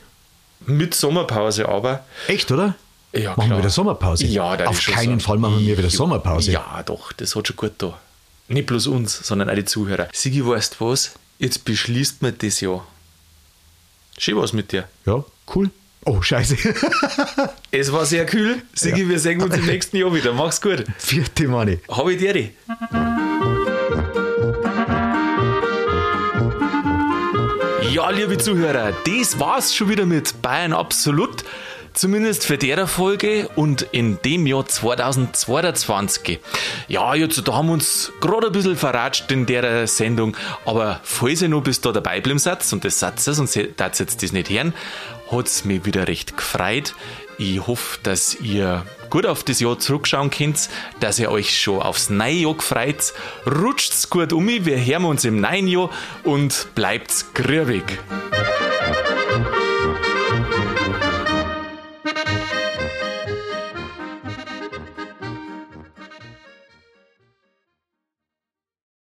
Mit 0.66 0.94
Sommerpause 0.96 1.68
aber. 1.68 2.06
Echt, 2.28 2.50
oder? 2.54 2.76
Ja, 3.12 3.32
machen 3.32 3.40
wir 3.42 3.46
klar. 3.48 3.58
wieder 3.60 3.70
Sommerpause? 3.70 4.26
Ja, 4.28 4.54
Auf 4.66 4.86
keinen 4.86 5.20
Fall 5.20 5.38
machen 5.38 5.60
wir 5.60 5.78
wieder 5.78 5.90
Sommerpause. 5.90 6.52
Ja, 6.54 6.82
doch, 6.86 7.12
das 7.12 7.36
hat 7.36 7.46
schon 7.48 7.58
gut 7.58 7.74
da. 7.80 8.00
Nicht 8.54 8.68
bloß 8.68 8.88
uns, 8.88 9.18
sondern 9.28 9.50
auch 9.50 9.56
die 9.56 9.66
Zuhörer. 9.66 10.08
Sigi, 10.14 10.46
weißt 10.46 10.78
du 10.80 10.86
was? 10.92 11.14
Jetzt 11.40 11.66
beschließt 11.66 12.22
man 12.22 12.36
das 12.38 12.62
Jahr. 12.62 12.86
Schön 14.18 14.38
was 14.38 14.54
mit 14.54 14.72
dir. 14.72 14.88
Ja, 15.06 15.26
cool. 15.56 15.72
Oh, 16.06 16.22
scheiße. 16.22 16.58
Es 17.72 17.92
war 17.92 18.06
sehr 18.06 18.28
cool. 18.36 18.62
Sigi, 18.76 19.02
Ja. 19.02 19.10
wir 19.10 19.20
sehen 19.20 19.42
uns 19.42 19.56
im 19.56 19.66
nächsten 19.66 19.98
Jahr 19.98 20.14
wieder. 20.14 20.32
Mach's 20.34 20.62
gut. 20.62 20.84
Vierte 21.00 21.48
Manni. 21.48 21.80
Hab 21.90 22.08
ich 22.08 22.20
dir. 22.20 22.52
Ja, 27.92 28.10
liebe 28.10 28.38
Zuhörer, 28.38 28.92
das 29.06 29.40
war's 29.40 29.76
schon 29.76 29.90
wieder 29.90 30.06
mit 30.06 30.42
Bayern 30.42 30.74
Absolut. 30.74 31.44
Zumindest 31.94 32.46
für 32.46 32.58
der 32.58 32.88
Folge 32.88 33.50
und 33.56 33.84
in 33.92 34.20
dem 34.24 34.48
Jahr 34.48 34.66
2022. 34.66 36.40
Ja, 36.88 37.14
jetzt 37.14 37.48
da 37.48 37.54
haben 37.54 37.68
wir 37.68 37.74
uns 37.74 38.12
gerade 38.20 38.48
ein 38.48 38.52
bisschen 38.52 38.76
verratscht 38.76 39.32
in 39.32 39.46
der 39.46 39.86
Sendung, 39.86 40.36
aber 40.66 41.00
falls 41.04 41.44
ihr 41.44 41.50
noch 41.50 41.62
bis 41.62 41.82
da 41.82 41.92
dabei 41.92 42.20
bleiben 42.20 42.40
seid, 42.40 42.72
und 42.74 42.84
das 42.84 43.00
seid 43.00 43.16
ihr, 43.56 43.68
darf 43.74 44.00
jetzt 44.00 44.24
das 44.24 44.32
nicht 44.32 44.50
hören, 44.50 44.74
hat's 45.32 45.66
mich 45.66 45.86
wieder 45.86 46.08
recht 46.08 46.36
gefreut. 46.36 46.96
Ich 47.38 47.66
hoffe, 47.66 48.00
dass 48.02 48.36
ihr 48.36 48.86
gut 49.12 49.28
auf 49.28 49.44
das 49.44 49.60
Jahr 49.60 49.78
zurückschauen 49.78 50.32
könnt, 50.32 50.70
dass 51.00 51.20
ihr 51.20 51.30
euch 51.30 51.60
schon 51.60 51.80
aufs 51.80 52.10
neue 52.10 52.34
Jahr 52.34 52.56
gefreut. 52.56 53.14
Rutscht's 53.46 54.10
gut 54.10 54.34
um, 54.34 54.48
wir 54.48 54.84
hören 54.84 55.06
uns 55.06 55.26
im 55.26 55.40
neuen 55.42 55.68
Jahr 55.68 55.92
und 56.24 56.68
bleibt's 56.74 57.34
grübig. 57.36 58.00